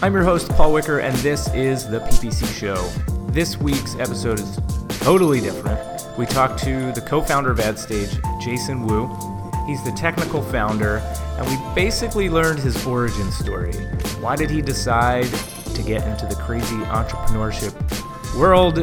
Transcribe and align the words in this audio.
I'm 0.00 0.14
your 0.14 0.22
host, 0.22 0.48
Paul 0.50 0.74
Wicker, 0.74 1.00
and 1.00 1.12
this 1.16 1.52
is 1.52 1.88
the 1.88 1.98
PPC 1.98 2.46
Show. 2.56 2.76
This 3.32 3.58
week's 3.58 3.96
episode 3.96 4.38
is 4.38 4.56
totally 5.00 5.40
different. 5.40 5.80
We 6.16 6.24
talked 6.24 6.60
to 6.60 6.92
the 6.92 7.00
co 7.00 7.20
founder 7.20 7.50
of 7.50 7.58
AdStage, 7.58 8.40
Jason 8.40 8.86
Wu. 8.86 9.08
He's 9.66 9.82
the 9.82 9.90
technical 9.90 10.40
founder, 10.40 10.98
and 11.36 11.48
we 11.48 11.74
basically 11.74 12.28
learned 12.30 12.60
his 12.60 12.86
origin 12.86 13.32
story. 13.32 13.72
Why 14.20 14.36
did 14.36 14.50
he 14.50 14.62
decide 14.62 15.26
to 15.74 15.82
get 15.82 16.06
into 16.06 16.26
the 16.26 16.36
crazy 16.36 16.76
entrepreneurship 16.76 17.74
world? 18.38 18.78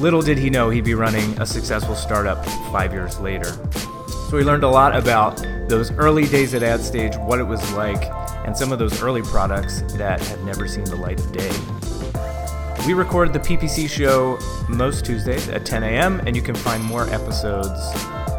Little 0.00 0.20
did 0.20 0.36
he 0.36 0.50
know 0.50 0.68
he'd 0.70 0.84
be 0.84 0.94
running 0.94 1.40
a 1.40 1.46
successful 1.46 1.94
startup 1.94 2.44
five 2.72 2.92
years 2.92 3.20
later. 3.20 3.52
So 4.30 4.30
we 4.32 4.42
learned 4.42 4.64
a 4.64 4.68
lot 4.68 4.96
about 4.96 5.36
those 5.68 5.92
early 5.92 6.26
days 6.26 6.54
at 6.54 6.62
AdStage, 6.62 7.24
what 7.24 7.38
it 7.38 7.44
was 7.44 7.62
like, 7.74 8.02
and 8.46 8.56
some 8.56 8.72
of 8.72 8.78
those 8.78 9.02
early 9.02 9.22
products 9.22 9.82
that 9.94 10.20
had 10.20 10.42
never 10.44 10.66
seen 10.66 10.84
the 10.84 10.96
light 10.96 11.20
of 11.20 11.32
day. 11.32 11.50
We 12.86 12.94
record 12.94 13.32
the 13.32 13.40
PPC 13.40 13.90
show 13.90 14.38
most 14.68 15.04
Tuesdays 15.04 15.48
at 15.48 15.66
10 15.66 15.82
a.m., 15.82 16.20
and 16.20 16.36
you 16.36 16.42
can 16.42 16.54
find 16.54 16.82
more 16.84 17.08
episodes 17.12 17.80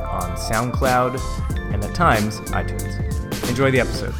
on 0.07 0.37
SoundCloud 0.37 1.19
and 1.73 1.83
at 1.83 1.93
times 1.93 2.39
iTunes. 2.51 3.49
Enjoy 3.49 3.71
the 3.71 3.81
episode. 3.81 4.13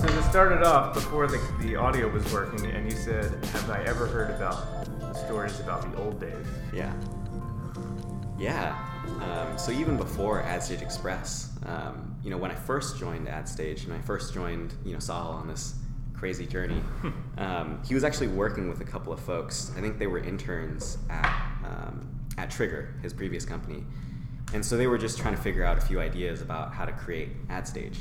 So 0.00 0.08
to 0.08 0.22
start 0.24 0.50
it 0.50 0.64
off, 0.64 0.94
before 0.94 1.28
the, 1.28 1.40
the 1.60 1.76
audio 1.76 2.08
was 2.08 2.30
working, 2.32 2.66
and 2.66 2.90
you 2.90 2.96
said, 2.96 3.32
Have 3.46 3.70
I 3.70 3.84
ever 3.84 4.06
heard 4.06 4.30
about 4.30 4.86
the 4.98 5.14
stories 5.14 5.60
about 5.60 5.90
the 5.92 5.98
old 6.02 6.20
days? 6.20 6.46
Yeah. 6.72 6.92
Yeah. 8.36 8.76
Um, 9.20 9.58
so 9.58 9.72
even 9.72 9.96
before 9.96 10.42
AdStage 10.42 10.82
Express, 10.82 11.50
um, 11.64 12.14
you 12.22 12.30
know, 12.30 12.36
when 12.36 12.50
I 12.50 12.54
first 12.54 12.98
joined 12.98 13.26
AdStage 13.28 13.84
and 13.84 13.92
I 13.92 14.00
first 14.00 14.34
joined, 14.34 14.74
you 14.84 14.92
know, 14.92 14.98
Sahil 14.98 15.34
on 15.34 15.48
this 15.48 15.74
crazy 16.14 16.46
journey, 16.46 16.80
um, 17.38 17.80
he 17.86 17.94
was 17.94 18.04
actually 18.04 18.28
working 18.28 18.68
with 18.68 18.80
a 18.80 18.84
couple 18.84 19.12
of 19.12 19.20
folks. 19.20 19.72
I 19.76 19.80
think 19.80 19.98
they 19.98 20.06
were 20.06 20.18
interns 20.18 20.98
at 21.10 21.26
um, 21.64 22.08
at 22.38 22.50
Trigger, 22.50 22.94
his 23.02 23.12
previous 23.14 23.44
company, 23.44 23.82
and 24.52 24.64
so 24.64 24.76
they 24.76 24.86
were 24.86 24.98
just 24.98 25.18
trying 25.18 25.34
to 25.34 25.40
figure 25.40 25.64
out 25.64 25.78
a 25.78 25.80
few 25.80 26.00
ideas 26.00 26.42
about 26.42 26.72
how 26.74 26.84
to 26.84 26.92
create 26.92 27.46
AdStage. 27.48 27.96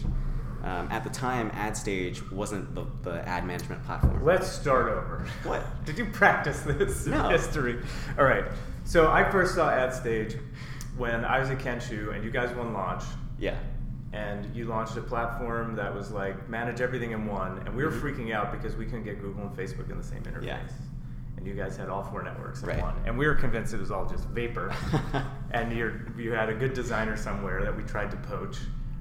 Um, 0.63 0.87
at 0.91 1.03
the 1.03 1.09
time, 1.11 1.51
AdStage 1.51 2.31
wasn't 2.31 2.73
the, 2.73 2.85
the 3.03 3.27
ad 3.29 3.45
management 3.45 3.83
platform. 3.85 4.25
Let's 4.25 4.47
start 4.51 4.87
over. 4.91 5.25
What? 5.43 5.63
Did 5.85 5.97
you 5.99 6.05
practice 6.05 6.61
this 6.61 7.05
No. 7.05 7.29
history? 7.29 7.81
All 8.17 8.25
right. 8.25 8.45
So 8.83 9.11
I 9.11 9.29
first 9.29 9.53
saw 9.55 9.69
AdStage 9.69 10.39
when 10.97 11.25
I 11.25 11.39
was 11.39 11.49
at 11.49 11.59
Kenshoo, 11.59 12.13
and 12.15 12.23
you 12.23 12.31
guys 12.31 12.53
won 12.55 12.73
launch, 12.73 13.03
Yeah. 13.37 13.57
and 14.13 14.45
you 14.55 14.65
launched 14.65 14.95
a 14.97 15.01
platform 15.01 15.75
that 15.75 15.93
was 15.93 16.11
like 16.11 16.47
manage 16.49 16.81
everything 16.81 17.11
in 17.11 17.25
one, 17.25 17.59
and 17.65 17.75
we 17.75 17.83
were 17.83 17.91
freaking 17.91 18.33
out 18.33 18.51
because 18.51 18.75
we 18.75 18.85
couldn't 18.85 19.03
get 19.03 19.19
Google 19.21 19.47
and 19.47 19.55
Facebook 19.55 19.89
in 19.91 19.97
the 19.97 20.03
same 20.03 20.21
interface. 20.23 20.35
Mm-hmm. 20.37 20.45
Yeah. 20.47 20.59
And 21.37 21.45
you 21.45 21.53
guys 21.53 21.75
had 21.75 21.89
all 21.89 22.03
four 22.03 22.23
networks 22.23 22.61
in 22.63 22.69
Right. 22.69 22.81
one, 22.81 22.95
and 23.05 23.17
we 23.17 23.27
were 23.27 23.35
convinced 23.35 23.73
it 23.73 23.79
was 23.79 23.91
all 23.91 24.05
just 24.05 24.23
vapor. 24.29 24.73
and 25.51 25.73
you're, 25.73 26.07
you 26.17 26.31
had 26.31 26.47
a 26.49 26.53
good 26.53 26.73
designer 26.73 27.17
somewhere 27.17 27.61
that 27.63 27.75
we 27.75 27.83
tried 27.83 28.09
to 28.11 28.17
poach, 28.17 28.57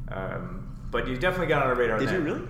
um, 0.08 0.76
but 0.90 1.06
you 1.06 1.16
definitely 1.16 1.46
got 1.46 1.62
on 1.62 1.68
our 1.68 1.74
radar. 1.76 1.98
Did 1.98 2.10
you 2.10 2.20
really? 2.20 2.42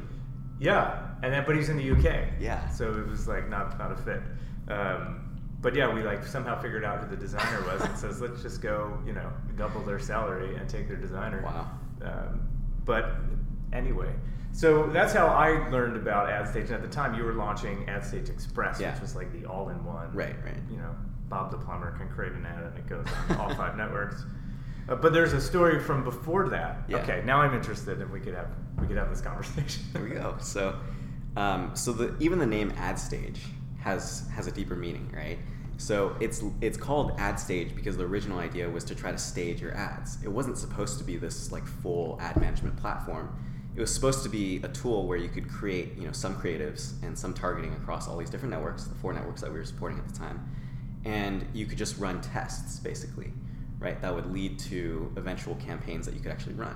Yeah, 0.58 1.01
and 1.23 1.33
then 1.33 1.45
but 1.47 1.56
he's 1.56 1.69
in 1.69 1.77
the 1.77 1.91
UK. 1.91 2.29
Yeah. 2.41 2.69
So 2.70 2.91
it 2.95 3.06
was 3.06 3.27
like 3.29 3.48
not 3.51 3.79
not 3.79 3.92
a 3.92 3.97
fit. 3.97 4.23
Um, 4.69 5.23
but 5.65 5.75
yeah, 5.75 5.93
we 5.93 6.03
like 6.03 6.25
somehow 6.27 6.61
figured 6.61 6.84
out 6.84 7.01
who 7.03 7.09
the 7.09 7.17
designer 7.17 7.61
was 7.62 7.81
and 7.81 7.97
says 7.98 8.20
let's 8.20 8.43
just 8.43 8.61
go 8.61 8.97
you 9.07 9.15
know 9.15 9.33
double 9.57 9.81
their 9.83 9.98
salary 9.98 10.55
and 10.57 10.69
take 10.69 10.86
their 10.86 10.98
designer. 10.98 11.42
Wow. 11.42 11.70
Um, 12.02 12.47
but 12.85 13.13
anyway, 13.73 14.13
so 14.53 14.86
that's 14.89 15.14
how 15.14 15.27
I 15.27 15.69
learned 15.70 15.97
about 15.97 16.29
AdStage. 16.29 16.64
And 16.67 16.73
at 16.74 16.83
the 16.83 16.89
time, 16.89 17.14
you 17.14 17.24
were 17.24 17.33
launching 17.33 17.86
AdStage 17.86 18.29
Express, 18.29 18.79
Yeah. 18.79 18.92
which 18.92 19.01
was 19.01 19.17
like 19.17 19.33
the 19.33 19.47
all-in-one. 19.48 20.13
Right, 20.14 20.36
right. 20.45 20.61
You 20.70 20.77
know, 20.77 20.95
Bob 21.30 21.51
the 21.51 21.57
plumber 21.57 21.97
can 21.97 22.08
create 22.11 22.33
an 22.33 22.45
ad 22.45 22.63
and 22.63 22.77
it 22.77 22.86
goes 22.86 23.07
on 23.30 23.36
all 23.39 23.55
five 23.55 23.74
networks. 23.83 24.23
Uh, 24.86 24.97
but 24.97 25.14
there's 25.14 25.33
a 25.33 25.41
story 25.41 25.80
from 25.80 26.05
before 26.05 26.51
that. 26.51 26.83
Yeah. 26.89 26.98
Okay, 26.98 27.23
now 27.24 27.41
I'm 27.41 27.55
interested, 27.55 28.03
and 28.03 28.11
we 28.13 28.20
could 28.20 28.35
have 28.35 28.48
we 28.79 28.86
could 28.86 28.98
have 28.98 29.08
this 29.08 29.23
conversation. 29.23 29.83
There 29.95 30.03
we 30.03 30.11
go. 30.11 30.36
So, 30.41 30.79
um, 31.39 31.70
so 31.74 31.92
the 31.92 32.14
even 32.20 32.39
the 32.39 32.47
name 32.47 32.70
AdStage 32.73 33.39
has 33.80 34.29
has 34.35 34.47
a 34.47 34.53
deeper 34.53 34.77
meaning, 34.77 35.11
right? 35.17 35.39
So 35.77 36.17
it's 36.20 36.42
it's 36.61 36.77
called 36.77 37.17
AdStage 37.18 37.74
because 37.74 37.96
the 37.96 38.05
original 38.05 38.39
idea 38.39 38.68
was 38.68 38.85
to 38.85 38.95
try 38.95 39.11
to 39.11 39.18
stage 39.18 39.61
your 39.61 39.74
ads. 39.74 40.18
It 40.23 40.29
wasn't 40.29 40.58
supposed 40.58 40.98
to 40.98 41.05
be 41.05 41.17
this 41.17 41.52
like 41.52 41.67
full 41.67 42.18
ad 42.20 42.36
management 42.40 42.77
platform. 42.77 43.36
It 43.77 43.80
was 43.80 43.92
supposed 43.92 44.23
to 44.23 44.29
be 44.29 44.61
a 44.62 44.68
tool 44.68 45.08
where 45.08 45.18
you 45.18 45.29
could 45.29 45.48
create, 45.48 45.96
you 45.98 46.07
know, 46.07 46.12
some 46.12 46.36
creatives 46.36 46.92
and 47.02 47.18
some 47.18 47.35
targeting 47.35 47.73
across 47.73 48.07
all 48.07 48.17
these 48.17 48.30
different 48.30 48.55
networks, 48.55 48.85
the 48.85 48.95
four 48.95 49.12
networks 49.12 49.40
that 49.40 49.51
we 49.51 49.58
were 49.58 49.64
supporting 49.64 49.98
at 49.98 50.07
the 50.07 50.17
time, 50.17 50.48
and 51.05 51.45
you 51.52 51.67
could 51.67 51.77
just 51.77 51.98
run 51.98 52.20
tests 52.20 52.79
basically, 52.79 53.33
right? 53.84 54.00
That 54.00 54.14
would 54.14 54.33
lead 54.33 54.58
to 54.70 55.12
eventual 55.17 55.55
campaigns 55.56 56.06
that 56.06 56.14
you 56.14 56.20
could 56.20 56.33
actually 56.33 56.55
run. 56.55 56.74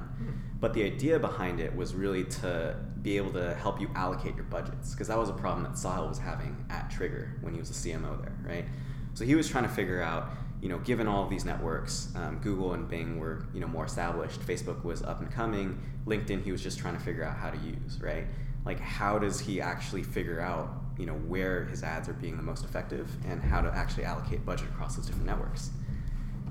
But 0.60 0.74
the 0.74 0.84
idea 0.84 1.18
behind 1.18 1.58
it 1.58 1.74
was 1.74 1.94
really 1.94 2.24
to 2.24 2.76
be 3.00 3.16
able 3.16 3.32
to 3.32 3.54
help 3.54 3.80
you 3.80 3.90
allocate 3.94 4.34
your 4.34 4.44
budgets 4.44 4.92
because 4.92 5.08
that 5.08 5.16
was 5.16 5.30
a 5.30 5.32
problem 5.32 5.62
that 5.62 5.72
Sahil 5.72 6.08
was 6.08 6.18
having 6.18 6.66
at 6.68 6.90
Trigger 6.90 7.36
when 7.40 7.54
he 7.54 7.60
was 7.60 7.70
a 7.70 7.72
CMO 7.72 8.20
there, 8.20 8.36
right? 8.44 8.66
So 9.14 9.24
he 9.24 9.34
was 9.34 9.48
trying 9.48 9.64
to 9.64 9.70
figure 9.70 10.02
out, 10.02 10.30
you 10.60 10.68
know, 10.68 10.78
given 10.80 11.06
all 11.06 11.24
of 11.24 11.30
these 11.30 11.46
networks, 11.46 12.12
um, 12.14 12.40
Google 12.42 12.74
and 12.74 12.86
Bing 12.88 13.18
were, 13.18 13.46
you 13.54 13.60
know, 13.60 13.68
more 13.68 13.86
established. 13.86 14.40
Facebook 14.40 14.84
was 14.84 15.02
up 15.02 15.20
and 15.20 15.30
coming. 15.30 15.80
LinkedIn, 16.06 16.44
he 16.44 16.52
was 16.52 16.62
just 16.62 16.78
trying 16.78 16.94
to 16.94 17.00
figure 17.00 17.24
out 17.24 17.36
how 17.36 17.50
to 17.50 17.58
use, 17.58 18.00
right? 18.02 18.26
Like, 18.66 18.80
how 18.80 19.18
does 19.18 19.40
he 19.40 19.60
actually 19.62 20.02
figure 20.02 20.40
out, 20.40 20.68
you 20.98 21.06
know, 21.06 21.14
where 21.14 21.64
his 21.64 21.82
ads 21.82 22.08
are 22.08 22.12
being 22.12 22.36
the 22.36 22.42
most 22.42 22.64
effective 22.64 23.08
and 23.26 23.40
how 23.40 23.62
to 23.62 23.68
actually 23.74 24.04
allocate 24.04 24.44
budget 24.44 24.68
across 24.68 24.96
those 24.96 25.06
different 25.06 25.26
networks? 25.26 25.70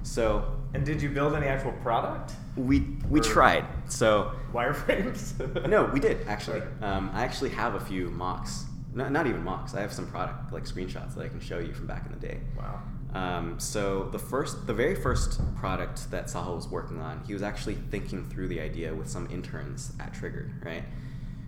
So 0.03 0.45
And 0.73 0.85
did 0.85 1.01
you 1.01 1.09
build 1.09 1.33
any 1.35 1.47
actual 1.47 1.71
product? 1.83 2.33
we 2.55 2.79
we 3.09 3.19
Or- 3.19 3.23
tried. 3.23 3.65
So 3.87 4.31
Wireframes? 4.53 5.67
no, 5.69 5.85
we 5.85 5.99
did 5.99 6.27
actually. 6.27 6.61
Um, 6.81 7.09
I 7.13 7.23
actually 7.23 7.49
have 7.51 7.75
a 7.75 7.79
few 7.79 8.09
mocks. 8.09 8.65
No, 8.93 9.07
not 9.09 9.27
even 9.27 9.43
mocks. 9.43 9.73
I 9.75 9.81
have 9.81 9.93
some 9.93 10.07
product 10.07 10.51
like 10.51 10.63
screenshots 10.65 11.13
that 11.15 11.23
I 11.23 11.27
can 11.29 11.39
show 11.39 11.59
you 11.59 11.73
from 11.73 11.87
back 11.87 12.05
in 12.05 12.11
the 12.11 12.19
day. 12.27 12.39
Wow. 12.57 12.81
Um, 13.13 13.59
so 13.59 14.09
the 14.11 14.19
first, 14.19 14.67
the 14.67 14.73
very 14.73 14.95
first 14.95 15.39
product 15.55 16.09
that 16.11 16.25
Sahil 16.27 16.55
was 16.55 16.67
working 16.67 16.99
on, 16.99 17.23
he 17.25 17.33
was 17.33 17.41
actually 17.41 17.75
thinking 17.75 18.25
through 18.25 18.47
the 18.49 18.59
idea 18.59 18.93
with 18.93 19.09
some 19.09 19.27
interns 19.31 19.93
at 19.99 20.13
Trigger, 20.13 20.51
right? 20.63 20.83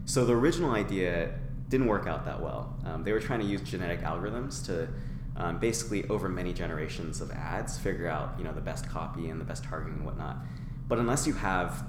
So 0.05 0.25
the 0.25 0.33
original 0.33 0.71
idea 0.71 1.31
didn't 1.67 1.87
work 1.87 2.07
out 2.07 2.25
that 2.25 2.41
well. 2.41 2.77
Um, 2.85 3.03
they 3.03 3.11
were 3.11 3.19
trying 3.19 3.41
to 3.41 3.45
use 3.45 3.61
genetic 3.61 4.01
algorithms 4.01 4.65
to 4.67 4.87
um, 5.39 5.57
basically 5.57 6.07
over 6.09 6.29
many 6.29 6.53
generations 6.53 7.21
of 7.21 7.31
ads 7.31 7.77
figure 7.77 8.07
out 8.07 8.35
you 8.37 8.43
know 8.43 8.53
the 8.53 8.61
best 8.61 8.87
copy 8.89 9.29
and 9.29 9.39
the 9.39 9.45
best 9.45 9.63
targeting 9.63 9.95
and 9.95 10.05
whatnot. 10.05 10.37
But 10.87 10.99
unless 10.99 11.25
you 11.25 11.33
have 11.33 11.85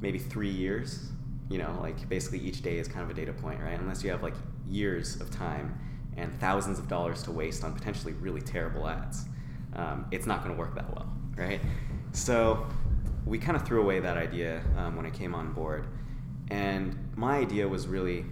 maybe 0.00 0.18
three 0.18 0.50
years, 0.50 1.10
you 1.48 1.58
know, 1.58 1.78
like 1.80 2.08
basically 2.08 2.40
each 2.40 2.62
day 2.62 2.78
is 2.78 2.88
kind 2.88 3.02
of 3.02 3.10
a 3.10 3.14
data 3.14 3.32
point, 3.32 3.60
right? 3.60 3.78
Unless 3.78 4.02
you 4.02 4.10
have 4.10 4.22
like 4.22 4.34
years 4.66 5.20
of 5.20 5.30
time 5.30 5.78
and 6.16 6.32
thousands 6.40 6.78
of 6.78 6.88
dollars 6.88 7.22
to 7.24 7.30
waste 7.30 7.64
on 7.64 7.72
potentially 7.72 8.12
really 8.14 8.40
terrible 8.40 8.88
ads, 8.88 9.26
um, 9.74 10.06
it's 10.10 10.26
not 10.26 10.42
going 10.42 10.54
to 10.54 10.58
work 10.58 10.74
that 10.74 10.88
well, 10.94 11.12
right? 11.36 11.60
So 12.12 12.66
we 13.26 13.38
kind 13.38 13.56
of 13.56 13.66
threw 13.66 13.80
away 13.80 14.00
that 14.00 14.16
idea 14.16 14.62
um, 14.76 14.96
when 14.96 15.06
I 15.06 15.10
came 15.10 15.34
on 15.34 15.52
board. 15.52 15.86
And 16.50 16.96
my 17.16 17.38
idea 17.38 17.66
was 17.66 17.86
really, 17.86 18.24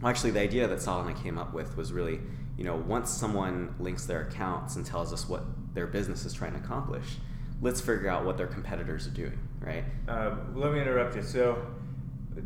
well, 0.00 0.10
actually, 0.10 0.32
the 0.32 0.40
idea 0.40 0.66
that 0.66 0.82
Sal 0.82 1.00
and 1.00 1.08
I 1.08 1.20
came 1.20 1.38
up 1.38 1.54
with 1.54 1.76
was 1.76 1.92
really, 1.92 2.20
you 2.58 2.64
know, 2.64 2.76
once 2.76 3.08
someone 3.10 3.72
links 3.78 4.04
their 4.04 4.22
accounts 4.22 4.74
and 4.76 4.84
tells 4.84 5.12
us 5.12 5.28
what 5.28 5.44
their 5.74 5.86
business 5.86 6.24
is 6.24 6.34
trying 6.34 6.52
to 6.52 6.58
accomplish, 6.58 7.04
let's 7.62 7.80
figure 7.80 8.08
out 8.08 8.24
what 8.26 8.36
their 8.36 8.48
competitors 8.48 9.06
are 9.06 9.10
doing, 9.12 9.38
right? 9.60 9.84
Um, 10.08 10.54
let 10.56 10.72
me 10.72 10.80
interrupt 10.80 11.14
you. 11.14 11.22
So, 11.22 11.64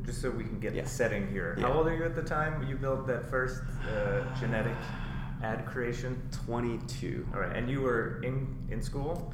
just 0.05 0.21
so 0.21 0.31
we 0.31 0.45
can 0.45 0.61
get 0.61 0.75
Yeah. 0.75 0.83
the 0.83 0.89
setting 0.89 1.29
here. 1.29 1.57
Yeah. 1.59 1.67
How 1.67 1.73
old 1.73 1.87
are 1.87 1.97
you 1.97 2.05
at 2.05 2.15
the 2.15 2.23
time 2.23 2.67
you 2.69 2.77
built 2.77 3.07
that 3.07 3.29
first 3.31 3.63
uh, 3.91 4.23
genetic 4.39 4.77
ad 5.43 5.65
creation? 5.67 6.21
22. 6.45 7.27
All 7.35 7.41
right, 7.41 7.57
and 7.57 7.71
you 7.71 7.81
were 7.81 8.21
in 8.23 8.47
in 8.71 8.83
school. 8.83 9.33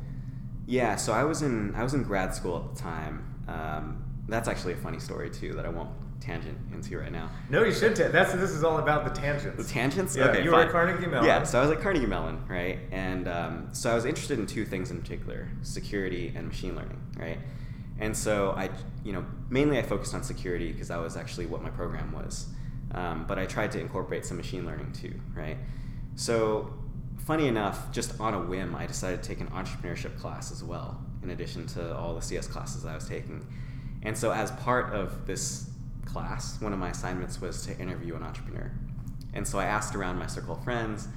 Yeah, 0.67 0.95
so 0.97 1.13
I 1.13 1.25
was 1.25 1.43
in 1.43 1.75
I 1.75 1.83
was 1.83 1.95
in 1.95 2.05
grad 2.05 2.35
school 2.35 2.57
at 2.71 2.77
the 2.77 2.81
time. 2.81 3.25
Um, 3.49 4.05
that's 4.29 4.47
actually 4.49 4.75
a 4.75 4.77
funny 4.77 5.01
story 5.01 5.31
too 5.31 5.55
that 5.55 5.65
I 5.67 5.71
won't 5.71 5.91
tangent 6.21 6.59
into 6.73 6.99
right 6.99 7.13
now. 7.13 7.31
No, 7.49 7.65
you 7.65 7.73
should. 7.73 7.97
ta- 7.97 8.09
that's 8.09 8.33
this 8.33 8.51
is 8.51 8.65
all 8.65 8.79
about 8.79 9.05
the 9.05 9.21
tangents. 9.21 9.57
The 9.57 9.73
tangents? 9.73 10.17
Yeah, 10.17 10.25
okay, 10.27 10.45
you 10.45 10.51
were 10.51 10.61
at. 10.61 10.71
Carnegie 10.71 11.07
Mellon. 11.07 11.27
Yeah, 11.27 11.43
so 11.45 11.59
I 11.59 11.63
was 11.63 11.71
at 11.71 11.81
Carnegie 11.81 12.07
Mellon, 12.07 12.43
right? 12.49 12.79
And 12.91 13.29
um, 13.29 13.69
so 13.73 13.91
I 13.91 13.95
was 13.95 14.05
interested 14.05 14.39
in 14.39 14.47
two 14.47 14.65
things 14.65 14.91
in 14.91 15.01
particular: 15.01 15.49
security 15.63 16.33
and 16.35 16.47
machine 16.49 16.77
learning, 16.77 17.01
right? 17.17 17.39
And 18.01 18.17
so 18.17 18.53
I, 18.57 18.71
you 19.05 19.13
know, 19.13 19.25
mainly 19.51 19.79
I 19.79 19.83
focused 19.83 20.15
on 20.15 20.23
security 20.23 20.73
because 20.73 20.89
that 20.89 21.01
was 21.01 21.17
actually 21.17 21.47
what 21.47 21.63
my 21.63 21.71
program 21.71 22.13
was. 22.13 22.47
Um, 22.93 23.25
but 23.27 23.39
I 23.39 23.47
tried 23.47 23.73
to 23.73 23.81
incorporate 23.81 24.25
some 24.25 24.37
machine 24.37 24.65
learning 24.65 24.93
too, 24.93 25.15
right? 25.35 25.59
So, 26.15 26.73
funny 27.19 27.47
enough, 27.49 27.93
just 27.93 28.19
on 28.21 28.35
a 28.35 28.41
whim, 28.41 28.75
I 28.75 28.87
decided 28.87 29.23
to 29.23 29.29
take 29.29 29.41
an 29.41 29.49
entrepreneurship 29.49 30.19
class 30.19 30.51
as 30.51 30.65
well, 30.65 31.01
in 31.23 31.31
addition 31.31 31.67
to 31.69 31.97
all 31.97 32.15
the 32.15 32.23
CS 32.23 32.47
classes 32.47 32.87
I 32.87 32.95
was 32.95 33.07
taking. 33.09 33.47
And 34.03 34.17
so, 34.17 34.33
as 34.33 34.51
part 34.53 34.95
of 34.95 35.27
this 35.27 35.68
class, 36.09 36.61
one 36.61 36.73
of 36.73 36.79
my 36.79 36.91
assignments 36.91 37.41
was 37.41 37.65
to 37.67 37.79
interview 37.79 38.17
an 38.17 38.23
entrepreneur. 38.23 38.71
And 39.35 39.47
so 39.47 39.59
I 39.59 39.65
asked 39.65 39.95
around 39.95 40.19
my 40.19 40.27
circle 40.27 40.55
of 40.57 40.65
friends, 40.65 41.09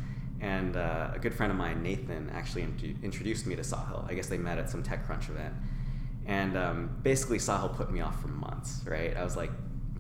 and 0.42 0.76
uh, 0.76 1.12
a 1.14 1.20
good 1.20 1.34
friend 1.34 1.52
of 1.52 1.58
mine, 1.58 1.84
Nathan, 1.84 2.30
actually 2.34 2.64
in- 2.64 3.00
introduced 3.04 3.46
me 3.46 3.56
to 3.56 3.62
Sahil. 3.62 4.10
I 4.10 4.16
guess 4.16 4.28
they 4.28 4.38
met 4.38 4.58
at 4.58 4.70
some 4.70 4.84
TechCrunch 4.84 5.30
event. 5.30 5.54
And 6.26 6.58
um, 6.58 6.98
basically, 7.04 7.38
Sahil 7.38 7.76
put 7.76 7.92
me 7.92 8.02
off 8.02 8.22
for 8.22 8.28
months, 8.28 8.82
right? 8.86 9.16
I 9.16 9.24
was 9.24 9.36
like, 9.36 9.52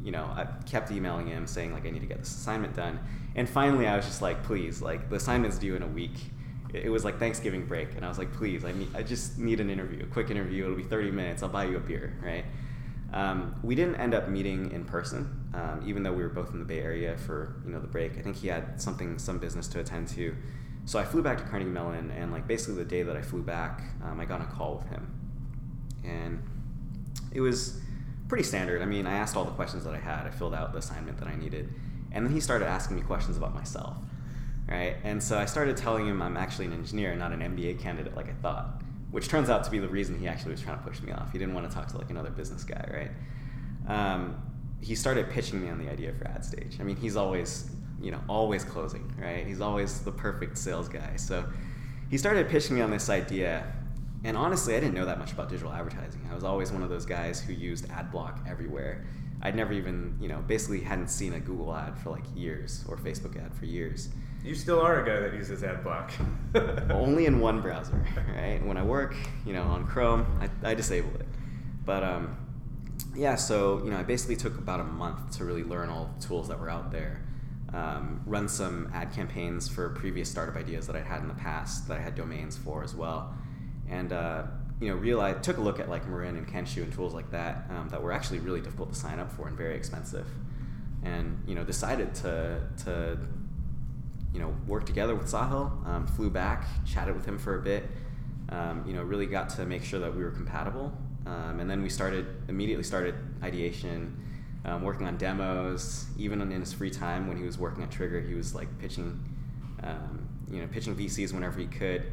you 0.04 0.12
know, 0.12 0.24
I 0.24 0.48
kept 0.66 0.92
emailing 0.92 1.28
him 1.28 1.46
saying, 1.46 1.74
like, 1.74 1.86
I 1.86 1.92
need 1.92 2.00
to 2.00 2.08
get 2.08 2.20
this 2.20 2.32
assignment 2.32 2.76
done. 2.76 3.00
And 3.36 3.48
finally, 3.48 3.88
I 3.88 3.96
was 3.96 4.06
just 4.06 4.22
like, 4.22 4.44
please, 4.44 4.82
like, 4.82 5.10
the 5.10 5.18
assignment's 5.18 5.58
due 5.58 5.76
in 5.76 5.84
a 5.84 5.88
week. 5.88 6.32
It 6.74 6.90
was 6.90 7.04
like 7.04 7.20
Thanksgiving 7.20 7.66
break, 7.66 7.96
and 7.96 8.06
I 8.06 8.08
was 8.08 8.18
like, 8.18 8.32
please, 8.32 8.64
I, 8.64 8.72
need, 8.72 8.88
I 8.96 9.04
just 9.04 9.38
need 9.38 9.60
an 9.60 9.70
interview, 9.70 10.04
a 10.04 10.08
quick 10.08 10.32
interview. 10.32 10.64
It'll 10.64 10.78
be 10.78 10.84
30 10.84 11.12
minutes. 11.12 11.44
I'll 11.44 11.50
buy 11.50 11.66
you 11.66 11.78
a 11.78 11.82
beer, 11.82 12.18
right? 12.24 12.46
Um, 13.14 13.56
we 13.62 13.76
didn't 13.76 13.96
end 13.96 14.14
up 14.14 14.30
meeting 14.30 14.72
in 14.72 14.86
person, 14.86 15.50
um, 15.54 15.84
even 15.86 16.04
though 16.04 16.14
we 16.14 16.24
were 16.24 16.30
both 16.30 16.52
in 16.54 16.60
the 16.60 16.66
Bay 16.66 16.80
Area 16.80 17.18
for 17.18 17.56
you 17.66 17.72
know 17.72 17.80
the 17.80 17.88
break. 17.88 18.18
I 18.18 18.22
think 18.22 18.38
he 18.38 18.48
had 18.48 18.82
something, 18.82 19.20
some 19.20 19.38
business 19.38 19.68
to 19.70 19.80
attend 19.80 20.08
to. 20.10 20.36
So 20.86 20.98
I 20.98 21.04
flew 21.04 21.22
back 21.22 21.38
to 21.38 21.44
Carnegie 21.44 21.70
Mellon, 21.70 22.10
and 22.12 22.32
like 22.32 22.48
basically 22.48 22.76
the 22.76 22.90
day 22.90 23.04
that 23.04 23.18
I 23.18 23.22
flew 23.22 23.44
back, 23.44 23.82
um, 24.04 24.20
I 24.20 24.26
got 24.26 24.42
a 24.42 24.46
call 24.46 24.76
with 24.76 24.88
him, 24.88 25.08
and 26.06 26.42
it 27.34 27.42
was 27.42 27.80
pretty 28.30 28.44
standard. 28.44 28.82
I 28.82 28.86
mean, 28.86 29.06
I 29.06 29.14
asked 29.14 29.36
all 29.36 29.46
the 29.46 29.52
questions 29.52 29.84
that 29.84 29.94
I 29.94 30.00
had. 30.00 30.26
I 30.26 30.32
filled 30.32 30.56
out 30.56 30.72
the 30.72 30.80
assignment 30.80 31.18
that 31.18 31.28
I 31.28 31.36
needed, 31.36 31.70
and 32.14 32.26
then 32.26 32.34
he 32.34 32.40
started 32.40 32.68
asking 32.68 32.96
me 32.96 33.04
questions 33.04 33.36
about 33.36 33.54
myself, 33.54 33.98
right? 34.70 34.96
And 35.04 35.22
so 35.22 35.38
I 35.38 35.46
started 35.46 35.76
telling 35.76 36.08
him 36.08 36.22
I'm 36.22 36.38
actually 36.38 36.68
an 36.68 36.74
engineer, 36.74 37.14
not 37.16 37.34
an 37.34 37.42
MBA 37.42 37.80
candidate 37.80 38.16
like 38.16 38.30
I 38.30 38.34
thought 38.42 38.81
which 39.12 39.28
turns 39.28 39.50
out 39.50 39.64
to 39.66 39.72
be 39.72 39.80
the 39.80 39.88
reason 39.88 40.18
he 40.18 40.28
actually 40.28 40.52
was 40.52 40.62
trying 40.62 40.78
to 40.78 40.84
push 40.84 41.02
me 41.02 41.12
off. 41.12 41.32
He 41.32 41.38
didn't 41.38 41.54
want 41.54 41.70
to 41.70 41.76
talk 41.76 41.88
to 41.90 41.98
like 41.98 42.10
another 42.10 42.32
business 42.32 42.64
guy, 42.64 42.86
right? 42.92 43.12
Um, 43.88 44.42
he 44.80 44.96
started 44.96 45.30
pitching 45.30 45.62
me 45.62 45.70
on 45.70 45.78
the 45.78 45.90
idea 45.90 46.14
for 46.14 46.26
AdStage. 46.26 46.80
I 46.80 46.84
mean, 46.84 46.96
he's 46.96 47.16
always, 47.16 47.70
you 48.02 48.12
know, 48.12 48.22
always 48.28 48.64
closing, 48.64 49.14
right? 49.22 49.46
He's 49.46 49.62
always 49.62 50.00
the 50.02 50.12
perfect 50.12 50.58
sales 50.58 50.88
guy. 50.88 51.16
So 51.18 51.46
he 52.10 52.18
started 52.18 52.50
pitching 52.50 52.76
me 52.76 52.82
on 52.82 52.90
this 52.90 53.10
idea, 53.10 53.72
and 54.24 54.36
honestly, 54.36 54.76
I 54.76 54.80
didn't 54.80 54.96
know 54.96 55.06
that 55.06 55.20
much 55.20 55.34
about 55.34 55.50
digital 55.50 55.72
advertising. 55.72 56.28
I 56.32 56.36
was 56.36 56.44
always 56.44 56.72
one 56.72 56.82
of 56.82 56.90
those 56.90 57.06
guys 57.06 57.40
who 57.42 57.54
used 57.54 57.88
AdBlock 57.90 58.50
everywhere. 58.50 59.06
I'd 59.42 59.56
never 59.56 59.74
even, 59.74 60.18
you 60.22 60.28
know, 60.28 60.40
basically 60.48 60.82
hadn't 60.82 61.10
seen 61.10 61.34
a 61.34 61.40
Google 61.40 61.76
ad 61.76 61.98
for 61.98 62.12
like 62.12 62.24
years 62.36 62.86
or 62.88 62.98
Facebook 62.98 63.44
ad 63.44 63.54
for 63.54 63.66
years. 63.66 64.10
You 64.44 64.56
still 64.56 64.80
are 64.80 65.04
a 65.04 65.06
guy 65.06 65.20
that 65.20 65.36
uses 65.36 65.62
AdBlock. 65.62 66.12
Only 66.92 67.28
in 67.28 67.40
one 67.40 67.62
browser, 67.62 68.04
right? 68.36 68.64
When 68.66 68.76
I 68.76 68.82
work, 68.82 69.16
you 69.46 69.54
know, 69.54 69.62
on 69.62 69.86
Chrome, 69.86 70.26
I, 70.42 70.72
I 70.72 70.74
disable 70.74 71.14
it. 71.20 71.28
But 71.86 72.04
um, 72.04 72.38
yeah, 73.16 73.36
so 73.36 73.84
you 73.84 73.92
know, 73.92 73.98
I 73.98 74.04
basically 74.04 74.36
took 74.36 74.58
about 74.58 74.80
a 74.80 74.84
month 74.84 75.38
to 75.38 75.46
really 75.46 75.64
learn 75.64 75.90
all 75.90 76.12
the 76.18 76.26
tools 76.26 76.48
that 76.48 76.60
were 76.60 76.70
out 76.70 76.92
there. 76.92 77.22
Um, 77.74 78.22
run 78.26 78.50
some 78.50 78.92
ad 78.94 79.14
campaigns 79.14 79.68
for 79.70 79.90
previous 79.92 80.30
startup 80.30 80.56
ideas 80.56 80.88
that 80.88 80.96
I 80.96 81.02
had 81.02 81.22
in 81.22 81.28
the 81.28 81.36
past 81.36 81.88
that 81.88 81.98
I 81.98 82.02
had 82.02 82.16
domains 82.16 82.58
for 82.58 82.84
as 82.84 82.96
well, 82.96 83.34
and 83.90 84.12
uh, 84.12 84.44
you 84.82 84.90
know, 84.90 84.96
realized 84.96 85.44
took 85.44 85.58
a 85.58 85.62
look 85.62 85.80
at 85.80 85.88
like 85.88 86.06
Marin 86.08 86.36
and 86.36 86.48
Kenshoo 86.48 86.84
and 86.84 86.92
tools 86.92 87.14
like 87.14 87.32
that 87.32 87.68
um, 87.70 87.88
that 87.90 88.02
were 88.02 88.12
actually 88.12 88.40
really 88.40 88.60
difficult 88.60 88.90
to 88.92 89.00
sign 89.00 89.20
up 89.20 89.32
for 89.32 89.48
and 89.48 89.56
very 89.56 89.76
expensive, 89.76 90.28
and 91.04 91.42
you 91.48 91.56
know, 91.56 91.64
decided 91.64 92.14
to 92.16 92.62
to 92.84 93.18
you 94.34 94.40
know, 94.40 94.56
worked 94.68 94.88
together 94.88 95.16
with 95.16 95.28
Sahil, 95.28 95.86
um, 95.88 96.08
flew 96.08 96.30
back, 96.30 96.66
chatted 96.86 97.16
with 97.16 97.26
him 97.26 97.38
for 97.38 97.58
a 97.58 97.62
bit, 97.62 97.90
um, 98.50 98.84
you 98.88 98.94
know, 98.94 99.04
really 99.04 99.26
got 99.26 99.50
to 99.50 99.66
make 99.66 99.84
sure 99.84 100.00
that 100.00 100.16
we 100.16 100.24
were 100.24 100.32
compatible. 100.32 100.94
Um, 101.26 101.60
and 101.60 101.70
then 101.70 101.82
we 101.82 101.90
started, 101.90 102.26
immediately 102.48 102.84
started 102.84 103.16
ideation, 103.44 104.18
um, 104.66 104.84
working 104.84 105.08
on 105.08 105.18
demos. 105.18 106.06
Even 106.18 106.42
in 106.42 106.60
his 106.60 106.74
free 106.74 106.90
time 106.90 107.28
when 107.28 107.38
he 107.38 107.44
was 107.44 107.58
working 107.58 107.84
at 107.84 107.92
Trigger, 107.92 108.22
he 108.22 108.34
was 108.34 108.56
like 108.56 108.68
pitching, 108.80 109.24
um, 109.84 110.28
you 110.50 110.62
know, 110.62 110.68
pitching 110.68 110.96
VCs 110.96 111.34
whenever 111.34 111.60
he 111.60 111.68
could. 111.68 112.04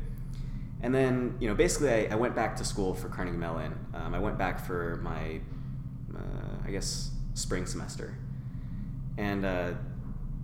And 0.81 0.95
then, 0.95 1.37
you 1.41 1.49
know, 1.49 1.55
basically 1.55 1.91
I, 1.91 2.13
I 2.13 2.15
went 2.15 2.35
back 2.35 2.57
to 2.57 2.65
school 2.65 2.95
for 2.95 3.09
Carnegie 3.09 3.37
Mellon. 3.37 3.75
Um, 3.95 4.15
I 4.15 4.19
went 4.19 4.39
back 4.39 4.65
for 4.65 5.01
my, 5.03 5.41
uh, 6.15 6.67
I 6.67 6.71
guess, 6.71 7.11
spring 7.35 7.67
semester. 7.67 8.17
And 9.17 9.45
uh, 9.45 9.73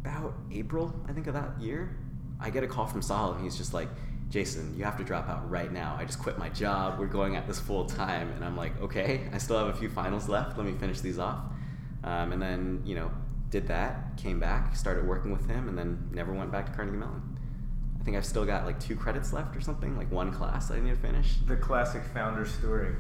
about 0.04 0.34
April, 0.52 0.94
I 1.08 1.12
think, 1.12 1.26
of 1.26 1.34
that 1.34 1.60
year, 1.60 1.96
I 2.40 2.50
get 2.50 2.62
a 2.62 2.66
call 2.66 2.86
from 2.86 3.00
Sahil, 3.00 3.34
and 3.34 3.44
he's 3.44 3.56
just 3.56 3.72
like, 3.72 3.88
Jason, 4.28 4.74
you 4.76 4.84
have 4.84 4.96
to 4.96 5.04
drop 5.04 5.28
out 5.28 5.48
right 5.48 5.72
now. 5.72 5.96
I 5.98 6.04
just 6.04 6.18
quit 6.18 6.38
my 6.38 6.48
job. 6.48 6.98
We're 6.98 7.06
going 7.06 7.36
at 7.36 7.46
this 7.46 7.60
full 7.60 7.84
time. 7.84 8.32
And 8.32 8.44
I'm 8.44 8.56
like, 8.56 8.80
okay, 8.80 9.28
I 9.32 9.38
still 9.38 9.56
have 9.58 9.68
a 9.68 9.78
few 9.78 9.88
finals 9.88 10.28
left. 10.28 10.56
Let 10.56 10.66
me 10.66 10.72
finish 10.72 11.00
these 11.00 11.18
off. 11.18 11.40
Um, 12.02 12.32
and 12.32 12.42
then, 12.42 12.82
you 12.84 12.96
know, 12.96 13.10
did 13.50 13.68
that, 13.68 14.16
came 14.16 14.40
back, 14.40 14.74
started 14.74 15.06
working 15.06 15.30
with 15.30 15.46
him, 15.48 15.68
and 15.68 15.78
then 15.78 16.10
never 16.12 16.32
went 16.32 16.50
back 16.50 16.66
to 16.66 16.72
Carnegie 16.72 16.96
Mellon. 16.96 17.38
I 18.00 18.04
think 18.04 18.16
I've 18.16 18.26
still 18.26 18.44
got 18.44 18.66
like 18.66 18.80
two 18.80 18.96
credits 18.96 19.32
left 19.32 19.56
or 19.56 19.60
something, 19.60 19.96
like 19.96 20.10
one 20.10 20.32
class 20.32 20.70
I 20.70 20.80
need 20.80 20.90
to 20.90 20.96
finish. 20.96 21.36
The 21.46 21.56
classic 21.56 22.02
founder 22.02 22.44
story. 22.44 22.94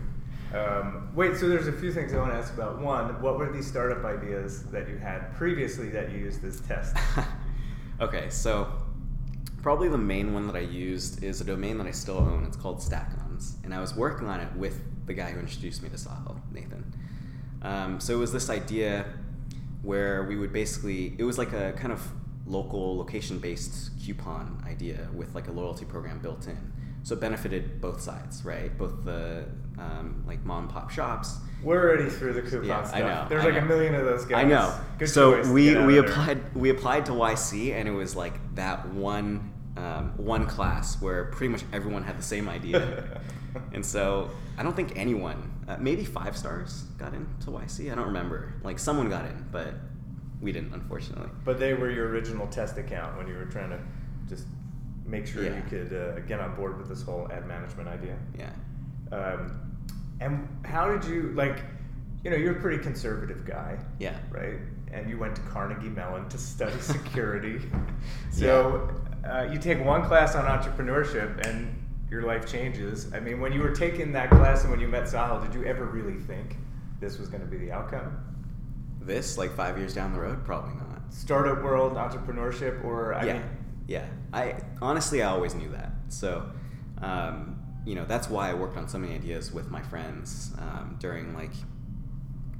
Um, 0.54 1.10
wait, 1.14 1.36
so 1.36 1.48
there's 1.48 1.66
a 1.66 1.72
few 1.72 1.92
things 1.92 2.14
I 2.14 2.18
want 2.18 2.30
to 2.30 2.38
ask 2.38 2.54
about. 2.54 2.80
One, 2.80 3.20
what 3.20 3.38
were 3.38 3.52
these 3.52 3.66
startup 3.66 4.04
ideas 4.04 4.62
that 4.70 4.88
you 4.88 4.96
had 4.98 5.34
previously 5.34 5.88
that 5.90 6.12
you 6.12 6.18
used 6.18 6.44
as 6.44 6.60
test? 6.60 6.96
okay, 8.00 8.30
so 8.30 8.72
probably 9.62 9.88
the 9.88 9.98
main 9.98 10.32
one 10.32 10.46
that 10.46 10.54
I 10.54 10.60
used 10.60 11.24
is 11.24 11.40
a 11.40 11.44
domain 11.44 11.76
that 11.78 11.88
I 11.88 11.90
still 11.90 12.18
own. 12.18 12.44
It's 12.44 12.56
called 12.56 12.78
Stackons, 12.78 13.54
and 13.64 13.74
I 13.74 13.80
was 13.80 13.96
working 13.96 14.28
on 14.28 14.38
it 14.38 14.54
with 14.54 14.80
the 15.06 15.14
guy 15.14 15.32
who 15.32 15.40
introduced 15.40 15.82
me 15.82 15.88
to 15.88 15.96
Sahil, 15.96 16.40
Nathan. 16.52 16.94
Um, 17.62 17.98
so 17.98 18.14
it 18.14 18.18
was 18.18 18.32
this 18.32 18.48
idea 18.48 19.06
where 19.82 20.22
we 20.24 20.36
would 20.36 20.52
basically 20.52 21.14
it 21.18 21.24
was 21.24 21.36
like 21.36 21.52
a 21.52 21.72
kind 21.72 21.92
of 21.92 22.00
local 22.46 22.96
location 22.96 23.38
based 23.38 23.90
coupon 24.04 24.62
idea 24.66 25.08
with 25.14 25.34
like 25.34 25.48
a 25.48 25.52
loyalty 25.52 25.84
program 25.84 26.18
built 26.18 26.46
in 26.46 26.72
so 27.04 27.14
it 27.14 27.20
benefited 27.20 27.82
both 27.82 28.00
sides, 28.00 28.44
right? 28.44 28.76
Both 28.76 29.04
the 29.04 29.44
um, 29.78 30.24
like 30.26 30.42
mom 30.44 30.64
and 30.64 30.72
pop 30.72 30.90
shops. 30.90 31.36
We're 31.62 31.80
already 31.80 32.08
through 32.08 32.32
the 32.32 32.42
coupon 32.42 32.64
yeah, 32.64 32.82
stuff. 32.82 32.96
I 32.96 33.00
know. 33.00 33.26
There's 33.28 33.42
I 33.42 33.46
like 33.48 33.54
know. 33.54 33.60
a 33.60 33.64
million 33.66 33.94
of 33.94 34.06
those 34.06 34.24
guys. 34.24 34.44
I 34.44 34.48
know. 34.48 34.74
Good 34.98 35.08
so 35.10 35.52
we 35.52 35.76
we 35.84 35.98
applied 35.98 36.42
there. 36.42 36.50
we 36.54 36.70
applied 36.70 37.06
to 37.06 37.12
YC 37.12 37.74
and 37.74 37.86
it 37.86 37.92
was 37.92 38.16
like 38.16 38.34
that 38.54 38.88
one 38.88 39.52
um, 39.76 40.14
one 40.16 40.46
class 40.46 41.00
where 41.02 41.26
pretty 41.26 41.48
much 41.50 41.62
everyone 41.74 42.04
had 42.04 42.18
the 42.18 42.22
same 42.22 42.48
idea, 42.48 43.20
and 43.72 43.84
so 43.84 44.30
I 44.56 44.62
don't 44.62 44.74
think 44.74 44.92
anyone, 44.96 45.52
uh, 45.68 45.76
maybe 45.78 46.04
five 46.04 46.36
stars 46.38 46.84
got 46.96 47.12
into 47.12 47.50
YC. 47.50 47.92
I 47.92 47.96
don't 47.96 48.06
remember. 48.06 48.54
Like 48.62 48.78
someone 48.78 49.10
got 49.10 49.26
in, 49.26 49.46
but 49.52 49.74
we 50.40 50.52
didn't, 50.52 50.72
unfortunately. 50.72 51.28
But 51.44 51.58
they 51.58 51.74
were 51.74 51.90
your 51.90 52.08
original 52.08 52.46
test 52.46 52.78
account 52.78 53.18
when 53.18 53.26
you 53.26 53.34
were 53.34 53.46
trying 53.46 53.70
to 53.70 53.80
just 54.28 54.46
make 55.06 55.26
sure 55.26 55.44
yeah. 55.44 55.56
you 55.56 55.62
could 55.68 55.92
uh, 55.92 56.20
get 56.20 56.40
on 56.40 56.54
board 56.56 56.78
with 56.78 56.88
this 56.88 57.02
whole 57.02 57.30
ad 57.30 57.46
management 57.46 57.88
idea. 57.88 58.16
Yeah. 58.38 58.50
Um, 59.12 59.60
and 60.20 60.48
how 60.64 60.90
did 60.90 61.04
you 61.08 61.32
like? 61.34 61.62
You 62.22 62.30
know, 62.30 62.36
you're 62.36 62.56
a 62.56 62.60
pretty 62.60 62.82
conservative 62.82 63.44
guy. 63.44 63.78
Yeah. 63.98 64.16
Right. 64.30 64.56
And 64.92 65.10
you 65.10 65.18
went 65.18 65.36
to 65.36 65.42
Carnegie 65.42 65.88
Mellon 65.88 66.28
to 66.30 66.38
study 66.38 66.78
security. 66.80 67.60
so 68.30 68.90
yeah. 69.22 69.40
uh, 69.40 69.52
you 69.52 69.58
take 69.58 69.84
one 69.84 70.04
class 70.04 70.34
on 70.34 70.44
entrepreneurship 70.44 71.46
and 71.46 71.84
your 72.10 72.22
life 72.22 72.50
changes. 72.50 73.12
I 73.12 73.20
mean, 73.20 73.40
when 73.40 73.52
you 73.52 73.60
were 73.60 73.72
taking 73.72 74.12
that 74.12 74.30
class 74.30 74.62
and 74.62 74.70
when 74.70 74.80
you 74.80 74.88
met 74.88 75.04
Sahil, 75.04 75.44
did 75.44 75.54
you 75.54 75.64
ever 75.64 75.84
really 75.84 76.18
think 76.18 76.56
this 77.00 77.18
was 77.18 77.28
going 77.28 77.42
to 77.42 77.48
be 77.48 77.58
the 77.58 77.72
outcome? 77.72 78.16
This, 79.00 79.36
like 79.36 79.54
five 79.54 79.76
years 79.76 79.94
down 79.94 80.12
the 80.12 80.20
road, 80.20 80.44
probably 80.44 80.74
not. 80.76 81.02
Startup 81.10 81.62
world, 81.62 81.94
entrepreneurship, 81.94 82.82
or 82.84 83.14
I 83.14 83.24
yeah. 83.24 83.32
mean, 83.34 83.42
yeah, 83.86 84.06
I 84.32 84.56
honestly 84.80 85.22
I 85.22 85.30
always 85.30 85.54
knew 85.54 85.68
that. 85.70 85.90
So, 86.08 86.50
um, 87.00 87.60
you 87.84 87.94
know, 87.94 88.04
that's 88.04 88.28
why 88.28 88.50
I 88.50 88.54
worked 88.54 88.76
on 88.76 88.88
so 88.88 88.98
many 88.98 89.14
ideas 89.14 89.52
with 89.52 89.70
my 89.70 89.82
friends 89.82 90.52
um, 90.58 90.96
during 91.00 91.34
like, 91.34 91.52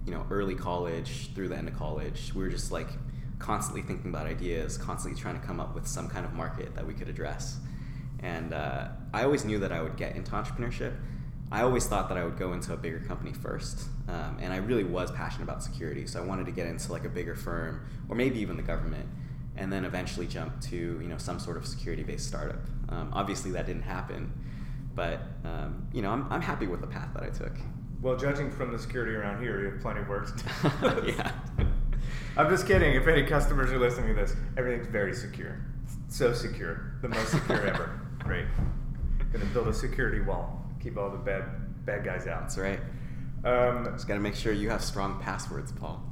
you 0.07 0.13
know, 0.13 0.27
early 0.31 0.55
college 0.55 1.33
through 1.35 1.49
the 1.49 1.57
end 1.57 1.69
of 1.69 1.77
college. 1.77 2.35
We 2.35 2.43
were 2.43 2.51
just 2.51 2.71
like 2.71 2.89
constantly 3.39 3.83
thinking 3.83 4.11
about 4.11 4.27
ideas, 4.27 4.77
constantly 4.77 5.21
trying 5.21 5.41
to 5.41 5.47
come 5.47 5.61
up 5.61 5.75
with 5.75 5.87
some 5.87 6.09
kind 6.09 6.27
of 6.27 6.35
market 6.35 6.75
that 6.75 6.87
we 6.87 6.93
could 6.93 7.09
address. 7.09 7.59
And 8.21 8.53
uh, 8.53 8.89
I 9.13 9.25
always 9.25 9.45
knew 9.45 9.59
that 9.61 9.73
I 9.73 9.83
would 9.83 9.97
get 9.97 10.17
into 10.17 10.33
entrepreneurship. 10.33 10.95
I 11.51 11.63
always 11.63 11.87
thought 11.87 12.09
that 12.09 12.19
I 12.19 12.25
would 12.25 12.39
go 12.39 12.53
into 12.53 12.73
a 12.73 12.77
bigger 12.77 13.01
company 13.01 13.33
first, 13.33 13.85
um, 14.09 14.39
and 14.41 14.53
I 14.53 14.57
really 14.57 14.83
was 14.83 15.11
passionate 15.11 15.45
about 15.45 15.63
security. 15.63 16.07
So 16.07 16.21
I 16.23 16.25
wanted 16.25 16.47
to 16.47 16.53
get 16.53 16.67
into 16.67 16.91
like 16.91 17.05
a 17.05 17.09
bigger 17.09 17.35
firm, 17.35 17.87
or 18.09 18.17
maybe 18.17 18.41
even 18.41 18.57
the 18.57 18.63
government 18.63 19.07
and 19.57 19.73
then 19.73 19.85
eventually 19.85 20.27
jump 20.27 20.61
to 20.61 20.77
you 20.77 21.09
know 21.09 21.19
some 21.19 21.39
sort 21.39 21.57
of 21.57 21.67
security-based 21.67 22.27
startup. 22.27 22.61
Um, 22.89 23.11
obviously, 23.13 23.51
that 23.53 23.67
didn't 23.67 23.83
happen, 23.83 24.33
but 24.95 25.21
um, 25.45 25.87
you 25.93 26.03
know 26.03 26.11
I'm, 26.11 26.27
I'm 26.31 26.43
happy 26.43 26.67
with 26.67 26.81
the 26.81 26.87
path 26.87 27.09
that 27.15 27.23
I 27.23 27.31
took. 27.31 27.57
Well, 28.03 28.17
judging 28.17 28.51
from 28.51 28.71
the 28.71 28.79
security 28.79 29.15
around 29.15 29.43
here, 29.43 29.61
you 29.61 29.71
have 29.71 29.81
plenty 29.81 30.01
of 30.01 30.09
work. 30.09 30.29
yeah. 31.07 31.33
I'm 32.37 32.51
just 32.51 32.67
kidding. 32.67 32.95
If 32.95 33.07
any 33.07 33.25
customers 33.25 33.73
are 33.73 33.79
listening 33.79 34.09
to 34.09 34.21
this, 34.21 34.35
everything's 34.57 34.89
very 34.89 35.15
secure. 35.15 35.65
So 36.09 36.33
secure, 36.33 36.95
the 37.01 37.09
most 37.09 37.31
secure 37.31 37.67
ever. 37.67 38.01
Great. 38.19 38.47
Gonna 39.33 39.47
build 39.47 39.69
a 39.69 39.75
security 39.75 40.21
wall, 40.21 40.65
keep 40.83 40.99
all 40.99 41.11
the 41.11 41.17
bad 41.17 41.45
bad 41.85 42.05
guys 42.05 42.27
out. 42.27 42.43
That's 42.43 42.59
right. 42.59 42.81
Um, 43.45 43.85
Just 43.93 44.09
got 44.09 44.15
to 44.15 44.21
make 44.21 44.35
sure 44.35 44.53
you 44.53 44.71
have 44.71 44.83
strong 44.83 45.21
passwords, 45.21 45.71
Paul. 45.73 46.03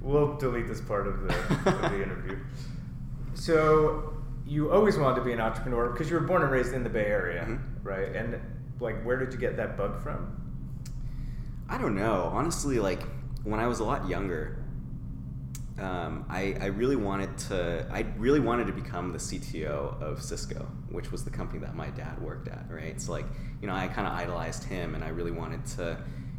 We'll 0.00 0.36
delete 0.36 0.68
this 0.68 0.80
part 0.80 1.06
of 1.06 1.22
the, 1.22 1.34
of 1.70 1.92
the 1.92 2.02
interview. 2.02 2.38
So 3.34 4.14
you 4.46 4.72
always 4.72 4.96
wanted 4.96 5.16
to 5.16 5.22
be 5.24 5.32
an 5.32 5.40
entrepreneur 5.40 5.90
because 5.90 6.08
you 6.10 6.16
were 6.18 6.26
born 6.26 6.42
and 6.42 6.50
raised 6.50 6.72
in 6.72 6.82
the 6.82 6.90
Bay 6.90 7.06
Area, 7.06 7.44
Mhm. 7.46 7.60
right? 7.82 8.14
And 8.14 8.38
like, 8.80 9.02
where 9.04 9.16
did 9.16 9.32
you 9.32 9.38
get 9.38 9.56
that 9.56 9.76
bug 9.76 10.00
from? 10.02 10.34
I 11.68 11.78
don't 11.78 11.94
know. 11.94 12.30
Honestly, 12.32 12.78
like 12.78 13.02
when 13.44 13.60
I 13.60 13.66
was 13.66 13.80
a 13.80 13.84
lot 13.84 14.08
younger, 14.08 14.64
um, 15.78 16.24
I, 16.28 16.56
I 16.60 16.66
really 16.66 16.96
wanted 16.96 17.36
to. 17.48 17.86
I 17.92 18.04
really 18.18 18.40
wanted 18.40 18.66
to 18.66 18.72
become 18.72 19.12
the 19.12 19.18
CTO 19.18 20.00
of 20.02 20.20
Cisco, 20.22 20.66
which 20.90 21.12
was 21.12 21.22
the 21.24 21.30
company 21.30 21.60
that 21.60 21.76
my 21.76 21.88
dad 21.90 22.20
worked 22.20 22.48
at. 22.48 22.64
Right. 22.68 23.00
So 23.00 23.12
like, 23.12 23.26
you 23.60 23.68
know, 23.68 23.74
I 23.74 23.86
kind 23.86 24.06
of 24.08 24.14
idolized 24.14 24.64
him, 24.64 24.94
and 24.96 25.04
I 25.04 25.08
really 25.10 25.30
wanted 25.30 25.64
to, 25.76 25.98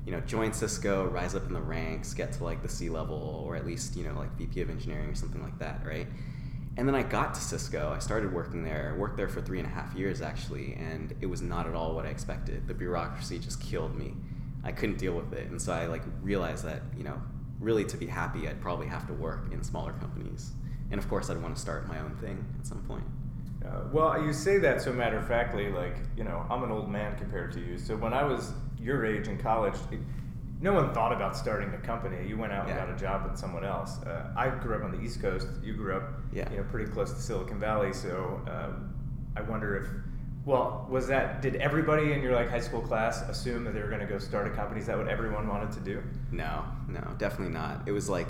you 0.09 0.15
know, 0.15 0.21
join 0.21 0.51
Cisco, 0.51 1.05
rise 1.05 1.35
up 1.35 1.45
in 1.45 1.53
the 1.53 1.61
ranks, 1.61 2.15
get 2.15 2.31
to 2.31 2.43
like 2.43 2.63
the 2.63 2.67
C 2.67 2.89
level, 2.89 3.43
or 3.45 3.55
at 3.55 3.63
least 3.63 3.95
you 3.95 4.03
know 4.03 4.15
like 4.17 4.35
VP 4.37 4.59
of 4.61 4.71
engineering 4.71 5.07
or 5.07 5.13
something 5.13 5.43
like 5.43 5.59
that. 5.59 5.85
Right. 5.85 6.07
And 6.77 6.87
then 6.87 6.95
I 6.95 7.03
got 7.03 7.35
to 7.35 7.39
Cisco. 7.39 7.93
I 7.95 7.99
started 7.99 8.33
working 8.33 8.63
there. 8.63 8.95
Worked 8.97 9.17
there 9.17 9.29
for 9.29 9.39
three 9.39 9.59
and 9.59 9.67
a 9.67 9.69
half 9.69 9.93
years 9.93 10.23
actually, 10.23 10.73
and 10.73 11.13
it 11.21 11.27
was 11.27 11.43
not 11.43 11.67
at 11.67 11.75
all 11.75 11.93
what 11.93 12.07
I 12.07 12.09
expected. 12.09 12.67
The 12.67 12.73
bureaucracy 12.73 13.37
just 13.37 13.61
killed 13.61 13.95
me. 13.95 14.15
I 14.63 14.71
couldn't 14.71 14.97
deal 14.97 15.13
with 15.13 15.31
it, 15.33 15.47
and 15.51 15.61
so 15.61 15.73
I 15.73 15.85
like 15.85 16.01
realized 16.23 16.65
that 16.65 16.81
you 16.97 17.03
know 17.03 17.21
really 17.59 17.85
to 17.85 17.95
be 17.95 18.07
happy, 18.07 18.47
I'd 18.47 18.61
probably 18.61 18.87
have 18.87 19.05
to 19.09 19.13
work 19.13 19.53
in 19.53 19.63
smaller 19.63 19.93
companies, 19.93 20.53
and 20.89 20.99
of 20.99 21.07
course, 21.07 21.29
I'd 21.29 21.39
want 21.39 21.53
to 21.53 21.61
start 21.61 21.87
my 21.87 21.99
own 21.99 22.15
thing 22.15 22.43
at 22.59 22.65
some 22.65 22.81
point. 22.85 23.05
Uh, 23.63 23.81
well, 23.91 24.25
you 24.25 24.33
say 24.33 24.57
that 24.57 24.81
so 24.81 24.91
matter 24.91 25.17
of 25.17 25.27
factly, 25.27 25.69
like, 25.69 25.97
you 26.17 26.23
know, 26.23 26.47
I'm 26.49 26.63
an 26.63 26.71
old 26.71 26.89
man 26.89 27.15
compared 27.17 27.51
to 27.51 27.59
you. 27.59 27.77
So 27.77 27.95
when 27.95 28.13
I 28.13 28.23
was 28.23 28.53
your 28.81 29.05
age 29.05 29.27
in 29.27 29.37
college, 29.37 29.75
it, 29.91 29.99
no 30.61 30.73
one 30.73 30.93
thought 30.93 31.13
about 31.13 31.37
starting 31.37 31.73
a 31.73 31.77
company. 31.77 32.27
You 32.27 32.37
went 32.37 32.51
out 32.51 32.67
Yeah. 32.67 32.77
and 32.77 32.87
got 32.87 32.95
a 32.95 32.99
job 32.99 33.29
with 33.29 33.37
someone 33.39 33.63
else. 33.63 34.01
Uh, 34.03 34.31
I 34.35 34.49
grew 34.49 34.75
up 34.75 34.83
on 34.83 34.91
the 34.91 34.99
East 35.01 35.21
Coast. 35.21 35.47
You 35.63 35.73
grew 35.73 35.95
up, 35.95 36.03
Yeah. 36.33 36.49
you 36.51 36.57
know, 36.57 36.63
pretty 36.63 36.91
close 36.91 37.13
to 37.13 37.21
Silicon 37.21 37.59
Valley. 37.59 37.93
So 37.93 38.41
um, 38.49 38.93
I 39.37 39.41
wonder 39.41 39.77
if, 39.77 39.87
well, 40.45 40.85
was 40.89 41.07
that, 41.07 41.41
did 41.41 41.55
everybody 41.57 42.11
in 42.11 42.21
your 42.21 42.33
like 42.35 42.49
high 42.49 42.59
school 42.59 42.81
class 42.81 43.21
assume 43.29 43.63
that 43.65 43.73
they 43.73 43.81
were 43.81 43.87
going 43.89 44.01
to 44.01 44.05
go 44.05 44.17
start 44.19 44.47
a 44.47 44.49
company? 44.49 44.81
Is 44.81 44.87
that 44.87 44.97
what 44.97 45.07
everyone 45.07 45.47
wanted 45.47 45.71
to 45.73 45.79
do? 45.79 46.03
No, 46.31 46.63
no, 46.89 47.01
definitely 47.17 47.53
not. 47.53 47.83
It 47.87 47.91
was 47.93 48.09
like 48.09 48.27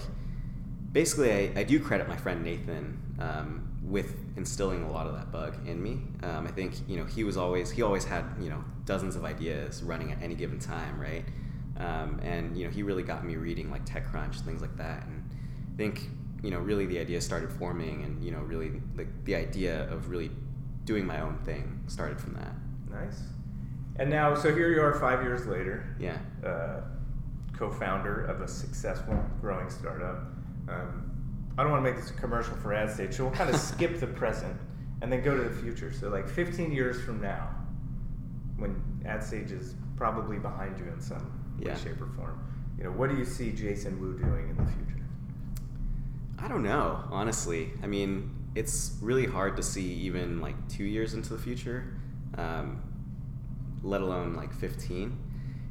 basically, 0.91 1.31
I, 1.31 1.59
I 1.61 1.63
do 1.63 1.79
credit 1.79 2.07
my 2.07 2.17
friend 2.17 2.43
Nathan 2.43 2.99
um, 3.19 3.68
with 3.89 4.15
instilling 4.37 4.83
a 4.83 4.91
lot 4.91 5.07
of 5.07 5.13
that 5.15 5.31
bug 5.31 5.55
in 5.67 5.81
me. 5.81 5.99
Um, 6.23 6.45
I 6.47 6.51
think 6.51 6.75
you 6.87 6.97
know 6.97 7.05
he 7.05 7.23
was 7.23 7.37
always 7.37 7.71
he 7.71 7.81
always 7.81 8.05
had 8.05 8.23
you 8.39 8.49
know 8.49 8.63
dozens 8.85 9.15
of 9.15 9.25
ideas 9.25 9.83
running 9.83 10.11
at 10.11 10.21
any 10.21 10.35
given 10.35 10.59
time, 10.59 10.99
right? 10.99 11.25
Um, 11.77 12.19
and 12.23 12.57
you 12.57 12.65
know 12.65 12.71
he 12.71 12.83
really 12.83 13.03
got 13.03 13.25
me 13.25 13.35
reading 13.35 13.71
like 13.71 13.85
TechCrunch 13.85 14.41
things 14.41 14.61
like 14.61 14.77
that, 14.77 15.05
and 15.05 15.29
I 15.73 15.77
think 15.77 16.09
you 16.43 16.51
know 16.51 16.59
really 16.59 16.85
the 16.85 16.99
idea 16.99 17.19
started 17.19 17.51
forming, 17.51 18.03
and 18.03 18.23
you 18.23 18.31
know 18.31 18.39
really 18.39 18.81
the, 18.95 19.07
the 19.25 19.35
idea 19.35 19.89
of 19.89 20.09
really 20.09 20.31
doing 20.85 21.05
my 21.05 21.21
own 21.21 21.37
thing 21.39 21.81
started 21.87 22.21
from 22.21 22.33
that. 22.35 22.53
Nice. 22.89 23.21
And 23.97 24.09
now, 24.09 24.33
so 24.33 24.55
here 24.55 24.71
you 24.71 24.81
are 24.81 24.97
five 24.97 25.23
years 25.23 25.45
later. 25.45 25.95
Yeah. 25.99 26.17
uh, 26.45 26.81
co-founder 27.59 28.23
of 28.25 28.39
a 28.39 28.47
successful 28.47 29.21
growing 29.41 29.69
startup. 29.69 30.23
Um, 30.69 31.08
I 31.59 31.63
don't 31.63 31.73
want 31.73 31.83
to 31.83 31.91
make 31.91 31.99
this 31.99 32.09
a 32.09 32.13
commercial 32.13 32.55
for 32.55 32.69
AdStage, 32.69 33.15
so 33.15 33.25
we'll 33.25 33.33
kind 33.33 33.49
of 33.49 33.57
skip 33.59 33.99
the 33.99 34.07
present 34.07 34.55
and 35.01 35.11
then 35.11 35.21
go 35.21 35.35
to 35.35 35.43
the 35.43 35.53
future. 35.61 35.91
So, 35.91 36.07
like 36.07 36.25
15 36.29 36.71
years 36.71 37.01
from 37.01 37.19
now, 37.19 37.49
when 38.55 38.81
AdStage 39.03 39.51
is 39.51 39.75
probably 39.97 40.37
behind 40.39 40.79
you 40.79 40.85
in 40.85 41.01
some 41.01 41.29
Yeah. 41.59 41.73
way, 41.73 41.79
shape, 41.83 41.99
or 42.01 42.07
form, 42.15 42.39
you 42.77 42.85
know, 42.85 42.91
what 42.91 43.09
do 43.09 43.17
you 43.17 43.25
see 43.25 43.51
Jason 43.51 43.99
Wu 43.99 44.17
doing 44.17 44.49
in 44.51 44.55
the 44.55 44.71
future? 44.71 45.03
I 46.37 46.47
don't 46.47 46.63
know, 46.63 47.03
honestly. 47.11 47.73
I 47.83 47.87
mean, 47.87 48.33
it's 48.55 48.97
really 49.01 49.25
hard 49.25 49.57
to 49.57 49.63
see 49.63 49.83
even 49.95 50.39
like 50.39 50.55
two 50.69 50.85
years 50.85 51.13
into 51.13 51.33
the 51.33 51.39
future, 51.41 51.93
um, 52.37 52.81
let 53.83 53.99
alone 53.99 54.33
like 54.33 54.53
15. 54.53 55.11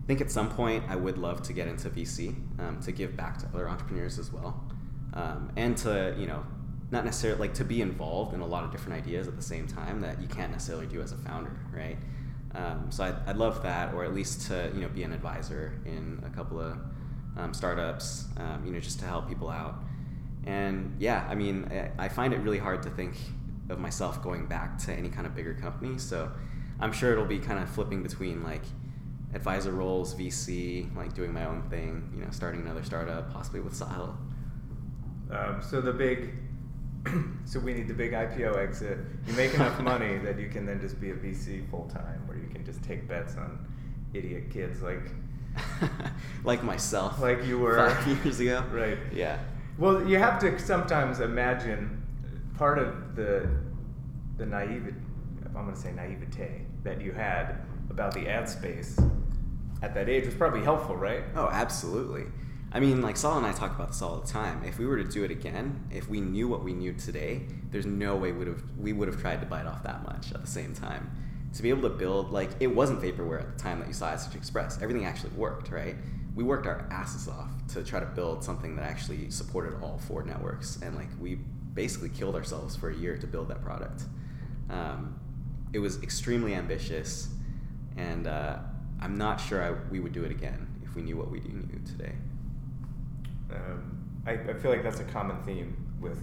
I 0.03 0.07
think 0.07 0.21
at 0.21 0.31
some 0.31 0.51
point 0.51 0.85
I 0.87 0.97
would 0.97 1.17
love 1.17 1.41
to 1.45 1.55
get 1.55 1.67
into 1.67 1.89
VC 1.89 2.35
um, 2.61 2.79
to 2.83 2.93
give 2.93 3.17
back 3.17 3.39
to 3.39 3.47
other 3.55 3.71
entrepreneurs 3.71 4.19
as 4.19 4.31
well, 4.31 4.68
um, 5.15 5.51
and 5.57 5.77
to 5.79 6.15
you 6.19 6.27
know 6.27 6.45
not 6.91 7.05
necessarily 7.05 7.41
like 7.41 7.55
to 7.55 7.65
be 7.65 7.83
involved 7.83 8.35
in 8.35 8.41
a 8.41 8.47
lot 8.47 8.65
of 8.65 8.71
different 8.73 8.99
ideas 8.99 9.29
at 9.29 9.37
the 9.37 9.43
same 9.43 9.67
time 9.67 10.01
that 10.01 10.21
you 10.23 10.29
can't 10.29 10.51
necessarily 10.51 10.87
do 10.87 11.03
as 11.03 11.13
a 11.13 11.19
founder, 11.19 11.55
right? 11.71 11.99
Um, 12.55 12.87
so 12.91 13.05
I'd, 13.05 13.17
I'd 13.27 13.37
love 13.37 13.63
that, 13.63 13.93
or 13.93 14.05
at 14.05 14.15
least 14.15 14.47
to 14.49 14.71
you 14.75 14.81
know 14.81 14.89
be 14.89 15.03
an 15.03 15.13
advisor 15.13 15.81
in 15.85 16.23
a 16.25 16.31
couple 16.31 16.61
of 16.61 16.79
um, 17.37 17.55
startups, 17.55 18.27
um, 18.39 18.63
you 18.65 18.73
know, 18.73 18.81
just 18.81 18.99
to 19.01 19.07
help 19.07 19.29
people 19.29 19.49
out. 19.49 19.77
And 20.45 20.97
yeah, 20.99 21.27
I 21.29 21.35
mean, 21.35 21.71
I, 21.71 22.05
I 22.05 22.09
find 22.09 22.33
it 22.33 22.39
really 22.39 22.59
hard 22.59 22.83
to 22.85 22.91
think 22.91 23.17
of 23.69 23.79
myself 23.79 24.23
going 24.23 24.47
back 24.47 24.79
to 24.79 24.93
any 24.93 25.11
kind 25.11 25.27
of 25.27 25.35
bigger 25.35 25.55
company. 25.55 25.99
So 25.99 26.31
I'm 26.81 26.93
sure 26.93 27.13
it'll 27.13 27.27
be 27.27 27.39
kind 27.39 27.63
of 27.63 27.69
flipping 27.69 28.03
between 28.03 28.43
like 28.43 28.63
advisor 29.35 29.73
roles, 29.73 30.15
VC, 30.15 30.95
like 30.97 31.15
doing 31.15 31.33
my 31.33 31.45
own 31.45 31.63
thing, 31.69 32.11
you 32.15 32.25
know, 32.25 32.31
starting 32.31 32.63
another 32.63 32.83
startup, 32.83 33.33
possibly 33.33 33.61
with 33.61 33.75
Sahil. 33.75 34.17
Um, 35.31 35.61
so 35.63 35.81
the 35.81 35.93
big, 35.93 36.35
so 37.45 37.61
we 37.61 37.75
need 37.75 37.89
the 37.89 37.95
big 37.95 38.13
IPO 38.13 38.57
exit. 38.57 38.99
You 39.27 39.33
make 39.35 39.55
enough 39.55 39.81
money 39.83 40.19
that 40.19 40.39
you 40.39 40.49
can 40.49 40.67
then 40.67 40.81
just 40.81 41.01
be 41.01 41.11
a 41.11 41.15
VC 41.15 41.69
full 41.71 41.89
time, 41.89 42.27
where 42.27 42.39
you 42.39 42.49
can 42.49 42.65
just 42.65 42.83
take 42.83 43.09
bets 43.09 43.37
on 43.37 43.67
idiot 44.15 44.51
kids 44.51 44.81
like 44.81 45.11
like 46.45 46.63
myself, 46.63 47.21
like 47.21 47.45
you 47.45 47.59
were 47.59 47.77
five 47.77 48.07
years 48.25 48.41
ago. 48.41 48.65
Right. 48.73 48.99
Yeah. 49.13 49.39
Well, 49.77 50.07
you 50.07 50.19
have 50.19 50.41
to 50.41 50.59
sometimes 50.59 51.21
imagine 51.21 52.03
part 52.57 52.79
of 52.79 53.15
the 53.15 53.49
the 54.37 54.47
naive 54.47 54.95
I'm 55.59 55.65
going 55.65 55.75
to 55.75 55.81
say 55.81 55.93
naivete 55.93 56.63
that 56.85 57.01
you 57.01 57.13
had 57.13 57.57
about 57.91 58.15
the 58.15 58.29
ad 58.29 58.49
space 58.49 58.97
at 59.83 59.95
that 59.95 60.09
age 60.09 60.27
was 60.27 60.35
probably 60.35 60.63
helpful, 60.63 60.97
right? 60.97 61.25
Oh, 61.35 61.49
absolutely. 61.51 62.25
I 62.71 62.81
mean, 62.81 63.01
like 63.01 63.17
Saul 63.17 63.39
and 63.39 63.47
I 63.47 63.53
talk 63.53 63.75
about 63.75 63.89
this 63.89 64.03
all 64.03 64.17
the 64.17 64.27
time. 64.27 64.63
If 64.63 64.79
we 64.79 64.87
were 64.87 64.99
to 64.99 65.09
do 65.09 65.25
it 65.25 65.31
again, 65.31 65.87
if 65.91 66.09
we 66.09 66.21
knew 66.21 66.49
what 66.49 66.63
we 66.63 66.75
knew 66.75 66.93
today, 66.93 67.47
there's 67.71 67.87
no 67.87 68.17
way 68.17 68.33
would 68.33 68.47
have 68.47 68.63
we 68.79 68.93
would 68.93 69.09
have 69.09 69.21
tried 69.21 69.41
to 69.41 69.47
bite 69.47 69.67
off 69.67 69.83
that 69.85 70.03
much 70.03 70.33
at 70.33 70.43
the 70.43 70.47
same 70.47 70.75
time. 70.75 71.11
To 71.55 71.63
be 71.63 71.71
able 71.71 71.89
to 71.89 71.95
build 71.97 72.31
like 72.31 72.51
it 72.61 72.67
wasn't 72.67 73.01
vaporware 73.01 73.41
at 73.41 73.57
the 73.57 73.63
time 73.63 73.79
that 73.79 73.89
you 73.89 73.95
saw 73.95 74.15
Such 74.17 74.35
Express. 74.35 74.83
Everything 74.83 75.07
actually 75.07 75.31
worked, 75.31 75.71
right? 75.71 75.97
We 76.35 76.45
worked 76.45 76.67
our 76.67 76.87
asses 76.91 77.27
off 77.27 77.51
to 77.69 77.83
try 77.83 78.01
to 78.01 78.07
build 78.07 78.45
something 78.45 78.77
that 78.77 78.85
actually 78.85 79.31
supported 79.31 79.83
all 79.83 79.99
four 80.07 80.23
networks, 80.23 80.79
and 80.83 80.95
like 80.95 81.09
we 81.19 81.37
basically 81.73 82.11
killed 82.11 82.35
ourselves 82.37 82.77
for 82.77 82.91
a 82.91 82.95
year 82.95 83.17
to 83.17 83.27
build 83.27 83.49
that 83.49 83.63
product. 83.65 84.05
Um, 84.69 85.19
it 85.73 85.79
was 85.79 86.03
extremely 86.03 86.55
ambitious, 86.55 87.29
and 87.97 88.27
uh, 88.27 88.59
I'm 89.01 89.17
not 89.17 89.41
sure 89.41 89.63
I, 89.63 89.71
we 89.91 90.01
would 90.01 90.13
do 90.13 90.25
it 90.25 90.31
again 90.31 90.67
if 90.83 90.95
we 90.95 91.03
knew 91.03 91.17
what 91.17 91.31
we 91.31 91.41
knew 91.41 91.81
today. 91.87 92.13
Um, 93.53 93.99
I, 94.27 94.33
I 94.33 94.55
feel 94.55 94.71
like 94.71 94.83
that's 94.83 95.01
a 95.01 95.05
common 95.05 95.37
theme 95.45 95.77
with 96.01 96.23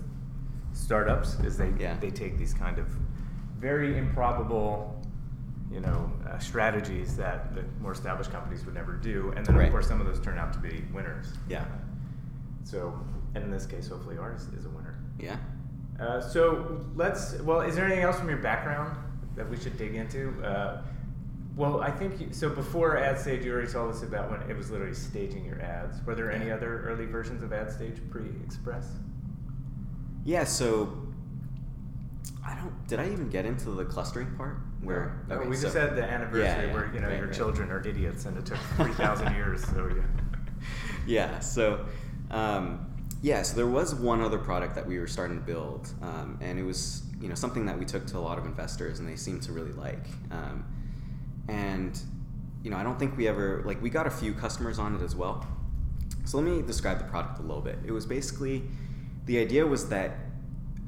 startups 0.73 1.35
is 1.39 1.57
they 1.57 1.71
Yeah. 1.79 1.97
they 1.99 2.11
take 2.11 2.37
these 2.37 2.53
kind 2.53 2.77
of 2.77 2.87
very 3.57 3.97
improbable 3.97 5.01
you 5.71 5.79
know 5.79 6.11
uh, 6.29 6.37
strategies 6.37 7.15
that 7.17 7.55
the 7.55 7.63
more 7.81 7.93
established 7.93 8.31
companies 8.31 8.65
would 8.65 8.75
never 8.75 8.93
do 8.93 9.33
and 9.35 9.45
then 9.45 9.55
Right. 9.55 9.65
of 9.65 9.71
course 9.71 9.87
some 9.87 9.99
of 10.01 10.05
those 10.05 10.19
turn 10.19 10.37
out 10.37 10.53
to 10.53 10.59
be 10.59 10.83
winners 10.93 11.33
Yeah. 11.49 11.65
so 12.63 12.99
and 13.33 13.43
in 13.43 13.49
this 13.51 13.65
case 13.65 13.87
hopefully 13.87 14.17
ours 14.17 14.47
is 14.57 14.65
a 14.65 14.69
winner 14.69 14.99
Yeah. 15.17 15.37
uh, 15.99 16.19
so 16.21 16.85
let's 16.95 17.39
well 17.41 17.61
is 17.61 17.75
there 17.75 17.85
anything 17.85 18.03
else 18.03 18.19
from 18.19 18.29
your 18.29 18.37
background 18.39 18.97
that 19.35 19.49
we 19.49 19.57
should 19.57 19.77
dig 19.77 19.95
into 19.95 20.33
uh, 20.43 20.81
well 21.55 21.81
i 21.81 21.89
think 21.91 22.19
you, 22.19 22.27
so 22.31 22.49
before 22.49 22.95
AdStage 22.97 23.43
you 23.43 23.51
already 23.51 23.71
told 23.71 23.93
us 23.93 24.03
about 24.03 24.29
when 24.29 24.41
it 24.49 24.55
was 24.55 24.71
literally 24.71 24.93
staging 24.93 25.45
your 25.45 25.61
ads 25.61 26.03
were 26.05 26.15
there 26.15 26.31
any 26.31 26.51
other 26.51 26.83
early 26.87 27.05
versions 27.05 27.43
of 27.43 27.51
AdStage 27.51 28.09
pre-express 28.09 28.87
Yeah. 30.25 30.43
So 30.43 31.05
I 32.43 32.55
don't. 32.55 32.87
Did 32.87 32.99
I 32.99 33.05
even 33.05 33.29
get 33.29 33.45
into 33.45 33.71
the 33.71 33.85
clustering 33.85 34.35
part? 34.35 34.57
Where 34.81 35.23
No, 35.29 35.35
okay, 35.35 35.47
we 35.47 35.55
just 35.55 35.75
had 35.75 35.95
the 35.95 36.03
anniversary 36.03 36.67
yeah, 36.67 36.73
where 36.73 36.91
you 36.93 36.99
know 36.99 37.07
right, 37.07 37.17
your 37.17 37.27
right. 37.27 37.35
children 37.35 37.71
are 37.71 37.85
idiots 37.87 38.25
and 38.25 38.37
it 38.37 38.45
took 38.45 38.57
three 38.77 38.93
thousand 38.93 39.33
years. 39.35 39.63
So 39.65 39.89
yeah. 39.95 40.03
yeah. 41.07 41.39
So, 41.39 41.85
um, 42.31 42.87
yeah. 43.21 43.41
So 43.41 43.55
there 43.55 43.67
was 43.67 43.95
one 43.95 44.21
other 44.21 44.37
product 44.37 44.75
that 44.75 44.85
we 44.85 44.99
were 44.99 45.07
starting 45.07 45.37
to 45.37 45.43
build, 45.43 45.89
um, 46.01 46.37
and 46.41 46.59
it 46.59 46.63
was 46.63 47.03
you 47.19 47.29
know 47.29 47.35
something 47.35 47.65
that 47.65 47.77
we 47.77 47.85
took 47.85 48.05
to 48.07 48.17
a 48.17 48.19
lot 48.19 48.37
of 48.37 48.45
investors, 48.45 48.99
and 48.99 49.07
they 49.07 49.15
seemed 49.15 49.41
to 49.43 49.51
really 49.51 49.73
like. 49.73 50.05
Um, 50.31 50.65
and 51.47 51.99
you 52.63 52.71
know, 52.71 52.77
I 52.77 52.83
don't 52.83 52.97
think 52.97 53.15
we 53.15 53.27
ever 53.27 53.61
like 53.65 53.81
we 53.81 53.89
got 53.89 54.07
a 54.07 54.11
few 54.11 54.33
customers 54.33 54.79
on 54.79 54.95
it 54.95 55.01
as 55.03 55.15
well. 55.15 55.45
So 56.25 56.37
let 56.37 56.45
me 56.45 56.61
describe 56.63 56.97
the 56.97 57.05
product 57.05 57.39
a 57.39 57.43
little 57.43 57.61
bit. 57.61 57.77
It 57.85 57.91
was 57.91 58.05
basically 58.05 58.63
the 59.25 59.39
idea 59.39 59.65
was 59.65 59.89
that 59.89 60.17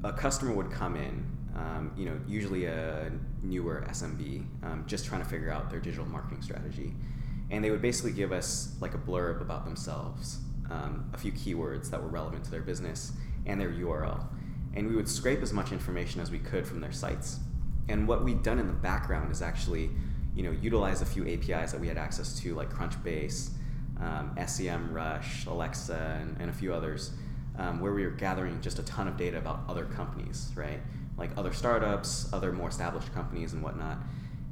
a 0.03 0.11
customer 0.11 0.53
would 0.53 0.71
come 0.71 0.95
in, 0.95 1.25
um, 1.55 1.91
you 1.95 2.05
know, 2.05 2.19
usually 2.27 2.65
a 2.65 3.11
newer 3.43 3.85
SMB, 3.89 4.45
um, 4.63 4.83
just 4.87 5.05
trying 5.05 5.21
to 5.23 5.29
figure 5.29 5.51
out 5.51 5.69
their 5.69 5.79
digital 5.79 6.05
marketing 6.05 6.41
strategy, 6.41 6.93
and 7.51 7.63
they 7.63 7.71
would 7.71 7.81
basically 7.81 8.11
give 8.11 8.31
us 8.31 8.75
like 8.81 8.93
a 8.93 8.97
blurb 8.97 9.41
about 9.41 9.65
themselves, 9.65 10.39
um, 10.69 11.09
a 11.13 11.17
few 11.17 11.31
keywords 11.31 11.89
that 11.89 12.01
were 12.01 12.09
relevant 12.09 12.43
to 12.45 12.51
their 12.51 12.61
business, 12.61 13.13
and 13.45 13.59
their 13.59 13.71
URL. 13.71 14.25
And 14.75 14.87
we 14.87 14.95
would 14.95 15.09
scrape 15.09 15.41
as 15.41 15.53
much 15.53 15.71
information 15.71 16.21
as 16.21 16.29
we 16.29 16.39
could 16.39 16.67
from 16.67 16.81
their 16.81 16.91
sites. 16.91 17.39
And 17.89 18.07
what 18.07 18.23
we'd 18.23 18.43
done 18.43 18.59
in 18.59 18.67
the 18.67 18.73
background 18.73 19.31
is 19.31 19.41
actually, 19.41 19.89
you 20.37 20.43
know, 20.43 20.51
utilize 20.51 21.01
a 21.01 21.05
few 21.05 21.27
APIs 21.27 21.71
that 21.71 21.81
we 21.81 21.87
had 21.87 21.97
access 21.97 22.39
to, 22.39 22.53
like 22.53 22.69
Crunchbase, 22.71 23.49
um, 23.99 24.35
SEMrush, 24.37 25.47
Alexa, 25.47 26.19
and, 26.21 26.37
and 26.39 26.49
a 26.49 26.53
few 26.53 26.73
others, 26.73 27.11
um, 27.57 27.79
where 27.79 27.93
we 27.93 28.03
were 28.05 28.11
gathering 28.11 28.61
just 28.61 28.77
a 28.77 28.83
ton 28.83 29.07
of 29.07 29.17
data 29.17 29.37
about 29.37 29.61
other 29.67 29.85
companies, 29.85 30.51
right? 30.55 30.79
Like 31.17 31.31
other 31.35 31.51
startups, 31.51 32.31
other 32.31 32.51
more 32.51 32.69
established 32.69 33.11
companies, 33.13 33.53
and 33.53 33.63
whatnot 33.63 33.97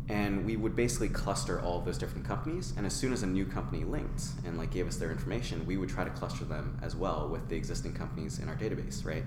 and 0.08 0.46
we 0.46 0.56
would 0.56 0.75
basically 0.75 1.10
cluster 1.10 1.60
all 1.62 1.80
of 1.80 1.86
those 1.86 1.98
different 1.98 2.25
companies 2.25 2.74
and 2.77 2.86
as 2.86 2.94
soon 2.94 3.12
as 3.12 3.24
a 3.24 3.27
new 3.27 3.46
company 3.46 3.84
linked 3.84 4.24
and 4.46 4.58
like 4.58 4.72
gave 4.72 4.88
us 4.88 4.98
their 4.98 5.12
information 5.12 5.65
we 5.65 5.77
would 5.77 5.89
try 5.89 6.04
to 6.04 6.12
cluster 6.12 6.46
them 6.46 6.77
as 6.84 6.96
well 6.96 7.27
with 7.27 7.48
the 7.50 7.56
existing 7.56 7.94
companies 7.94 8.38
in 8.39 8.48
our 8.48 8.56
database 8.56 9.04
right 9.04 9.24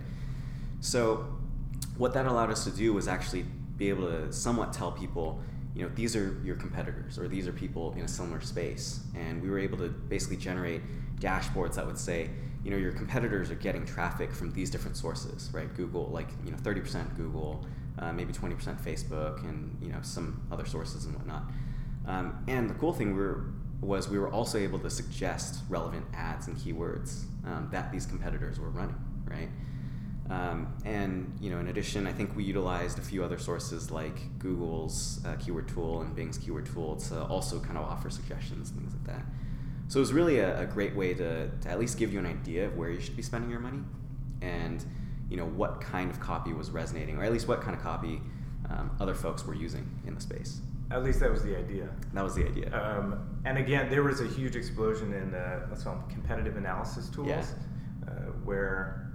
so 0.80 1.26
what 1.96 2.14
that 2.14 2.26
allowed 2.26 2.50
us 2.50 2.62
to 2.62 2.70
do 2.70 2.92
was 2.92 3.08
actually 3.08 3.44
be 3.76 3.88
able 3.88 4.08
to 4.08 4.32
somewhat 4.32 4.72
tell 4.72 4.92
people 4.92 5.40
you 5.78 5.84
know 5.84 5.90
these 5.94 6.14
are 6.16 6.38
your 6.44 6.56
competitors 6.56 7.18
or 7.18 7.28
these 7.28 7.48
are 7.48 7.52
people 7.52 7.92
in 7.92 8.02
a 8.02 8.08
similar 8.08 8.40
space 8.40 9.00
and 9.14 9.40
we 9.40 9.48
were 9.48 9.58
able 9.58 9.78
to 9.78 9.88
basically 9.88 10.36
generate 10.36 10.82
dashboards 11.20 11.74
that 11.76 11.86
would 11.86 11.98
say 11.98 12.28
you 12.64 12.70
know 12.70 12.76
your 12.76 12.92
competitors 12.92 13.50
are 13.50 13.54
getting 13.54 13.86
traffic 13.86 14.32
from 14.32 14.52
these 14.52 14.70
different 14.70 14.96
sources 14.96 15.50
right 15.54 15.74
google 15.74 16.08
like 16.08 16.28
you 16.44 16.50
know 16.50 16.56
30% 16.58 17.16
google 17.16 17.64
uh, 18.00 18.12
maybe 18.12 18.32
20% 18.32 18.80
Facebook, 18.80 19.42
and 19.44 19.76
you 19.82 19.88
know 19.88 19.98
some 20.02 20.46
other 20.52 20.64
sources 20.64 21.04
and 21.04 21.14
whatnot. 21.14 21.44
Um, 22.06 22.44
and 22.48 22.70
the 22.70 22.74
cool 22.74 22.92
thing 22.92 23.14
we 23.14 23.20
were, 23.20 23.44
was 23.80 24.08
we 24.08 24.18
were 24.18 24.30
also 24.30 24.58
able 24.58 24.78
to 24.80 24.90
suggest 24.90 25.62
relevant 25.68 26.04
ads 26.14 26.46
and 26.46 26.56
keywords 26.56 27.24
um, 27.44 27.68
that 27.70 27.92
these 27.92 28.06
competitors 28.06 28.58
were 28.58 28.70
running, 28.70 28.96
right? 29.24 29.48
Um, 30.30 30.74
and 30.84 31.32
you 31.40 31.50
know, 31.50 31.58
in 31.58 31.68
addition, 31.68 32.06
I 32.06 32.12
think 32.12 32.36
we 32.36 32.44
utilized 32.44 32.98
a 32.98 33.02
few 33.02 33.24
other 33.24 33.38
sources 33.38 33.90
like 33.90 34.38
Google's 34.38 35.24
uh, 35.24 35.36
keyword 35.36 35.68
tool 35.68 36.02
and 36.02 36.14
Bing's 36.14 36.36
keyword 36.36 36.66
tool 36.66 36.96
to 36.96 37.22
also 37.24 37.58
kind 37.60 37.78
of 37.78 37.84
offer 37.84 38.10
suggestions 38.10 38.70
and 38.70 38.80
things 38.80 38.92
like 38.92 39.16
that. 39.16 39.24
So 39.88 39.98
it 39.98 40.00
was 40.00 40.12
really 40.12 40.38
a, 40.38 40.60
a 40.60 40.66
great 40.66 40.94
way 40.94 41.14
to, 41.14 41.48
to 41.48 41.68
at 41.68 41.80
least 41.80 41.98
give 41.98 42.12
you 42.12 42.18
an 42.18 42.26
idea 42.26 42.66
of 42.66 42.76
where 42.76 42.90
you 42.90 43.00
should 43.00 43.16
be 43.16 43.22
spending 43.22 43.50
your 43.50 43.60
money, 43.60 43.80
and 44.42 44.84
you 45.30 45.38
know 45.38 45.46
what 45.46 45.80
kind 45.80 46.10
of 46.10 46.20
copy 46.20 46.52
was 46.52 46.70
resonating, 46.70 47.16
or 47.16 47.24
at 47.24 47.32
least 47.32 47.48
what 47.48 47.62
kind 47.62 47.74
of 47.74 47.82
copy 47.82 48.20
um, 48.68 48.90
other 49.00 49.14
folks 49.14 49.46
were 49.46 49.54
using 49.54 49.88
in 50.06 50.14
the 50.14 50.20
space. 50.20 50.60
At 50.90 51.04
least 51.04 51.20
that 51.20 51.30
was 51.30 51.42
the 51.42 51.56
idea. 51.56 51.88
That 52.12 52.24
was 52.24 52.34
the 52.34 52.46
idea. 52.46 52.74
Um, 52.74 53.40
and 53.46 53.56
again, 53.56 53.88
there 53.88 54.02
was 54.02 54.20
a 54.20 54.26
huge 54.26 54.56
explosion 54.56 55.14
in 55.14 55.34
uh, 55.34 55.66
let's 55.70 55.84
call 55.84 55.94
them 55.94 56.08
competitive 56.10 56.58
analysis 56.58 57.08
tools, 57.08 57.28
yeah. 57.28 57.44
uh, 58.06 58.12
where 58.44 59.07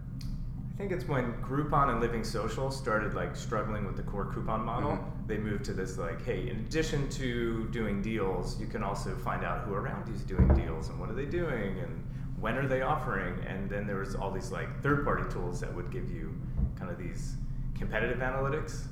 I 0.73 0.77
think 0.77 0.91
it's 0.91 1.07
when 1.07 1.33
Groupon 1.33 1.89
and 1.89 2.01
Living 2.01 2.23
Social 2.23 2.71
started 2.71 3.13
like 3.13 3.35
struggling 3.35 3.85
with 3.85 3.95
the 3.95 4.01
core 4.01 4.25
coupon 4.25 4.65
model. 4.65 4.91
Mm-hmm. 4.91 5.27
They 5.27 5.37
moved 5.37 5.65
to 5.65 5.73
this 5.73 5.99
like, 5.99 6.25
hey, 6.25 6.49
in 6.49 6.57
addition 6.57 7.07
to 7.11 7.67
doing 7.69 8.01
deals, 8.01 8.59
you 8.59 8.65
can 8.65 8.81
also 8.81 9.15
find 9.17 9.43
out 9.43 9.65
who 9.65 9.75
around 9.75 10.07
you 10.07 10.15
is 10.15 10.23
doing 10.23 10.47
deals 10.55 10.89
and 10.89 10.99
what 10.99 11.09
are 11.09 11.13
they 11.13 11.25
doing 11.25 11.79
and 11.79 12.03
when 12.39 12.57
are 12.57 12.67
they 12.67 12.81
offering? 12.81 13.35
And 13.47 13.69
then 13.69 13.85
there 13.85 13.97
was 13.97 14.15
all 14.15 14.31
these 14.31 14.51
like 14.51 14.81
third 14.81 15.05
party 15.05 15.23
tools 15.31 15.59
that 15.61 15.73
would 15.73 15.91
give 15.91 16.09
you 16.09 16.33
kind 16.77 16.89
of 16.89 16.97
these 16.97 17.35
competitive 17.77 18.17
analytics. 18.17 18.87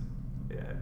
Yeah, 0.52 0.74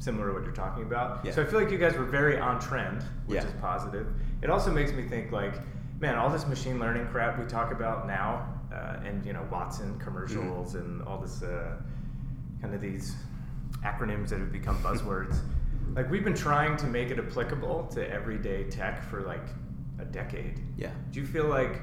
similar 0.00 0.28
to 0.28 0.32
what 0.34 0.42
you're 0.42 0.52
talking 0.52 0.82
about. 0.82 1.24
Yeah. 1.24 1.32
So 1.32 1.42
I 1.42 1.46
feel 1.46 1.60
like 1.60 1.70
you 1.70 1.78
guys 1.78 1.96
were 1.96 2.04
very 2.04 2.38
on 2.38 2.60
trend, 2.60 3.04
which 3.26 3.36
yeah. 3.36 3.46
is 3.46 3.60
positive. 3.60 4.08
It 4.42 4.50
also 4.50 4.72
makes 4.72 4.92
me 4.92 5.04
think 5.04 5.30
like, 5.30 5.54
man, 6.00 6.16
all 6.16 6.30
this 6.30 6.46
machine 6.46 6.78
learning 6.78 7.06
crap 7.08 7.38
we 7.38 7.44
talk 7.44 7.72
about 7.72 8.06
now, 8.06 8.46
uh, 8.72 9.00
and 9.04 9.24
you 9.24 9.32
know 9.32 9.46
Watson 9.50 9.98
commercials 9.98 10.74
mm-hmm. 10.74 10.78
and 10.78 11.02
all 11.02 11.18
this 11.18 11.42
uh, 11.42 11.76
kind 12.60 12.74
of 12.74 12.80
these 12.80 13.14
acronyms 13.84 14.28
that 14.28 14.38
have 14.38 14.52
become 14.52 14.78
buzzwords. 14.82 15.40
like 15.94 16.10
we've 16.10 16.24
been 16.24 16.34
trying 16.34 16.76
to 16.76 16.86
make 16.86 17.10
it 17.10 17.18
applicable 17.18 17.86
to 17.92 18.08
everyday 18.10 18.64
tech 18.64 19.02
for 19.02 19.22
like 19.22 19.46
a 19.98 20.04
decade. 20.04 20.60
Yeah. 20.76 20.90
Do 21.10 21.20
you 21.20 21.26
feel 21.26 21.46
like 21.46 21.80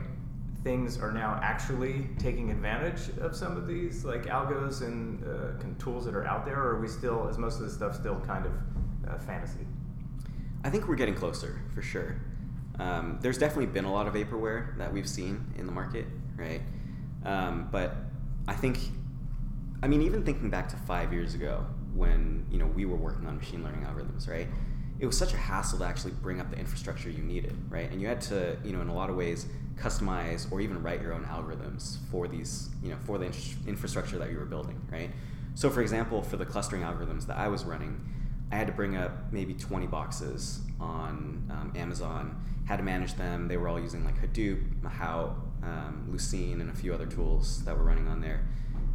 things 0.64 0.98
are 0.98 1.12
now 1.12 1.40
actually 1.44 2.10
taking 2.18 2.50
advantage 2.50 3.16
of 3.20 3.36
some 3.36 3.56
of 3.56 3.68
these 3.68 4.04
like 4.04 4.26
algos 4.26 4.82
and 4.82 5.24
uh, 5.24 5.64
tools 5.78 6.06
that 6.06 6.16
are 6.16 6.26
out 6.26 6.46
there, 6.46 6.58
or 6.58 6.76
are 6.76 6.82
we 6.82 6.88
still, 6.88 7.28
is 7.28 7.38
most 7.38 7.60
of 7.60 7.66
this 7.66 7.74
stuff 7.74 7.96
still 7.96 8.20
kind 8.22 8.46
of 8.46 8.52
uh, 9.08 9.18
fantasy? 9.20 9.68
I 10.64 10.70
think 10.70 10.88
we're 10.88 10.96
getting 10.96 11.14
closer 11.14 11.62
for 11.74 11.82
sure. 11.82 12.16
Um, 12.80 13.20
there's 13.22 13.38
definitely 13.38 13.68
been 13.68 13.86
a 13.86 13.92
lot 13.92 14.08
of 14.08 14.14
vaporware 14.14 14.78
that 14.78 14.92
we've 14.92 15.08
seen 15.08 15.46
in 15.58 15.66
the 15.66 15.72
market, 15.72 16.06
right? 16.36 16.62
Um, 17.24 17.70
but 17.72 17.96
I 18.48 18.54
think, 18.54 18.78
I 19.82 19.88
mean, 19.88 20.02
even 20.02 20.24
thinking 20.24 20.50
back 20.50 20.70
to 20.70 20.76
five 20.76 21.14
years 21.14 21.34
ago 21.34 21.66
when 21.94 22.46
you 22.52 22.60
know 22.60 22.68
we 22.68 22.86
were 22.86 22.98
working 22.98 23.26
on 23.26 23.38
machine 23.38 23.64
learning 23.64 23.82
algorithms, 23.82 24.30
right? 24.30 24.48
It 25.00 25.06
was 25.06 25.18
such 25.18 25.34
a 25.34 25.38
hassle 25.38 25.80
to 25.80 25.86
actually 25.86 26.12
bring 26.12 26.40
up 26.40 26.52
the 26.52 26.58
infrastructure 26.58 27.10
you 27.10 27.24
needed, 27.24 27.58
right? 27.70 27.92
And 27.92 28.02
you 28.02 28.08
had 28.08 28.22
to, 28.22 28.58
you 28.64 28.72
know, 28.72 28.82
in 28.82 28.88
a 28.88 28.94
lot 28.94 29.10
of 29.10 29.16
ways, 29.18 29.46
customize 29.76 30.50
or 30.52 30.62
even 30.62 30.82
write 30.82 31.02
your 31.02 31.14
own 31.14 31.26
algorithms 31.26 31.98
for 32.10 32.28
these, 32.30 32.70
you 32.82 32.90
know, 32.90 32.98
for 33.06 33.18
the 33.18 33.26
infrastructure 33.68 34.18
that 34.18 34.32
you 34.32 34.38
were 34.38 34.46
building, 34.46 34.80
right? 34.90 35.12
So, 35.54 35.70
for 35.70 35.82
example, 35.82 36.22
for 36.22 36.38
the 36.38 36.46
clustering 36.46 36.82
algorithms 36.82 37.28
that 37.28 37.38
I 37.38 37.48
was 37.50 37.66
running, 37.66 38.00
I 38.52 38.56
had 38.56 38.68
to 38.68 38.74
bring 38.74 38.96
up 38.96 39.12
maybe 39.32 39.54
20 39.54 39.88
boxes 39.88 40.62
on 40.80 41.50
um, 41.50 41.74
Amazon, 41.76 42.42
had 42.66 42.78
to 42.78 42.84
manage 42.84 43.16
them. 43.16 43.48
They 43.48 43.58
were 43.58 43.68
all 43.68 43.80
using 43.80 44.04
like 44.04 44.22
Hadoop, 44.22 44.82
Mahout, 44.82 45.36
um, 45.64 46.08
Lucene, 46.12 46.62
and 46.62 46.70
a 46.70 46.74
few 46.74 46.94
other 46.94 47.06
tools 47.06 47.64
that 47.66 47.78
were 47.78 47.84
running 47.84 48.08
on 48.08 48.22
there. 48.22 48.48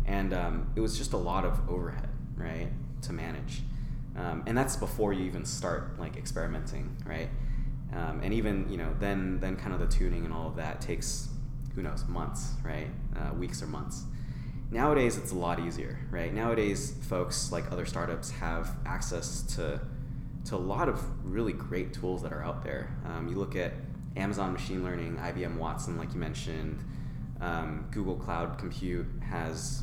And 0.06 0.32
um, 0.32 0.70
it 0.74 0.80
was 0.80 0.98
just 0.98 1.12
a 1.12 1.16
lot 1.16 1.44
of 1.44 1.68
overhead, 1.68 2.08
right, 2.36 2.68
to 3.02 3.12
manage. 3.12 3.62
Um, 4.16 4.42
and 4.46 4.58
that's 4.58 4.76
before 4.76 5.12
you 5.12 5.24
even 5.24 5.44
start 5.44 5.98
like 5.98 6.16
experimenting, 6.16 6.96
right? 7.06 7.28
Um, 7.92 8.20
and 8.22 8.32
even 8.32 8.68
you 8.70 8.76
know 8.76 8.94
then 9.00 9.40
then 9.40 9.56
kind 9.56 9.74
of 9.74 9.80
the 9.80 9.86
tuning 9.86 10.24
and 10.24 10.32
all 10.32 10.46
of 10.46 10.56
that 10.56 10.80
takes 10.80 11.28
who 11.74 11.82
knows 11.82 12.06
months 12.06 12.52
right 12.62 12.86
uh, 13.16 13.34
weeks 13.34 13.62
or 13.62 13.66
months 13.66 14.04
nowadays 14.70 15.16
it's 15.16 15.32
a 15.32 15.34
lot 15.34 15.58
easier 15.58 15.98
right 16.08 16.32
nowadays 16.32 16.94
folks 17.08 17.50
like 17.50 17.70
other 17.72 17.84
startups 17.84 18.30
have 18.30 18.76
access 18.86 19.42
to 19.42 19.80
to 20.44 20.56
a 20.56 20.58
lot 20.58 20.88
of 20.88 21.02
really 21.24 21.52
great 21.52 21.92
tools 21.92 22.22
that 22.22 22.32
are 22.32 22.42
out 22.42 22.62
there 22.62 22.94
um, 23.06 23.28
you 23.28 23.36
look 23.36 23.56
at 23.56 23.72
amazon 24.16 24.52
machine 24.52 24.82
learning 24.82 25.16
ibm 25.16 25.56
watson 25.56 25.96
like 25.96 26.12
you 26.12 26.20
mentioned 26.20 26.82
um, 27.40 27.86
google 27.90 28.16
cloud 28.16 28.58
compute 28.58 29.06
has 29.28 29.82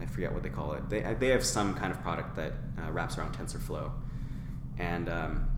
i 0.00 0.06
forget 0.06 0.32
what 0.32 0.42
they 0.42 0.48
call 0.48 0.72
it 0.72 0.88
they, 0.88 1.00
they 1.18 1.28
have 1.28 1.44
some 1.44 1.74
kind 1.74 1.92
of 1.92 2.00
product 2.02 2.36
that 2.36 2.52
uh, 2.82 2.90
wraps 2.90 3.16
around 3.18 3.32
tensorflow 3.32 3.90
and 4.78 5.08
um, 5.08 5.48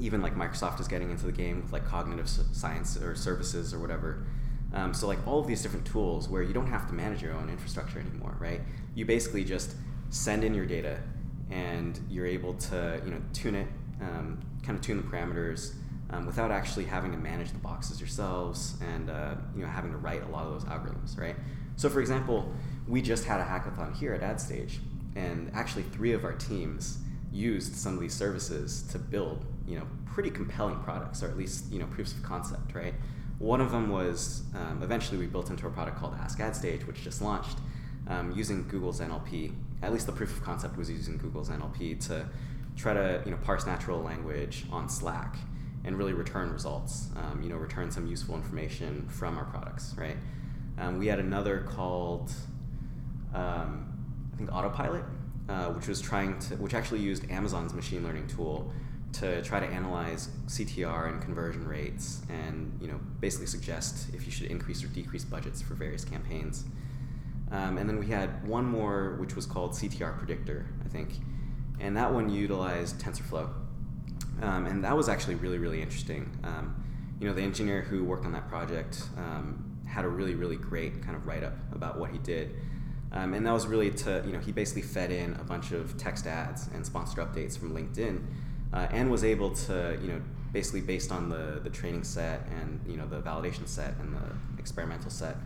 even 0.00 0.22
like 0.22 0.34
Microsoft 0.34 0.80
is 0.80 0.88
getting 0.88 1.10
into 1.10 1.26
the 1.26 1.32
game 1.32 1.62
with 1.62 1.72
like 1.72 1.84
cognitive 1.84 2.28
science 2.28 2.96
or 2.96 3.14
services 3.14 3.74
or 3.74 3.78
whatever. 3.78 4.24
Um, 4.74 4.94
so 4.94 5.06
like 5.06 5.24
all 5.26 5.38
of 5.38 5.46
these 5.46 5.62
different 5.62 5.86
tools 5.86 6.28
where 6.28 6.42
you 6.42 6.54
don't 6.54 6.66
have 6.66 6.88
to 6.88 6.94
manage 6.94 7.22
your 7.22 7.34
own 7.34 7.50
infrastructure 7.50 8.00
anymore, 8.00 8.34
right? 8.38 8.62
You 8.94 9.04
basically 9.04 9.44
just 9.44 9.74
send 10.08 10.44
in 10.44 10.54
your 10.54 10.66
data, 10.66 10.98
and 11.50 12.00
you're 12.08 12.26
able 12.26 12.54
to 12.54 13.00
you 13.04 13.10
know 13.10 13.20
tune 13.34 13.54
it, 13.54 13.68
um, 14.02 14.40
kind 14.62 14.78
of 14.78 14.84
tune 14.84 14.96
the 14.96 15.02
parameters 15.02 15.74
um, 16.10 16.26
without 16.26 16.50
actually 16.50 16.84
having 16.84 17.10
to 17.12 17.18
manage 17.18 17.52
the 17.52 17.58
boxes 17.58 18.00
yourselves 18.00 18.74
and 18.80 19.08
uh, 19.08 19.34
you 19.56 19.62
know 19.62 19.68
having 19.68 19.90
to 19.92 19.96
write 19.96 20.22
a 20.22 20.28
lot 20.28 20.46
of 20.46 20.52
those 20.52 20.64
algorithms, 20.64 21.18
right? 21.18 21.36
So 21.76 21.88
for 21.88 22.00
example, 22.00 22.52
we 22.86 23.00
just 23.00 23.24
had 23.24 23.40
a 23.40 23.44
hackathon 23.44 23.96
here 23.96 24.12
at 24.12 24.20
AdStage, 24.20 24.78
and 25.16 25.50
actually 25.54 25.84
three 25.84 26.12
of 26.12 26.24
our 26.24 26.34
teams 26.34 26.98
used 27.32 27.74
some 27.74 27.94
of 27.94 28.00
these 28.00 28.14
services 28.14 28.82
to 28.92 28.98
build 28.98 29.44
you 29.66 29.78
know 29.78 29.86
pretty 30.06 30.30
compelling 30.30 30.78
products 30.80 31.22
or 31.22 31.28
at 31.28 31.36
least 31.36 31.72
you 31.72 31.78
know 31.78 31.86
proofs 31.86 32.12
of 32.12 32.22
concept 32.22 32.74
right 32.74 32.94
one 33.38 33.60
of 33.60 33.72
them 33.72 33.88
was 33.88 34.42
um, 34.54 34.82
eventually 34.82 35.18
we 35.18 35.26
built 35.26 35.50
into 35.50 35.66
a 35.66 35.70
product 35.70 35.98
called 35.98 36.14
ask 36.20 36.38
AdStage 36.38 36.86
which 36.86 37.02
just 37.02 37.22
launched 37.22 37.58
um, 38.08 38.32
using 38.32 38.66
google's 38.68 39.00
nlp 39.00 39.52
at 39.82 39.92
least 39.92 40.06
the 40.06 40.12
proof 40.12 40.36
of 40.36 40.44
concept 40.44 40.76
was 40.76 40.90
using 40.90 41.16
google's 41.16 41.48
nlp 41.48 42.06
to 42.06 42.26
try 42.76 42.94
to 42.94 43.22
you 43.24 43.30
know 43.30 43.38
parse 43.38 43.66
natural 43.66 44.00
language 44.00 44.64
on 44.70 44.88
slack 44.88 45.36
and 45.84 45.98
really 45.98 46.12
return 46.12 46.52
results 46.52 47.08
um, 47.16 47.42
you 47.42 47.48
know 47.48 47.56
return 47.56 47.90
some 47.90 48.06
useful 48.06 48.34
information 48.34 49.06
from 49.08 49.38
our 49.38 49.44
products 49.44 49.94
right 49.96 50.16
um, 50.78 50.98
we 50.98 51.06
had 51.06 51.18
another 51.18 51.60
called 51.60 52.32
um, 53.34 53.92
i 54.32 54.36
think 54.36 54.52
autopilot 54.52 55.04
uh, 55.48 55.66
which 55.66 55.88
was 55.88 56.00
trying 56.00 56.38
to, 56.38 56.54
which 56.56 56.74
actually 56.74 57.00
used 57.00 57.28
Amazon's 57.30 57.74
machine 57.74 58.04
learning 58.04 58.26
tool 58.28 58.72
to 59.12 59.42
try 59.42 59.60
to 59.60 59.66
analyze 59.66 60.28
CTR 60.46 61.08
and 61.08 61.20
conversion 61.20 61.66
rates, 61.66 62.22
and 62.30 62.78
you 62.80 62.88
know 62.88 62.98
basically 63.20 63.46
suggest 63.46 64.14
if 64.14 64.24
you 64.24 64.32
should 64.32 64.50
increase 64.50 64.82
or 64.82 64.86
decrease 64.88 65.24
budgets 65.24 65.60
for 65.60 65.74
various 65.74 66.04
campaigns. 66.04 66.64
Um, 67.50 67.76
and 67.76 67.86
then 67.88 67.98
we 67.98 68.06
had 68.06 68.46
one 68.48 68.64
more, 68.64 69.16
which 69.20 69.36
was 69.36 69.44
called 69.44 69.72
CTR 69.72 70.16
Predictor, 70.16 70.64
I 70.84 70.88
think, 70.88 71.10
and 71.82 71.96
that 71.96 72.12
one 72.12 72.30
utilized 72.30 72.98
TensorFlow, 72.98 73.50
um, 74.40 74.66
and 74.66 74.82
that 74.84 74.96
was 74.96 75.08
actually 75.08 75.34
really 75.34 75.58
really 75.58 75.82
interesting. 75.82 76.30
Um, 76.44 76.82
you 77.20 77.28
know, 77.28 77.34
the 77.34 77.42
engineer 77.42 77.82
who 77.82 78.02
worked 78.02 78.24
on 78.24 78.32
that 78.32 78.48
project 78.48 79.04
um, 79.16 79.72
had 79.86 80.04
a 80.04 80.08
really, 80.08 80.34
really 80.34 80.56
great 80.56 81.02
kind 81.04 81.14
of 81.14 81.26
write 81.26 81.44
up 81.44 81.54
about 81.72 81.96
what 81.96 82.10
he 82.10 82.18
did. 82.18 82.56
Um, 83.12 83.34
and 83.34 83.46
that 83.46 83.52
was 83.52 83.66
really 83.66 83.90
to, 83.90 84.22
you 84.26 84.32
know, 84.32 84.40
he 84.40 84.50
basically 84.50 84.82
fed 84.82 85.12
in 85.12 85.34
a 85.34 85.44
bunch 85.44 85.70
of 85.70 85.96
text 85.98 86.26
ads 86.26 86.68
and 86.74 86.84
sponsored 86.84 87.24
updates 87.24 87.58
from 87.58 87.74
LinkedIn 87.74 88.24
uh, 88.72 88.88
and 88.90 89.10
was 89.10 89.22
able 89.22 89.50
to, 89.50 89.98
you 90.02 90.08
know, 90.08 90.20
basically 90.52 90.80
based 90.80 91.12
on 91.12 91.28
the, 91.28 91.60
the 91.62 91.70
training 91.70 92.02
set 92.04 92.48
and, 92.60 92.80
you 92.88 92.96
know, 92.96 93.06
the 93.06 93.20
validation 93.20 93.68
set 93.68 93.94
and 94.00 94.16
the 94.16 94.58
experimental 94.58 95.10
set, 95.10 95.36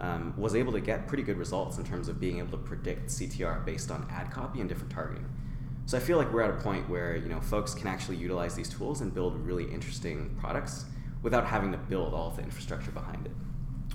um, 0.00 0.32
was 0.36 0.54
able 0.54 0.72
to 0.72 0.80
get 0.80 1.08
pretty 1.08 1.24
good 1.24 1.36
results 1.36 1.76
in 1.76 1.84
terms 1.84 2.08
of 2.08 2.20
being 2.20 2.38
able 2.38 2.52
to 2.52 2.64
predict 2.64 3.08
CTR 3.08 3.64
based 3.66 3.90
on 3.90 4.06
ad 4.10 4.30
copy 4.30 4.60
and 4.60 4.68
different 4.68 4.92
targeting. 4.92 5.26
So 5.88 5.96
I 5.96 6.00
feel 6.00 6.18
like 6.18 6.30
we're 6.34 6.42
at 6.42 6.50
a 6.50 6.62
point 6.62 6.86
where, 6.90 7.16
you 7.16 7.30
know, 7.30 7.40
folks 7.40 7.72
can 7.72 7.86
actually 7.86 8.18
utilize 8.18 8.54
these 8.54 8.68
tools 8.68 9.00
and 9.00 9.14
build 9.14 9.34
really 9.46 9.64
interesting 9.64 10.36
products 10.38 10.84
without 11.22 11.46
having 11.46 11.72
to 11.72 11.78
build 11.78 12.12
all 12.12 12.28
of 12.28 12.36
the 12.36 12.42
infrastructure 12.42 12.90
behind 12.90 13.24
it. 13.24 13.32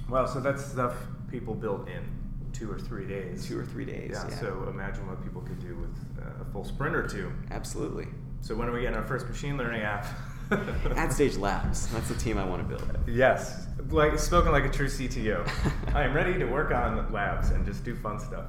Wow, 0.10 0.26
so 0.26 0.40
that's 0.40 0.66
stuff 0.66 0.96
people 1.30 1.54
built 1.54 1.88
in 1.88 2.04
two 2.52 2.72
or 2.72 2.80
three 2.80 3.06
days. 3.06 3.46
Two 3.48 3.60
or 3.60 3.64
three 3.64 3.86
days. 3.86 4.10
Yeah. 4.12 4.28
yeah. 4.28 4.40
So 4.40 4.66
imagine 4.72 5.08
what 5.08 5.24
people 5.24 5.42
could 5.42 5.60
do 5.60 5.76
with 5.76 5.96
uh, 6.18 6.42
a 6.42 6.46
full 6.52 6.64
sprint 6.64 6.96
or 6.96 7.06
two. 7.06 7.32
Absolutely. 7.52 8.08
So 8.42 8.56
when 8.56 8.68
are 8.68 8.72
we 8.72 8.82
getting 8.82 8.98
our 8.98 9.06
first 9.06 9.30
machine 9.30 9.56
learning 9.56 9.84
app? 9.84 10.08
At 10.96 11.14
Stage 11.14 11.38
Labs. 11.38 11.90
That's 11.90 12.10
the 12.10 12.16
team 12.16 12.40
I 12.40 12.44
want 12.44 12.68
to 12.68 12.76
build. 12.76 12.98
Yes, 13.08 13.68
like 13.92 14.18
spoken 14.18 14.52
like 14.52 14.66
a 14.66 14.72
true 14.72 14.88
CTO. 14.88 15.48
I 15.94 16.06
am 16.06 16.16
ready 16.16 16.40
to 16.40 16.46
work 16.46 16.74
on 16.74 17.14
labs 17.14 17.52
and 17.52 17.64
just 17.68 17.84
do 17.84 17.96
fun 17.96 18.20
stuff. 18.20 18.46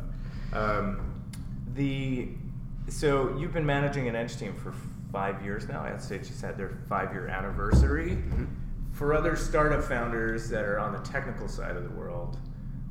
Um, 0.55 1.13
the 1.75 2.31
so 2.89 3.37
you've 3.39 3.53
been 3.53 3.67
managing 3.67 4.09
an 4.09 4.17
edge 4.17 4.37
team 4.37 4.55
for 4.55 4.75
five 5.13 5.45
years 5.45 5.69
now. 5.69 5.83
AdStage 5.83 6.27
just 6.27 6.43
had 6.43 6.57
their 6.57 6.79
five-year 6.89 7.29
anniversary. 7.29 8.11
Mm-hmm. 8.11 8.45
For 8.93 9.15
other 9.15 9.37
startup 9.37 9.85
founders 9.85 10.49
that 10.51 10.65
are 10.65 10.79
on 10.79 10.93
the 10.93 10.99
technical 11.01 11.49
side 11.49 11.77
of 11.77 11.85
the 11.85 11.91
world, 11.91 12.39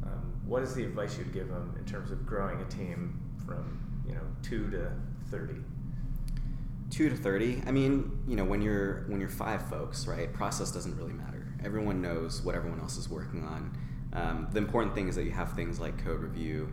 um, 0.04 0.42
what 0.46 0.64
is 0.64 0.74
the 0.74 0.84
advice 0.84 1.18
you'd 1.18 1.34
give 1.34 1.48
them 1.48 1.76
in 1.78 1.86
terms 1.86 2.12
of 2.12 2.26
growing 2.26 2.60
a 2.62 2.66
team 2.66 3.20
from 3.46 3.80
you 4.08 4.14
know 4.14 4.22
two 4.42 4.70
to 4.72 4.92
thirty? 5.30 5.56
two 6.94 7.10
to 7.10 7.16
30 7.16 7.64
i 7.66 7.72
mean 7.72 8.20
you 8.28 8.36
know 8.36 8.44
when 8.44 8.62
you're 8.62 9.06
when 9.08 9.20
you're 9.20 9.28
five 9.28 9.68
folks 9.68 10.06
right 10.06 10.32
process 10.32 10.70
doesn't 10.72 10.96
really 10.96 11.14
matter 11.14 11.52
everyone 11.66 12.02
knows 12.02 12.44
what 12.44 12.54
everyone 12.54 12.80
else 12.80 12.98
is 12.98 13.10
working 13.10 13.44
on 13.44 13.76
um, 14.14 14.48
the 14.52 14.60
important 14.60 14.94
thing 14.94 15.08
is 15.08 15.16
that 15.16 15.24
you 15.24 15.32
have 15.32 15.54
things 15.54 15.80
like 15.80 15.98
code 16.04 16.22
review 16.22 16.70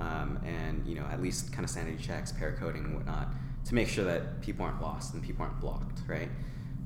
um, 0.00 0.38
and 0.44 0.86
you 0.86 0.94
know 0.94 1.04
at 1.12 1.22
least 1.22 1.52
kind 1.52 1.64
of 1.64 1.70
sanity 1.70 2.02
checks 2.02 2.32
pair 2.32 2.56
coding 2.58 2.84
and 2.84 2.94
whatnot 2.94 3.28
to 3.64 3.74
make 3.74 3.88
sure 3.88 4.04
that 4.04 4.40
people 4.42 4.64
aren't 4.64 4.80
lost 4.82 5.14
and 5.14 5.22
people 5.22 5.44
aren't 5.44 5.60
blocked 5.60 6.00
right 6.06 6.28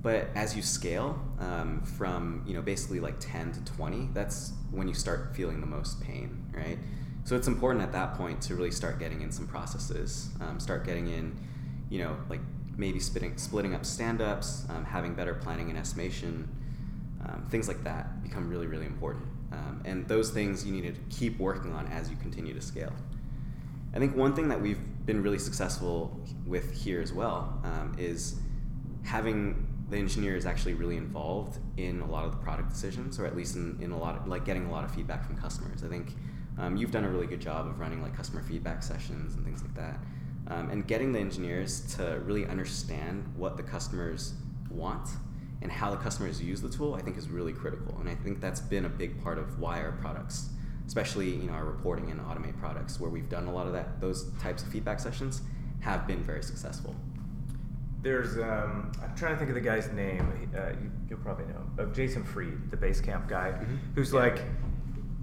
but 0.00 0.28
as 0.34 0.54
you 0.54 0.62
scale 0.62 1.20
um, 1.40 1.82
from 1.82 2.42
you 2.46 2.54
know 2.54 2.62
basically 2.62 3.00
like 3.00 3.18
10 3.18 3.52
to 3.52 3.64
20 3.72 4.10
that's 4.12 4.52
when 4.70 4.86
you 4.88 4.94
start 4.94 5.34
feeling 5.34 5.60
the 5.60 5.66
most 5.66 6.00
pain 6.00 6.44
right 6.52 6.78
so 7.24 7.36
it's 7.36 7.48
important 7.48 7.82
at 7.82 7.92
that 7.92 8.14
point 8.14 8.40
to 8.40 8.54
really 8.54 8.70
start 8.70 8.98
getting 8.98 9.22
in 9.22 9.30
some 9.32 9.46
processes 9.46 10.30
um, 10.40 10.60
start 10.60 10.84
getting 10.84 11.08
in 11.08 11.36
you 11.90 11.98
know 11.98 12.16
like 12.28 12.40
maybe 12.78 13.00
splitting, 13.00 13.36
splitting 13.36 13.74
up 13.74 13.84
stand-ups, 13.84 14.64
um, 14.70 14.84
having 14.84 15.12
better 15.12 15.34
planning 15.34 15.68
and 15.68 15.78
estimation, 15.78 16.48
um, 17.26 17.44
things 17.50 17.68
like 17.68 17.82
that 17.84 18.22
become 18.22 18.48
really, 18.48 18.68
really 18.68 18.86
important. 18.86 19.26
Um, 19.52 19.82
and 19.84 20.06
those 20.08 20.30
things 20.30 20.64
you 20.66 20.72
need 20.72 20.94
to 20.94 21.00
keep 21.16 21.38
working 21.38 21.72
on 21.72 21.86
as 21.88 22.10
you 22.10 22.16
continue 22.16 22.54
to 22.54 22.60
scale. 22.60 22.92
I 23.94 23.98
think 23.98 24.14
one 24.14 24.34
thing 24.34 24.48
that 24.48 24.60
we've 24.60 24.80
been 25.06 25.22
really 25.22 25.38
successful 25.38 26.20
with 26.46 26.72
here 26.72 27.00
as 27.00 27.12
well 27.12 27.58
um, 27.64 27.96
is 27.98 28.36
having 29.02 29.66
the 29.88 29.96
engineers 29.96 30.44
actually 30.44 30.74
really 30.74 30.98
involved 30.98 31.58
in 31.78 32.00
a 32.02 32.06
lot 32.06 32.26
of 32.26 32.32
the 32.32 32.36
product 32.36 32.68
decisions, 32.68 33.18
or 33.18 33.24
at 33.24 33.34
least 33.34 33.56
in, 33.56 33.78
in 33.80 33.90
a 33.90 33.98
lot 33.98 34.16
of 34.16 34.26
like 34.26 34.44
getting 34.44 34.66
a 34.66 34.70
lot 34.70 34.84
of 34.84 34.94
feedback 34.94 35.24
from 35.24 35.36
customers. 35.36 35.82
I 35.82 35.88
think 35.88 36.14
um, 36.58 36.76
you've 36.76 36.90
done 36.90 37.04
a 37.04 37.08
really 37.08 37.26
good 37.26 37.40
job 37.40 37.66
of 37.66 37.80
running 37.80 38.02
like 38.02 38.14
customer 38.14 38.42
feedback 38.42 38.82
sessions 38.82 39.34
and 39.34 39.44
things 39.44 39.62
like 39.62 39.74
that 39.74 39.98
um, 40.48 40.70
and 40.70 40.86
getting 40.86 41.12
the 41.12 41.18
engineers 41.18 41.80
to 41.96 42.20
really 42.24 42.46
understand 42.46 43.24
what 43.36 43.56
the 43.56 43.62
customers 43.62 44.34
want 44.70 45.08
and 45.62 45.72
how 45.72 45.90
the 45.90 45.96
customers 45.96 46.40
use 46.40 46.60
the 46.60 46.68
tool, 46.68 46.94
I 46.94 47.02
think 47.02 47.16
is 47.16 47.28
really 47.28 47.52
critical. 47.52 47.96
And 48.00 48.08
I 48.08 48.14
think 48.14 48.40
that's 48.40 48.60
been 48.60 48.84
a 48.84 48.88
big 48.88 49.22
part 49.22 49.38
of 49.38 49.58
why 49.58 49.80
our 49.80 49.92
products, 49.92 50.50
especially 50.86 51.30
you 51.30 51.48
know 51.48 51.52
our 51.52 51.64
reporting 51.64 52.10
and 52.10 52.20
automate 52.20 52.58
products, 52.58 53.00
where 53.00 53.10
we've 53.10 53.28
done 53.28 53.46
a 53.46 53.52
lot 53.52 53.66
of 53.66 53.72
that, 53.72 54.00
those 54.00 54.30
types 54.40 54.62
of 54.62 54.68
feedback 54.68 55.00
sessions, 55.00 55.42
have 55.80 56.06
been 56.06 56.22
very 56.22 56.42
successful. 56.42 56.94
There's, 58.00 58.38
um, 58.38 58.92
I'm 59.02 59.14
trying 59.16 59.32
to 59.32 59.38
think 59.38 59.48
of 59.50 59.54
the 59.54 59.60
guy's 59.60 59.90
name. 59.92 60.50
Uh, 60.56 60.70
you, 60.80 61.16
will 61.16 61.22
probably 61.22 61.46
know 61.46 61.82
of 61.82 61.92
Jason 61.92 62.22
Fried, 62.22 62.70
the 62.70 62.76
Basecamp 62.76 63.28
guy, 63.28 63.50
mm-hmm. 63.50 63.76
who's 63.94 64.12
yeah. 64.12 64.20
like 64.20 64.42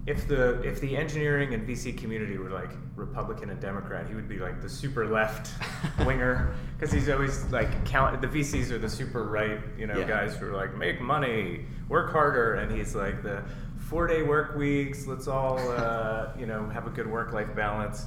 if 0.08 0.28
the 0.28 0.62
if 0.62 0.80
the 0.82 0.96
engineering 0.96 1.56
and 1.56 1.68
VC 1.68 1.98
community 1.98 2.38
were 2.38 2.52
like 2.52 2.70
Republican 2.96 3.50
and 3.50 3.60
Democrat, 3.60 4.08
he 4.08 4.13
would 4.13 4.30
be 4.30 4.38
like 4.38 4.62
the 4.62 4.70
super 4.70 5.08
left 5.08 5.52
winger 6.06 6.54
because 6.78 6.94
he's 6.94 7.10
always 7.10 7.44
like 7.46 7.86
count. 7.86 8.22
The 8.22 8.28
VCs 8.28 8.70
are 8.70 8.78
the 8.78 8.89
super 8.89 9.24
right, 9.24 9.60
you 9.78 9.88
know, 9.88 9.98
yeah. 9.98 10.08
guys 10.08 10.36
who 10.36 10.48
are 10.48 10.56
like 10.56 10.76
make 10.78 11.02
money, 11.02 11.65
work 11.89 12.12
harder, 12.12 12.56
and 12.56 12.72
he's 12.72 12.94
like 12.94 13.24
the 13.24 13.44
four 13.78 14.06
day 14.06 14.22
work 14.22 14.56
weeks. 14.56 15.08
Let's 15.08 15.28
all 15.28 15.58
uh, 15.72 16.28
you 16.39 16.46
know 16.46 16.70
have 16.70 16.86
a 16.86 16.91
good 16.91 17.08
work 17.08 17.34
life 17.34 17.56
balance. 17.56 18.06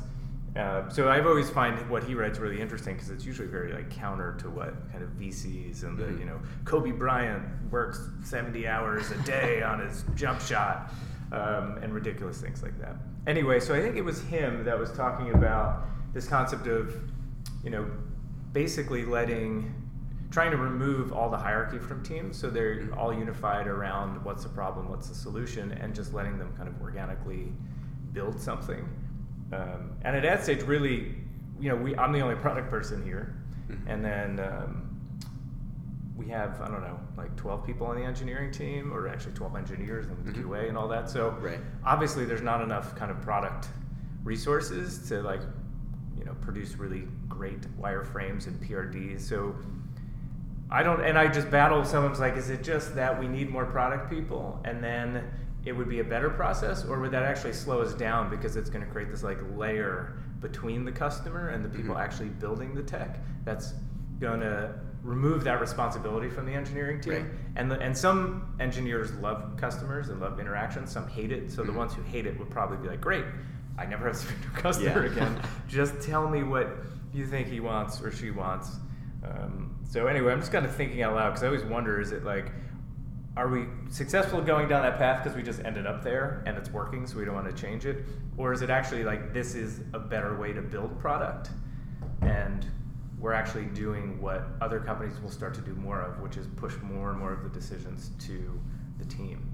Uh, 0.57 0.89
so 0.89 1.09
I've 1.09 1.27
always 1.27 1.51
find 1.51 1.79
what 1.91 2.05
he 2.05 2.15
writes 2.15 2.39
really 2.39 2.61
interesting 2.61 2.95
because 2.95 3.11
it's 3.11 3.25
usually 3.25 3.49
very 3.49 3.73
like 3.73 3.91
counter 3.91 4.37
to 4.41 4.49
what 4.49 4.91
kind 4.93 5.03
of 5.03 5.11
VCs 5.11 5.83
and 5.83 5.99
the 5.99 6.05
mm-hmm. 6.05 6.21
you 6.21 6.27
know 6.27 6.39
Kobe 6.65 6.93
Bryant 6.93 7.43
works 7.73 8.09
seventy 8.23 8.69
hours 8.69 9.11
a 9.11 9.19
day 9.23 9.63
on 9.63 9.81
his 9.81 10.05
jump 10.15 10.41
shot 10.41 10.93
um, 11.33 11.79
and 11.83 11.93
ridiculous 11.93 12.41
things 12.41 12.63
like 12.63 12.79
that. 12.81 12.97
Anyway, 13.27 13.61
so 13.61 13.75
I 13.75 13.81
think 13.81 13.97
it 13.97 14.05
was 14.05 14.23
him 14.23 14.65
that 14.65 14.79
was 14.79 14.91
talking 14.93 15.35
about 15.35 15.85
this 16.15 16.27
concept 16.27 16.67
of, 16.67 16.95
you 17.63 17.71
know, 17.71 17.91
basically 18.53 19.05
letting, 19.05 19.75
trying 20.31 20.51
to 20.51 20.57
remove 20.57 21.13
all 21.13 21.29
the 21.29 21.37
hierarchy 21.37 21.79
from 21.79 22.03
teams 22.03 22.39
so 22.39 22.49
they're 22.49 22.89
all 22.97 23.13
unified 23.13 23.67
around 23.67 24.25
what's 24.25 24.43
the 24.43 24.49
problem, 24.49 24.89
what's 24.89 25.09
the 25.09 25.15
solution, 25.15 25.73
and 25.73 25.95
just 25.95 26.15
letting 26.15 26.39
them 26.39 26.53
kind 26.57 26.69
of 26.69 26.81
organically 26.81 27.53
build 28.13 28.41
something. 28.41 28.89
Um, 29.53 29.93
and 30.03 30.17
at 30.17 30.25
AdStage, 30.25 30.67
really, 30.67 31.15
you 31.61 31.69
know, 31.69 31.77
we, 31.77 31.97
I'm 31.97 32.13
the 32.13 32.21
only 32.21 32.37
product 32.37 32.71
person 32.71 33.03
here, 33.05 33.35
mm-hmm. 33.71 33.89
and 33.89 34.05
then 34.05 34.41
um, 34.41 34.88
we 36.19 36.27
have 36.29 36.61
I 36.61 36.69
don't 36.69 36.83
know 36.83 36.99
like 37.17 37.35
12 37.37 37.65
people 37.65 37.87
on 37.87 37.97
the 37.97 38.05
engineering 38.05 38.51
team, 38.51 38.93
or 38.93 39.09
actually 39.09 39.33
12 39.33 39.57
engineers 39.57 40.07
and 40.07 40.17
mm-hmm. 40.19 40.53
QA 40.53 40.69
and 40.69 40.77
all 40.77 40.89
that. 40.89 41.09
So 41.09 41.31
right. 41.41 41.61
obviously 41.87 42.25
there's 42.25 42.43
not 42.43 42.61
enough 42.61 42.97
kind 42.97 43.11
of 43.11 43.21
product 43.23 43.69
resources 44.25 45.09
to 45.09 45.23
like 45.23 45.41
you 46.19 46.25
know 46.25 46.35
produce 46.41 46.75
really 46.75 47.05
great 47.29 47.63
wireframes 47.81 48.49
and 48.49 48.61
PRDs. 48.61 49.21
So 49.21 49.55
I 50.71 50.83
don't, 50.83 51.03
and 51.03 51.19
I 51.19 51.29
just 51.29 51.51
battle. 51.51 51.85
Someone's 51.85 52.21
like, 52.21 52.37
is 52.37 52.51
it 52.51 52.63
just 52.63 52.95
that 52.95 53.19
we 53.19 53.27
need 53.27 53.49
more 53.49 53.65
product 53.65 54.11
people, 54.11 54.61
and 54.65 54.85
then 54.85 55.25
it 55.65 55.73
would 55.73 55.89
be 55.89 56.01
a 56.01 56.05
better 56.05 56.29
process, 56.29 56.85
or 56.85 57.01
would 57.01 57.11
that 57.13 57.23
actually 57.23 57.55
slow 57.55 57.81
us 57.81 57.95
down 57.95 58.29
because 58.29 58.57
it's 58.57 58.69
going 58.69 58.85
to 58.85 58.91
create 58.91 59.11
this 59.11 59.23
like 59.23 59.39
layer 59.57 60.19
between 60.41 60.85
the 60.85 60.93
customer 60.93 61.49
and 61.49 61.65
the 61.65 61.69
people 61.69 61.95
mm-hmm. 61.95 62.03
actually 62.03 62.29
building 62.29 62.75
the 62.75 62.83
tech 62.83 63.19
that's 63.45 63.75
going 64.21 64.41
to 64.41 64.75
remove 65.03 65.45
that 65.45 65.61
responsibility 65.61 66.29
from 66.29 66.47
the 66.47 66.53
engineering 66.53 67.01
team. 67.01 67.13
Right. 67.13 67.25
And 67.57 67.71
the, 67.71 67.79
and 67.81 67.97
some 67.97 68.55
engineers 68.61 69.13
love 69.15 69.57
customers 69.57 70.09
and 70.09 70.21
love 70.21 70.41
interactions. 70.41 70.93
Some 70.93 71.09
hate 71.09 71.33
it. 71.33 71.51
So 71.51 71.63
mm-hmm. 71.63 71.73
the 71.73 71.79
ones 71.79 71.95
who 71.95 72.03
hate 72.03 72.27
it 72.27 72.39
would 72.39 72.51
probably 72.51 72.77
be 72.79 72.89
like, 72.89 73.01
"Great, 73.01 73.25
I 73.79 73.87
never 73.87 74.07
have 74.07 74.17
to 74.17 74.27
speak 74.27 74.41
to 74.43 74.59
a 74.59 74.63
customer 74.63 75.07
yeah. 75.07 75.13
again. 75.13 75.43
Just 75.69 76.01
tell 76.01 76.29
me 76.29 76.43
what 76.43 76.69
you 77.13 77.27
think 77.27 77.49
he 77.49 77.61
wants 77.61 78.01
or 78.01 78.11
she 78.11 78.31
wants." 78.31 78.77
Um, 79.25 79.77
so 79.85 80.07
anyway, 80.07 80.33
I'm 80.33 80.41
just 80.41 80.53
kind 80.53 80.65
of 80.65 80.75
thinking 80.75 81.03
out 81.03 81.15
loud 81.15 81.31
because 81.31 81.43
I 81.43 81.47
always 81.47 81.65
wonder: 81.65 82.01
is 82.01 82.13
it 82.13 82.25
like 82.25 82.53
are 83.37 83.47
we 83.47 83.67
successful 83.89 84.41
going 84.41 84.69
down 84.69 84.83
that 84.83 84.99
path 84.99 85.23
because 85.23 85.37
we 85.37 85.45
just 85.45 85.65
ended 85.65 85.87
up 85.87 86.03
there 86.03 86.43
and 86.45 86.59
it's 86.59 86.71
working 86.71 87.07
so 87.07 87.17
we 87.17 87.25
don't 87.25 87.37
want 87.37 87.49
to 87.49 87.55
change 87.55 87.87
it 87.87 88.05
or 88.37 88.53
is 88.53 88.63
it 88.63 88.69
actually 88.69 89.05
like 89.05 89.33
this 89.33 89.55
is 89.55 89.81
a 89.95 89.99
better 89.99 90.37
way 90.37 90.53
to 90.53 90.61
build 90.61 90.99
product 90.99 91.51
and 92.23 92.67
we're 93.21 93.33
actually 93.33 93.65
doing 93.67 94.21
what 94.21 94.47
other 94.61 94.81
companies 94.81 95.21
will 95.21 95.31
start 95.31 95.55
to 95.55 95.61
do 95.61 95.75
more 95.75 96.01
of, 96.01 96.21
which 96.21 96.37
is 96.37 96.47
push 96.57 96.75
more 96.83 97.11
and 97.11 97.19
more 97.19 97.33
of 97.33 97.43
the 97.43 97.49
decisions 97.49 98.11
to 98.27 98.61
the 98.99 99.05
team. 99.07 99.45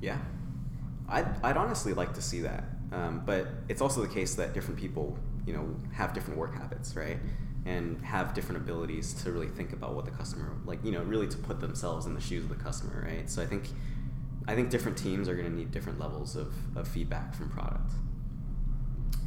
Yeah, 0.00 0.18
I'd, 1.08 1.26
I'd 1.42 1.56
honestly 1.56 1.92
like 1.94 2.14
to 2.14 2.22
see 2.22 2.40
that, 2.40 2.64
um, 2.92 3.22
but 3.26 3.48
it's 3.68 3.82
also 3.82 4.00
the 4.00 4.08
case 4.08 4.34
that 4.36 4.54
different 4.54 4.80
people, 4.80 5.18
you 5.46 5.52
know, 5.52 5.76
have 5.92 6.14
different 6.14 6.38
work 6.38 6.54
habits, 6.54 6.96
right? 6.96 7.18
And 7.64 8.00
have 8.02 8.34
different 8.34 8.62
abilities 8.62 9.14
to 9.22 9.30
really 9.30 9.46
think 9.48 9.72
about 9.72 9.94
what 9.94 10.04
the 10.04 10.10
customer, 10.10 10.56
like, 10.64 10.82
you 10.82 10.90
know, 10.90 11.02
really 11.02 11.28
to 11.28 11.36
put 11.36 11.60
themselves 11.60 12.06
in 12.06 12.14
the 12.14 12.20
shoes 12.20 12.42
of 12.42 12.48
the 12.48 12.56
customer, 12.56 13.06
right? 13.06 13.30
So 13.30 13.42
I 13.42 13.46
think, 13.46 13.68
I 14.48 14.54
think 14.54 14.70
different 14.70 14.98
teams 14.98 15.28
are 15.28 15.36
going 15.36 15.48
to 15.48 15.54
need 15.54 15.70
different 15.70 16.00
levels 16.00 16.34
of, 16.34 16.52
of 16.76 16.88
feedback 16.88 17.34
from 17.34 17.50
product. 17.50 17.92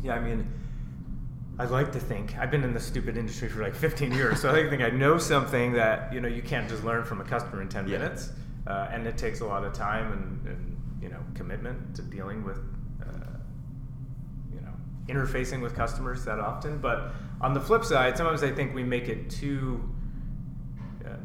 Yeah, 0.04 0.16
I 0.16 0.20
mean, 0.20 0.52
I'd 1.58 1.70
like 1.70 1.92
to 1.94 2.00
think 2.00 2.38
I've 2.38 2.52
been 2.52 2.64
in 2.64 2.74
this 2.74 2.86
stupid 2.86 3.16
industry 3.18 3.48
for 3.48 3.62
like 3.62 3.76
15 3.76 4.12
years, 4.12 4.42
so 4.42 4.50
I 4.50 4.52
like 4.52 4.64
to 4.64 4.70
think 4.70 4.82
I 4.82 4.90
know 4.90 5.18
something 5.18 5.74
that 5.74 6.12
you 6.14 6.20
know 6.20 6.28
you 6.28 6.42
can't 6.42 6.68
just 6.68 6.84
learn 6.84 7.06
from 7.06 7.22
a 7.22 7.24
customer 7.24 7.62
in 7.62 7.70
10 7.70 7.88
yeah. 7.88 7.98
minutes. 7.98 8.32
uh, 8.68 8.88
and 8.92 9.06
it 9.08 9.18
takes 9.18 9.42
a 9.42 9.46
lot 9.46 9.64
of 9.64 9.74
time 9.74 10.12
and, 10.12 10.48
and 10.48 11.02
you 11.02 11.10
know 11.10 11.20
commitment 11.34 11.96
to 11.96 12.02
dealing 12.02 12.44
with 12.44 12.58
uh, 13.02 13.38
you 14.54 14.62
know 14.62 14.74
interfacing 15.08 15.62
with 15.62 15.76
customers 15.76 16.26
that 16.26 16.40
often. 16.40 16.80
But 16.80 17.12
on 17.42 17.54
the 17.54 17.62
flip 17.62 17.86
side, 17.86 18.18
sometimes 18.18 18.44
I 18.44 18.52
think 18.52 18.74
we 18.74 18.84
make 18.84 19.08
it 19.08 19.30
too 19.30 19.95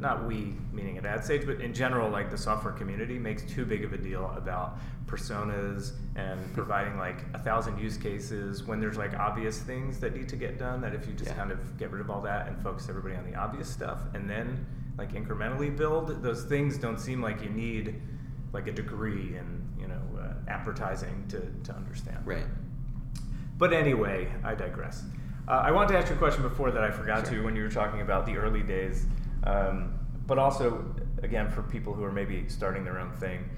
not 0.01 0.27
we 0.27 0.55
meaning 0.73 0.97
at 0.99 1.05
AdStage, 1.05 1.47
but 1.47 1.61
in 1.61 1.75
general, 1.75 2.09
like 2.11 2.31
the 2.31 2.39
software 2.39 2.73
community 2.73 3.19
makes 3.19 3.43
too 3.43 3.65
big 3.65 3.85
of 3.85 3.93
a 3.93 3.99
deal 3.99 4.33
about 4.37 4.79
personas 5.07 5.93
and 6.17 6.39
providing 6.55 6.97
like 6.97 7.25
a 7.35 7.39
thousand 7.39 7.79
use 7.79 7.97
cases 7.97 8.65
when 8.65 8.81
there's 8.81 8.97
like 8.97 9.15
obvious 9.19 9.59
things 9.61 9.99
that 10.01 10.15
need 10.15 10.29
to 10.29 10.37
get 10.37 10.59
done. 10.59 10.81
That 10.81 10.95
if 10.95 11.07
you 11.07 11.13
just 11.13 11.31
Yeah. 11.31 11.37
kind 11.37 11.51
of 11.51 11.77
get 11.79 11.91
rid 11.91 12.01
of 12.01 12.11
all 12.11 12.21
that 12.23 12.47
and 12.49 12.57
focus 12.63 12.89
everybody 12.89 13.17
on 13.17 13.25
the 13.25 13.35
obvious 13.35 13.69
stuff, 13.69 14.01
and 14.15 14.29
then 14.29 14.65
like 14.99 15.13
incrementally 15.13 15.75
build 15.77 16.23
those 16.23 16.45
things, 16.45 16.79
don't 16.79 16.99
seem 17.01 17.23
like 17.23 17.43
you 17.43 17.51
need 17.51 18.01
like 18.53 18.67
a 18.67 18.73
degree 18.73 19.37
in 19.37 19.69
you 19.79 19.87
know 19.89 20.01
uh, 20.19 20.33
advertising 20.49 21.25
to 21.29 21.41
to 21.65 21.75
understand. 21.77 22.19
Right. 22.25 22.47
But 23.59 23.73
anyway, 23.73 24.29
I 24.43 24.55
digress. 24.55 25.05
Uh, 25.49 25.53
I 25.65 25.71
wanted 25.73 25.93
to 25.93 25.99
ask 25.99 26.09
you 26.09 26.15
a 26.15 26.19
question 26.19 26.43
before 26.43 26.71
that 26.71 26.83
I 26.85 26.91
forgot 26.91 27.27
Sure. 27.27 27.37
to 27.39 27.45
when 27.45 27.57
you 27.57 27.63
were 27.63 27.69
talking 27.71 28.01
about 28.01 28.25
the 28.25 28.37
early 28.37 28.63
days, 28.63 29.07
um, 29.45 29.99
but 30.27 30.39
also, 30.39 30.85
again, 31.23 31.51
for 31.51 31.63
people 31.63 31.93
who 31.93 32.05
are 32.05 32.13
maybe 32.13 32.49
starting 32.49 32.85
their 32.85 32.99
own 32.99 33.13
thing. 33.13 33.49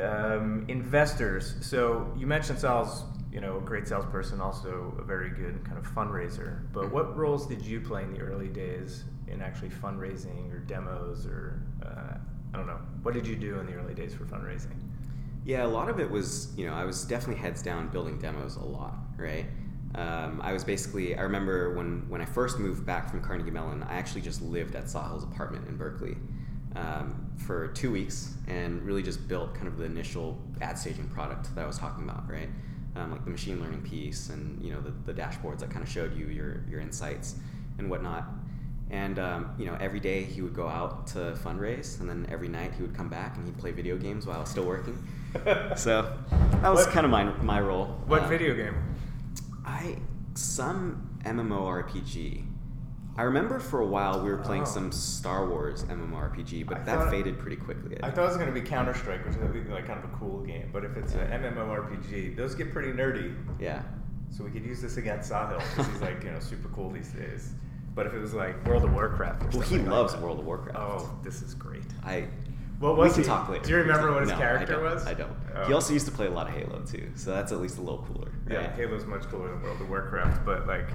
Um, 0.00 0.64
investors. 0.68 1.56
So 1.60 2.12
you 2.16 2.26
mentioned 2.26 2.60
Sal's, 2.60 3.02
you 3.32 3.40
know, 3.40 3.56
a 3.56 3.60
great 3.60 3.88
salesperson, 3.88 4.40
also 4.40 4.94
a 4.98 5.02
very 5.02 5.30
good 5.30 5.64
kind 5.64 5.76
of 5.76 5.86
fundraiser. 5.92 6.60
But 6.72 6.84
Mhm. 6.84 6.92
what 6.92 7.16
roles 7.16 7.46
did 7.48 7.62
you 7.62 7.80
play 7.80 8.04
in 8.04 8.12
the 8.12 8.20
early 8.20 8.48
days 8.48 9.04
in 9.26 9.42
actually 9.42 9.70
fundraising 9.70 10.52
or 10.54 10.58
demos 10.60 11.26
or 11.26 11.60
uh, 11.82 12.16
I 12.52 12.56
don't 12.56 12.66
know. 12.66 12.78
What 13.02 13.14
did 13.14 13.26
you 13.26 13.36
do 13.36 13.58
in 13.60 13.66
the 13.66 13.74
early 13.74 13.94
days 13.94 14.14
for 14.14 14.24
fundraising? 14.24 14.74
Yeah, 15.44 15.64
a 15.64 15.68
lot 15.68 15.88
of 15.88 16.00
it 16.00 16.10
was, 16.10 16.52
you 16.56 16.66
know, 16.66 16.74
I 16.74 16.84
was 16.84 17.04
definitely 17.04 17.40
heads 17.40 17.62
down 17.62 17.88
building 17.88 18.18
demos 18.18 18.56
a 18.56 18.64
lot, 18.64 18.96
right? 19.16 19.46
Um, 19.94 20.40
I 20.42 20.52
was 20.52 20.64
basically, 20.64 21.16
I 21.16 21.22
remember 21.22 21.74
when, 21.74 22.04
when 22.08 22.20
I 22.20 22.24
first 22.26 22.58
moved 22.58 22.84
back 22.84 23.10
from 23.10 23.22
Carnegie 23.22 23.50
Mellon, 23.50 23.82
I 23.82 23.94
actually 23.94 24.20
just 24.20 24.42
lived 24.42 24.74
at 24.76 24.84
Sahil's 24.84 25.24
apartment 25.24 25.66
in 25.68 25.76
Berkeley 25.76 26.16
um, 26.76 27.26
for 27.38 27.68
two 27.68 27.90
weeks 27.90 28.34
and 28.46 28.82
really 28.82 29.02
just 29.02 29.26
built 29.28 29.54
kind 29.54 29.66
of 29.66 29.78
the 29.78 29.84
initial 29.84 30.38
ad 30.60 30.78
staging 30.78 31.08
product 31.08 31.54
that 31.54 31.64
I 31.64 31.66
was 31.66 31.78
talking 31.78 32.04
about, 32.04 32.28
right? 32.30 32.50
Um, 32.96 33.12
like 33.12 33.24
the 33.24 33.30
machine 33.30 33.60
learning 33.60 33.82
piece 33.82 34.28
and, 34.28 34.62
you 34.62 34.72
know, 34.72 34.80
the, 34.80 34.92
the 35.12 35.18
dashboards 35.20 35.60
that 35.60 35.70
kind 35.70 35.82
of 35.82 35.88
showed 35.90 36.16
you 36.16 36.26
your, 36.26 36.62
your 36.68 36.80
insights 36.80 37.36
and 37.78 37.88
whatnot. 37.88 38.24
And 38.90 39.18
um, 39.18 39.50
you 39.58 39.66
know, 39.66 39.76
every 39.80 40.00
day 40.00 40.22
he 40.24 40.40
would 40.40 40.54
go 40.54 40.66
out 40.66 41.06
to 41.08 41.36
fundraise, 41.44 42.00
and 42.00 42.08
then 42.08 42.26
every 42.30 42.48
night 42.48 42.72
he 42.74 42.80
would 42.80 42.94
come 42.94 43.10
back 43.10 43.36
and 43.36 43.44
he'd 43.44 43.58
play 43.58 43.70
video 43.70 43.98
games 43.98 44.26
while 44.26 44.38
I 44.38 44.40
was 44.40 44.48
still 44.48 44.64
working. 44.64 44.96
so 45.76 46.10
that 46.30 46.70
was 46.70 46.86
What- 46.86 46.88
kind 46.94 47.04
of 47.04 47.10
my 47.12 47.24
my 47.42 47.60
role. 47.60 47.88
What 48.06 48.22
Um, 48.22 48.28
video 48.30 48.54
game? 48.54 48.74
I 49.68 49.96
some 50.34 51.18
MMORPG. 51.24 52.44
I 53.16 53.22
remember 53.22 53.58
for 53.58 53.80
a 53.80 53.86
while 53.86 54.22
we 54.22 54.30
were 54.30 54.38
playing 54.38 54.62
Oh. 54.62 54.66
some 54.66 54.92
Star 54.92 55.46
Wars 55.48 55.82
MMORPG, 55.84 56.64
but 56.66 56.78
I 56.78 56.82
that 56.84 57.10
faded 57.10 57.38
pretty 57.38 57.56
quickly. 57.56 57.98
I 58.02 58.10
thought 58.10 58.24
it 58.24 58.28
was 58.28 58.36
going 58.36 58.46
to 58.52 58.58
be 58.60 58.60
Counter 58.62 58.94
Strike, 58.94 59.26
which 59.26 59.36
would 59.36 59.52
be 59.52 59.60
like 59.70 59.86
kind 59.86 59.98
of 60.02 60.04
a 60.10 60.16
cool 60.16 60.40
game. 60.42 60.70
But 60.72 60.84
if 60.84 60.96
it's 60.96 61.14
Yeah. 61.14 61.22
an 61.22 61.42
MMORPG, 61.54 62.36
those 62.36 62.54
get 62.54 62.72
pretty 62.72 62.92
nerdy. 62.92 63.34
yeah. 63.60 63.82
So 64.30 64.44
we 64.44 64.50
could 64.50 64.64
use 64.64 64.80
this 64.82 64.98
against 64.98 65.30
Sahil 65.32 65.58
because 65.70 65.86
he's 65.90 66.00
like 66.02 66.22
you 66.22 66.30
know 66.30 66.38
super 66.40 66.68
cool 66.68 66.90
these 66.90 67.08
days. 67.12 67.54
But 67.94 68.06
if 68.06 68.14
it 68.14 68.18
was 68.20 68.34
like 68.34 68.64
World 68.66 68.84
of 68.84 68.92
Warcraft, 68.92 69.42
or 69.54 69.58
Well, 69.58 69.68
he 69.68 69.78
like 69.78 69.88
loves 69.88 70.12
that- 70.12 70.22
World 70.22 70.38
of 70.38 70.46
Warcraft. 70.46 70.78
Oh, 70.78 71.18
this 71.22 71.42
is 71.42 71.54
great. 71.54 71.82
I. 72.04 72.28
What 72.78 72.94
we 72.94 73.00
was 73.00 73.14
can 73.14 73.22
he? 73.22 73.28
talk 73.28 73.48
later. 73.48 73.64
Do 73.64 73.70
you 73.70 73.76
remember 73.78 74.12
what 74.12 74.22
his 74.22 74.30
no, 74.30 74.38
character 74.38 74.74
don't. 74.74 74.84
was? 74.84 75.06
I 75.06 75.14
don't. 75.14 75.32
Oh. 75.54 75.64
He 75.66 75.72
also 75.72 75.92
used 75.92 76.06
to 76.06 76.12
play 76.12 76.26
a 76.26 76.30
lot 76.30 76.46
of 76.48 76.54
Halo 76.54 76.80
too, 76.82 77.10
so 77.16 77.30
that's 77.32 77.50
at 77.50 77.60
least 77.60 77.78
a 77.78 77.80
little 77.80 78.06
cooler. 78.06 78.30
Yeah, 78.48 78.58
right? 78.58 78.70
Halo's 78.72 79.04
much 79.04 79.22
cooler 79.24 79.48
than 79.48 79.62
World 79.62 79.80
of 79.80 79.88
Warcraft. 79.88 80.44
But 80.44 80.66
like, 80.68 80.88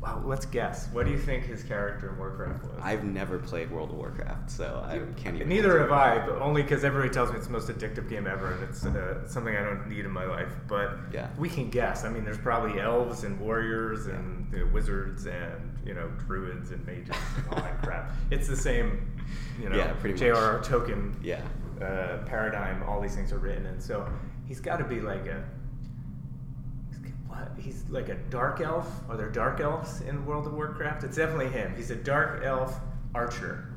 wow, 0.00 0.22
let's 0.24 0.46
guess. 0.46 0.88
What 0.92 1.06
do 1.06 1.12
you 1.12 1.18
think 1.18 1.44
his 1.44 1.62
character 1.62 2.10
in 2.10 2.18
Warcraft 2.18 2.62
was? 2.64 2.72
I've 2.82 3.04
never 3.04 3.38
played 3.38 3.70
World 3.70 3.90
of 3.90 3.96
Warcraft, 3.96 4.50
so 4.50 4.82
I 4.86 4.98
can't 5.20 5.36
even. 5.36 5.48
Neither 5.48 5.80
have 5.80 5.90
I, 5.92 6.24
but 6.24 6.40
only 6.40 6.62
because 6.62 6.84
everybody 6.84 7.12
tells 7.12 7.30
me 7.30 7.36
it's 7.36 7.46
the 7.46 7.52
most 7.52 7.68
addictive 7.68 8.08
game 8.08 8.26
ever, 8.26 8.52
and 8.52 8.62
it's 8.64 8.84
uh, 8.86 9.26
something 9.28 9.56
I 9.56 9.62
don't 9.62 9.88
need 9.88 10.04
in 10.04 10.10
my 10.10 10.24
life. 10.24 10.52
But 10.68 10.96
Yeah. 11.12 11.28
we 11.38 11.48
can 11.48 11.70
guess. 11.70 12.04
I 12.04 12.10
mean, 12.10 12.24
there's 12.24 12.38
probably 12.38 12.80
elves 12.80 13.24
and 13.24 13.38
warriors 13.40 14.06
and 14.06 14.52
you 14.52 14.60
know, 14.64 14.66
wizards 14.72 15.26
and 15.26 15.76
you 15.84 15.94
know 15.94 16.08
druids 16.26 16.70
and 16.70 16.84
mages 16.86 17.16
and 17.36 17.48
all 17.54 17.60
that 17.62 17.82
crap. 17.82 18.12
It's 18.30 18.46
the 18.48 18.56
same, 18.56 19.10
you 19.60 19.68
know, 19.68 19.76
Yeah. 19.76 19.94
J.R.R. 20.14 20.60
Tolkien 20.60 21.14
Yeah. 21.22 21.40
uh, 21.82 22.18
paradigm. 22.24 22.82
All 22.84 23.00
these 23.00 23.14
things 23.14 23.32
are 23.32 23.38
written 23.38 23.66
in, 23.66 23.80
so 23.80 24.06
he's 24.46 24.60
got 24.60 24.76
to 24.78 24.84
be 24.84 25.00
like 25.00 25.26
a. 25.26 25.42
He's 27.58 27.84
like 27.88 28.08
a 28.08 28.14
dark 28.30 28.60
elf. 28.60 28.88
Are 29.08 29.16
there 29.16 29.30
dark 29.30 29.60
elves 29.60 30.00
in 30.02 30.24
World 30.26 30.46
of 30.46 30.54
Warcraft? 30.54 31.04
It's 31.04 31.16
definitely 31.16 31.48
him. 31.48 31.74
He's 31.76 31.90
a 31.90 31.96
dark 31.96 32.44
elf 32.44 32.78
archer 33.14 33.68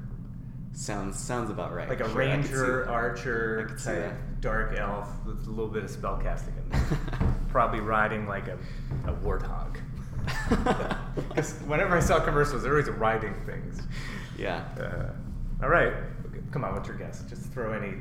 Sounds 0.74 1.20
sounds 1.20 1.50
about 1.50 1.74
right. 1.74 1.90
like 1.90 2.00
a 2.00 2.10
Sure, 2.10 2.22
I 2.24 2.36
could 2.38 2.46
see 2.46 2.54
ranger, 2.54 2.90
archer 2.90 3.78
type 3.84 4.14
dark 4.40 4.78
elf 4.78 5.10
with 5.26 5.46
a 5.48 5.50
little 5.50 5.68
bit 5.68 5.84
of 5.84 5.90
spell 5.90 6.18
casting 6.18 6.54
in 6.56 6.70
there. 6.70 7.00
Probably 7.50 7.82
riding 7.82 8.26
like 8.26 8.48
a, 8.48 8.58
a 9.06 9.14
warthog. 9.14 9.78
Because 11.16 11.56
whenever 11.66 11.98
I 11.98 12.00
saw 12.00 12.22
commercials, 12.22 12.64
they're 12.64 12.72
always 12.72 12.88
riding 12.90 13.34
things. 13.46 13.82
yeah. 14.38 14.64
Uh, 14.80 15.64
all 15.64 15.70
right, 15.70 15.92
come 16.52 16.64
on, 16.64 16.74
what's 16.74 16.88
your 16.88 16.98
guess? 16.98 17.22
Just 17.30 17.52
throw 17.52 17.74
any 17.74 17.96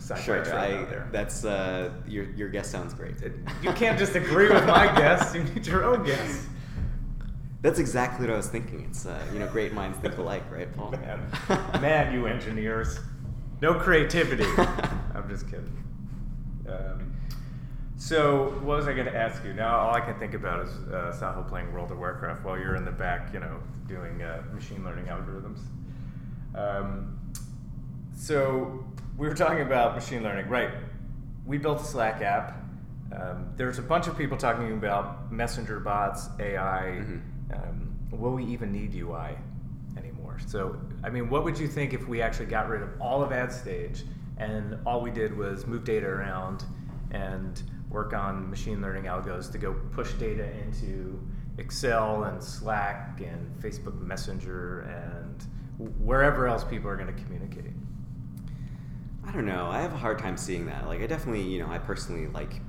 sci-fi 0.00 0.20
Sure. 0.22 0.54
I, 0.54 0.72
out 0.72 0.90
there. 0.90 1.08
that's 1.12 1.44
uh, 1.44 1.90
your 2.06 2.30
your 2.30 2.48
guess 2.48 2.68
sounds 2.68 2.94
great. 2.94 3.14
you 3.62 3.72
can't 3.72 3.98
just 3.98 4.14
agree 4.16 4.48
with 4.48 4.66
my 4.66 4.86
guess. 4.96 5.34
You 5.34 5.44
need 5.44 5.66
your 5.66 5.84
own 5.84 6.04
guess. 6.04 6.46
That's 7.62 7.78
exactly 7.78 8.26
what 8.26 8.32
I 8.32 8.36
was 8.36 8.48
thinking. 8.48 8.86
It's 8.88 9.04
uh, 9.04 9.22
you 9.32 9.38
know, 9.38 9.46
great 9.46 9.72
minds 9.74 9.98
think 9.98 10.16
alike, 10.16 10.44
right, 10.50 10.74
Paul? 10.74 10.92
Man, 10.92 11.20
man, 11.80 12.14
you 12.14 12.26
engineers, 12.26 12.98
no 13.60 13.74
creativity. 13.74 14.44
I'm 15.14 15.28
just 15.28 15.44
kidding. 15.46 15.76
Um, 16.66 17.12
so, 17.96 18.58
what 18.62 18.78
was 18.78 18.88
I 18.88 18.94
going 18.94 19.04
to 19.06 19.14
ask 19.14 19.44
you? 19.44 19.52
Now, 19.52 19.76
all 19.76 19.94
I 19.94 20.00
can 20.00 20.18
think 20.18 20.32
about 20.32 20.64
is 20.66 20.70
uh, 20.90 21.14
Sahil 21.14 21.46
playing 21.46 21.70
World 21.70 21.90
of 21.92 21.98
Warcraft 21.98 22.44
while 22.44 22.58
you're 22.58 22.76
in 22.76 22.86
the 22.86 22.90
back, 22.90 23.28
you 23.34 23.40
know, 23.40 23.58
doing 23.86 24.22
uh, 24.22 24.42
machine 24.54 24.82
learning 24.82 25.04
algorithms. 25.06 25.58
Um, 26.54 27.18
so, 28.16 28.86
we 29.20 29.28
were 29.28 29.34
talking 29.34 29.60
about 29.60 29.94
machine 29.94 30.22
learning, 30.22 30.48
right? 30.48 30.70
We 31.44 31.58
built 31.58 31.82
a 31.82 31.84
Slack 31.84 32.22
app. 32.22 32.56
Um, 33.14 33.52
there's 33.54 33.78
a 33.78 33.82
bunch 33.82 34.06
of 34.06 34.16
people 34.16 34.38
talking 34.38 34.72
about 34.72 35.30
messenger 35.30 35.78
bots, 35.78 36.30
AI. 36.38 37.04
Mhm. 37.04 37.20
Um, 37.52 37.98
will 38.12 38.32
we 38.32 38.44
even 38.46 38.72
need 38.72 38.94
UI 38.94 39.36
anymore? 39.98 40.38
So, 40.46 40.80
I 41.04 41.10
mean, 41.10 41.28
what 41.28 41.44
would 41.44 41.58
you 41.58 41.68
think 41.68 41.92
if 41.92 42.08
we 42.08 42.22
actually 42.22 42.46
got 42.46 42.70
rid 42.70 42.80
of 42.80 42.98
all 42.98 43.22
of 43.22 43.30
AdStage 43.30 44.04
and 44.38 44.78
all 44.86 45.02
we 45.02 45.10
did 45.10 45.36
was 45.36 45.66
move 45.66 45.84
data 45.84 46.06
around 46.06 46.64
and 47.10 47.62
work 47.90 48.14
on 48.14 48.48
machine 48.48 48.80
learning 48.80 49.04
algos 49.04 49.52
to 49.52 49.58
go 49.58 49.74
push 49.92 50.14
data 50.14 50.50
into 50.62 51.20
Excel 51.58 52.24
and 52.24 52.42
Slack 52.42 53.20
and 53.20 53.54
Facebook 53.60 54.00
Messenger 54.00 54.80
and 54.80 55.44
wherever 55.98 56.46
else 56.46 56.64
people 56.64 56.88
are 56.88 56.96
going 56.96 57.14
to 57.14 57.22
communicate? 57.22 57.74
I 59.30 59.32
don't 59.32 59.46
know. 59.46 59.66
I 59.70 59.80
have 59.80 59.92
a 59.92 59.96
hard 59.96 60.18
time 60.18 60.36
seeing 60.36 60.66
that. 60.66 60.88
Like, 60.88 61.02
I 61.02 61.06
definitely, 61.06 61.42
you 61.42 61.60
know, 61.60 61.70
I 61.70 61.78
personally 61.78 62.26
like 62.26 62.60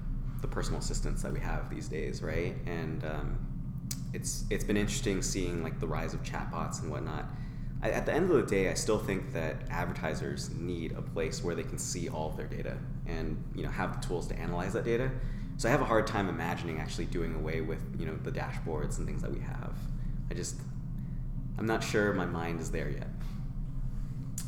the 0.41 0.47
personal 0.47 0.79
assistants 0.79 1.23
that 1.23 1.33
we 1.33 1.39
have 1.39 1.71
these 1.71 1.87
days, 1.87 2.21
right? 2.21 2.55
And 2.67 3.03
um, 3.03 3.39
it's 4.13 4.43
it's 4.51 4.63
been 4.63 4.77
interesting 4.77 5.23
seeing 5.23 5.63
like 5.63 5.79
the 5.79 5.87
rise 5.87 6.13
of 6.13 6.21
chatbots 6.21 6.83
and 6.83 6.91
whatnot. 6.91 7.25
I, 7.81 7.89
at 7.89 8.05
the 8.05 8.13
end 8.13 8.29
of 8.29 8.35
the 8.35 8.43
day, 8.43 8.69
I 8.69 8.75
still 8.75 8.99
think 8.99 9.33
that 9.33 9.55
advertisers 9.71 10.51
need 10.51 10.91
a 10.91 11.01
place 11.01 11.43
where 11.43 11.55
they 11.55 11.63
can 11.63 11.79
see 11.79 12.09
all 12.09 12.29
of 12.29 12.37
their 12.37 12.45
data 12.45 12.77
and 13.07 13.43
you 13.55 13.63
know 13.63 13.69
have 13.71 13.99
the 13.99 14.07
tools 14.07 14.27
to 14.27 14.37
analyze 14.37 14.73
that 14.73 14.85
data. 14.85 15.09
So 15.57 15.67
I 15.67 15.71
have 15.71 15.81
a 15.81 15.85
hard 15.85 16.05
time 16.05 16.29
imagining 16.29 16.77
actually 16.77 17.07
doing 17.07 17.33
away 17.33 17.61
with 17.61 17.81
you 17.97 18.05
know 18.05 18.15
the 18.17 18.31
dashboards 18.31 18.99
and 18.99 19.07
things 19.07 19.23
that 19.23 19.31
we 19.31 19.39
have. 19.39 19.73
I 20.29 20.35
just 20.35 20.57
I'm 21.57 21.65
not 21.65 21.83
sure 21.83 22.13
my 22.13 22.27
mind 22.27 22.59
is 22.59 22.69
there 22.69 22.89
yet. 22.89 23.07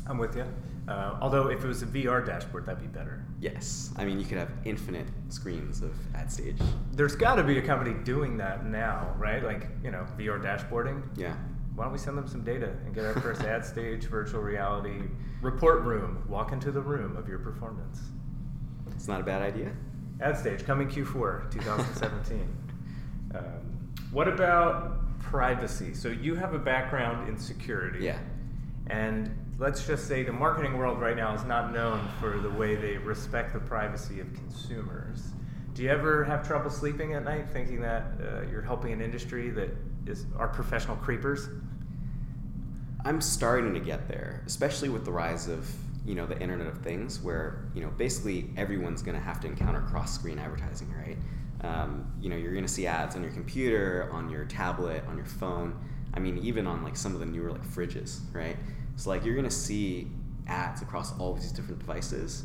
I'm 0.06 0.18
with 0.18 0.36
you. 0.36 0.46
Uh, 0.86 1.16
although, 1.22 1.48
if 1.48 1.64
it 1.64 1.66
was 1.66 1.82
a 1.82 1.86
VR 1.86 2.24
dashboard, 2.24 2.66
that'd 2.66 2.80
be 2.80 2.86
better. 2.86 3.24
Yes, 3.40 3.90
I 3.96 4.04
mean 4.04 4.18
you 4.18 4.26
could 4.26 4.36
have 4.38 4.50
infinite 4.64 5.06
screens 5.30 5.80
of 5.82 5.92
AdStage. 6.14 6.60
There's 6.92 7.16
got 7.16 7.36
to 7.36 7.42
be 7.42 7.58
a 7.58 7.62
company 7.62 7.94
doing 8.04 8.36
that 8.38 8.66
now, 8.66 9.14
right? 9.18 9.42
Like, 9.42 9.68
you 9.82 9.90
know, 9.90 10.06
VR 10.18 10.42
dashboarding. 10.42 11.02
Yeah, 11.16 11.34
Why 11.74 11.84
don't 11.84 11.92
we 11.92 11.98
send 11.98 12.18
them 12.18 12.28
some 12.28 12.44
data 12.44 12.74
and 12.84 12.94
get 12.94 13.04
our 13.04 13.14
first 13.20 13.40
AdStage 13.54 14.04
virtual 14.04 14.42
reality 14.42 15.02
report 15.40 15.82
room? 15.82 16.22
Walk 16.28 16.52
into 16.52 16.70
the 16.70 16.82
room 16.82 17.16
of 17.16 17.28
your 17.28 17.38
performance. 17.38 18.00
it's 18.90 19.08
not 19.08 19.20
a 19.20 19.24
bad 19.24 19.40
idea. 19.42 19.72
AdStage 20.18 20.64
coming 20.66 20.88
Q4 20.88 21.50
2017. 21.50 22.56
um, 23.34 23.44
what 24.12 24.28
about 24.28 25.18
privacy? 25.18 25.94
So 25.94 26.08
you 26.08 26.34
have 26.34 26.52
a 26.54 26.58
background 26.58 27.28
in 27.28 27.38
security. 27.38 28.04
Yeah. 28.04 28.18
And 28.88 29.30
let's 29.58 29.86
just 29.86 30.08
say 30.08 30.22
the 30.22 30.32
marketing 30.32 30.76
world 30.76 31.00
right 31.00 31.16
now 31.16 31.34
is 31.34 31.44
not 31.44 31.72
known 31.72 32.08
for 32.20 32.38
the 32.38 32.50
way 32.50 32.74
they 32.74 32.96
respect 32.96 33.52
the 33.52 33.60
privacy 33.60 34.20
of 34.20 34.32
consumers. 34.34 35.22
Do 35.74 35.82
you 35.82 35.90
ever 35.90 36.24
have 36.24 36.46
trouble 36.46 36.70
sleeping 36.70 37.14
at 37.14 37.24
night, 37.24 37.48
thinking 37.50 37.80
that 37.80 38.04
uh, 38.20 38.42
you're 38.50 38.62
helping 38.62 38.92
an 38.92 39.00
industry 39.00 39.50
that 39.50 39.70
is 40.06 40.26
are 40.36 40.48
professional 40.48 40.96
creepers? 40.96 41.48
I'm 43.04 43.20
starting 43.20 43.74
to 43.74 43.80
get 43.80 44.08
there, 44.08 44.42
especially 44.46 44.88
with 44.88 45.04
the 45.04 45.12
rise 45.12 45.48
of 45.48 45.70
you 46.06 46.14
know 46.14 46.26
the 46.26 46.40
Internet 46.40 46.68
of 46.68 46.78
Things, 46.78 47.20
where 47.20 47.64
you 47.74 47.82
know 47.82 47.90
basically 47.90 48.50
everyone's 48.56 49.02
going 49.02 49.16
to 49.16 49.22
have 49.22 49.40
to 49.40 49.46
encounter 49.46 49.80
cross-screen 49.82 50.38
advertising, 50.38 50.92
right? 50.92 51.16
Um, 51.62 52.12
you 52.20 52.28
know, 52.28 52.36
you're 52.36 52.52
going 52.52 52.66
to 52.66 52.72
see 52.72 52.86
ads 52.86 53.16
on 53.16 53.22
your 53.22 53.32
computer, 53.32 54.10
on 54.12 54.28
your 54.28 54.44
tablet, 54.44 55.02
on 55.08 55.16
your 55.16 55.26
phone. 55.26 55.78
I 56.12 56.20
mean, 56.20 56.38
even 56.38 56.66
on 56.66 56.84
like 56.84 56.96
some 56.96 57.14
of 57.14 57.20
the 57.20 57.26
newer 57.26 57.50
like 57.50 57.64
fridges, 57.64 58.20
right? 58.32 58.56
So 58.96 59.10
like 59.10 59.24
you're 59.24 59.40
to 59.42 59.50
see 59.50 60.08
ads 60.46 60.82
across 60.82 61.18
all 61.18 61.34
these 61.34 61.52
different 61.52 61.78
devices, 61.80 62.44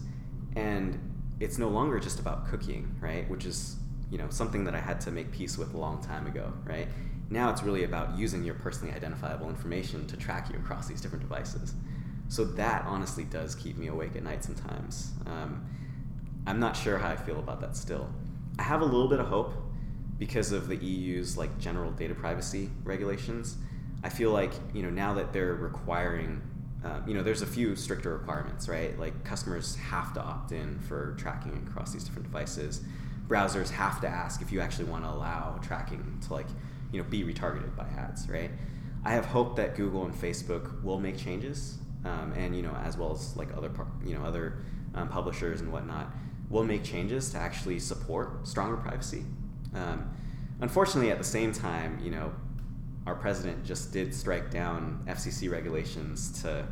and 0.55 0.99
it's 1.39 1.57
no 1.57 1.69
longer 1.69 1.99
just 1.99 2.19
about 2.19 2.47
cookies, 2.49 2.85
right? 2.99 3.29
Which 3.29 3.45
is 3.45 3.77
you 4.11 4.17
know 4.17 4.29
something 4.29 4.63
that 4.65 4.75
I 4.75 4.79
had 4.79 4.99
to 5.01 5.11
make 5.11 5.31
peace 5.31 5.57
with 5.57 5.73
a 5.73 5.77
long 5.77 6.01
time 6.01 6.27
ago, 6.27 6.53
right? 6.65 6.87
Now 7.29 7.51
it's 7.51 7.61
really 7.61 7.83
about 7.83 8.17
using 8.17 8.43
your 8.43 8.55
personally 8.55 8.93
identifiable 8.93 9.49
information 9.49 10.07
to 10.07 10.17
track 10.17 10.49
you 10.51 10.57
across 10.57 10.87
these 10.87 10.99
different 10.99 11.21
devices. 11.21 11.75
So 12.27 12.43
that 12.43 12.85
honestly 12.85 13.23
does 13.23 13.55
keep 13.55 13.77
me 13.77 13.87
awake 13.87 14.15
at 14.15 14.23
night 14.23 14.43
sometimes. 14.43 15.11
Um, 15.27 15.65
I'm 16.47 16.59
not 16.59 16.75
sure 16.75 16.97
how 16.97 17.09
I 17.09 17.15
feel 17.15 17.39
about 17.39 17.61
that 17.61 17.75
still. 17.75 18.09
I 18.57 18.63
have 18.63 18.81
a 18.81 18.85
little 18.85 19.07
bit 19.07 19.19
of 19.19 19.27
hope 19.27 19.53
because 20.17 20.51
of 20.51 20.67
the 20.67 20.75
EU's 20.75 21.37
like 21.37 21.57
general 21.59 21.91
data 21.91 22.15
privacy 22.15 22.69
regulations. 22.83 23.57
I 24.03 24.09
feel 24.09 24.31
like 24.31 24.51
you 24.73 24.83
know 24.83 24.89
now 24.89 25.13
that 25.15 25.33
they're 25.33 25.53
requiring, 25.53 26.41
uh, 26.83 27.01
you 27.05 27.13
know, 27.13 27.23
there's 27.23 27.41
a 27.41 27.47
few 27.47 27.75
stricter 27.75 28.17
requirements, 28.17 28.69
right? 28.69 28.97
Like 28.97 29.23
customers 29.23 29.75
have 29.75 30.13
to 30.13 30.21
opt 30.21 30.51
in 30.51 30.79
for 30.79 31.15
tracking 31.17 31.65
across 31.67 31.91
these 31.91 32.03
different 32.03 32.31
devices. 32.31 32.81
Browsers 33.27 33.69
have 33.69 34.01
to 34.01 34.07
ask 34.07 34.41
if 34.41 34.51
you 34.51 34.61
actually 34.61 34.85
want 34.85 35.03
to 35.03 35.09
allow 35.09 35.59
tracking 35.61 36.19
to 36.27 36.33
like 36.33 36.47
you 36.91 37.01
know 37.01 37.09
be 37.09 37.23
retargeted 37.23 37.75
by 37.75 37.87
ads, 37.97 38.29
right? 38.29 38.51
I 39.03 39.13
have 39.13 39.25
hope 39.25 39.55
that 39.55 39.75
Google 39.75 40.05
and 40.05 40.13
Facebook 40.13 40.83
will 40.83 40.99
make 40.99 41.17
changes, 41.17 41.77
um, 42.05 42.33
and 42.35 42.55
you 42.55 42.61
know 42.61 42.75
as 42.83 42.97
well 42.97 43.11
as 43.11 43.35
like 43.35 43.55
other 43.55 43.71
you 44.05 44.17
know 44.17 44.23
other 44.23 44.63
um, 44.95 45.09
publishers 45.09 45.61
and 45.61 45.71
whatnot 45.71 46.11
will 46.49 46.63
make 46.63 46.83
changes 46.83 47.29
to 47.31 47.37
actually 47.37 47.79
support 47.79 48.47
stronger 48.47 48.77
privacy. 48.77 49.23
Um, 49.75 50.11
unfortunately, 50.61 51.11
at 51.11 51.17
the 51.17 51.23
same 51.23 51.53
time, 51.53 51.99
you 52.03 52.09
know, 52.09 52.31
our 53.09 53.15
president 53.15 53.65
just 53.65 53.91
did 53.91 54.13
strike 54.13 54.51
down 54.51 55.03
FCC 55.07 55.51
regulations 55.51 56.43
to, 56.43 56.65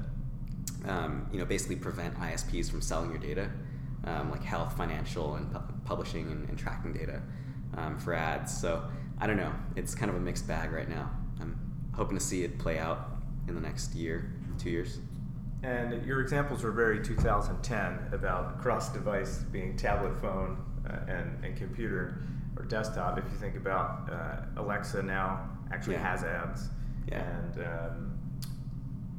um, 0.86 1.28
you 1.32 1.40
know, 1.40 1.46
basically 1.46 1.76
prevent 1.76 2.16
ISPs 2.20 2.70
from 2.70 2.80
selling 2.80 3.10
your 3.10 3.20
data, 3.20 3.50
um, 4.06 4.30
like 4.30 4.44
health, 4.44 4.78
financial, 4.78 5.36
and 5.36 5.52
pu- 5.52 5.60
publishing 5.84 6.32
and, 6.32 6.48
and, 6.48 6.58
tracking 6.58 6.94
data 6.94 7.22
um, 7.76 7.98
for 7.98 8.14
ads. 8.14 8.56
So 8.56 8.84
I 9.20 9.26
don't 9.26 9.38
know. 9.38 9.52
It's 9.76 9.96
kind 9.96 10.12
of 10.12 10.16
a 10.16 10.20
mixed 10.20 10.48
bag 10.48 10.72
right 10.72 10.88
now. 10.88 11.10
I'm 11.42 11.60
hoping 11.96 12.18
to 12.18 12.24
see 12.24 12.44
it 12.44 12.60
play 12.60 12.78
out 12.78 13.18
in 13.48 13.56
the 13.56 13.62
next 13.62 13.96
year, 13.96 14.32
two 14.60 14.70
years. 14.70 15.00
And 15.64 16.06
your 16.06 16.22
examples 16.22 16.64
were 16.64 16.72
very 16.72 17.04
2010 17.04 18.14
about 18.14 18.62
cross 18.62 18.94
device 18.94 19.40
being 19.52 19.76
tablet 19.76 20.16
phone 20.22 20.64
uh, 20.88 21.12
and, 21.12 21.44
and 21.44 21.58
computer 21.58 22.22
or 22.56 22.66
desktop. 22.66 23.18
If 23.18 23.24
you 23.26 23.38
think 23.40 23.56
about 23.56 24.08
uh, 24.12 24.62
Alexa 24.62 25.02
now 25.02 25.57
actually 25.72 25.96
yeah. 25.96 26.12
has 26.12 26.24
ads. 26.24 26.70
Yeah. 27.08 27.24
And, 27.24 27.66
um, 27.66 28.20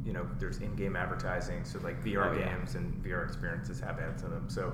you 0.04 0.12
know, 0.12 0.26
there's 0.38 0.58
in 0.58 0.74
game 0.76 0.96
advertising. 0.96 1.64
So, 1.64 1.78
like 1.80 2.02
VR 2.02 2.30
oh, 2.30 2.34
games 2.34 2.74
yeah. 2.74 2.80
and 2.80 3.04
VR 3.04 3.24
experiences 3.24 3.80
have 3.80 3.98
ads 3.98 4.22
in 4.22 4.30
them. 4.30 4.48
So, 4.48 4.72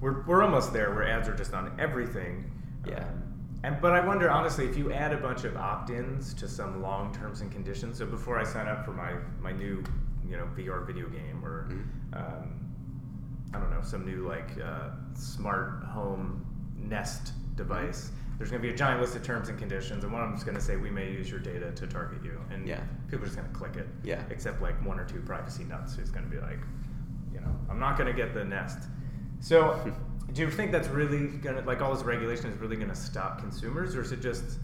we're, 0.00 0.22
we're 0.26 0.42
almost 0.42 0.72
there 0.72 0.94
where 0.94 1.06
ads 1.06 1.28
are 1.28 1.36
just 1.36 1.54
on 1.54 1.72
everything. 1.78 2.50
Yeah. 2.88 2.98
Um, 2.98 3.32
and, 3.64 3.80
but 3.80 3.92
I 3.92 4.04
wonder 4.04 4.28
honestly 4.28 4.66
if 4.66 4.76
you 4.76 4.92
add 4.92 5.12
a 5.12 5.16
bunch 5.16 5.44
of 5.44 5.56
opt-ins 5.56 6.34
to 6.34 6.48
some 6.48 6.82
long 6.82 7.14
terms 7.14 7.42
and 7.42 7.52
conditions. 7.52 7.98
So 7.98 8.06
before 8.06 8.38
I 8.38 8.44
sign 8.44 8.66
up 8.66 8.84
for 8.84 8.92
my 8.92 9.14
my 9.40 9.52
new 9.52 9.84
you 10.28 10.36
know 10.36 10.48
VR 10.56 10.84
video 10.86 11.08
game 11.08 11.44
or 11.44 11.68
mm-hmm. 11.70 12.14
um, 12.14 12.60
I 13.54 13.58
don't 13.58 13.70
know 13.70 13.82
some 13.82 14.04
new 14.04 14.26
like 14.26 14.50
uh, 14.62 14.90
smart 15.14 15.84
home 15.84 16.44
Nest 16.76 17.32
device. 17.54 18.10
There's 18.38 18.50
going 18.50 18.60
to 18.62 18.68
be 18.68 18.74
a 18.74 18.76
giant 18.76 19.00
list 19.00 19.14
of 19.14 19.22
terms 19.22 19.48
and 19.48 19.58
conditions, 19.58 20.04
and 20.04 20.12
one 20.12 20.22
of 20.22 20.28
them 20.28 20.36
is 20.36 20.44
going 20.44 20.56
to 20.56 20.60
say 20.60 20.76
we 20.76 20.90
may 20.90 21.10
use 21.10 21.30
your 21.30 21.38
data 21.38 21.70
to 21.70 21.86
target 21.86 22.24
you, 22.24 22.40
and 22.50 22.66
yeah. 22.66 22.80
people 23.08 23.24
are 23.24 23.26
just 23.26 23.36
going 23.36 23.48
to 23.48 23.54
click 23.54 23.76
it. 23.76 23.86
Yeah. 24.02 24.22
Except 24.30 24.60
like 24.60 24.74
one 24.84 24.98
or 24.98 25.04
two 25.04 25.20
privacy 25.20 25.64
nuts 25.64 25.94
who's 25.94 26.10
going 26.10 26.24
to 26.24 26.30
be 26.30 26.40
like, 26.40 26.58
you 27.32 27.40
know, 27.40 27.54
I'm 27.70 27.78
not 27.78 27.96
going 27.96 28.08
to 28.08 28.16
get 28.16 28.34
the 28.34 28.44
Nest. 28.44 28.88
So, 29.40 29.92
do 30.32 30.42
you 30.42 30.50
think 30.50 30.72
that's 30.72 30.88
really 30.88 31.28
going 31.38 31.56
to 31.56 31.62
like 31.62 31.82
all 31.82 31.94
this 31.94 32.04
regulation 32.04 32.46
is 32.46 32.58
really 32.58 32.76
going 32.76 32.88
to 32.88 32.94
stop 32.94 33.38
consumers, 33.38 33.94
or 33.94 34.02
is 34.02 34.12
it 34.12 34.20
just 34.20 34.58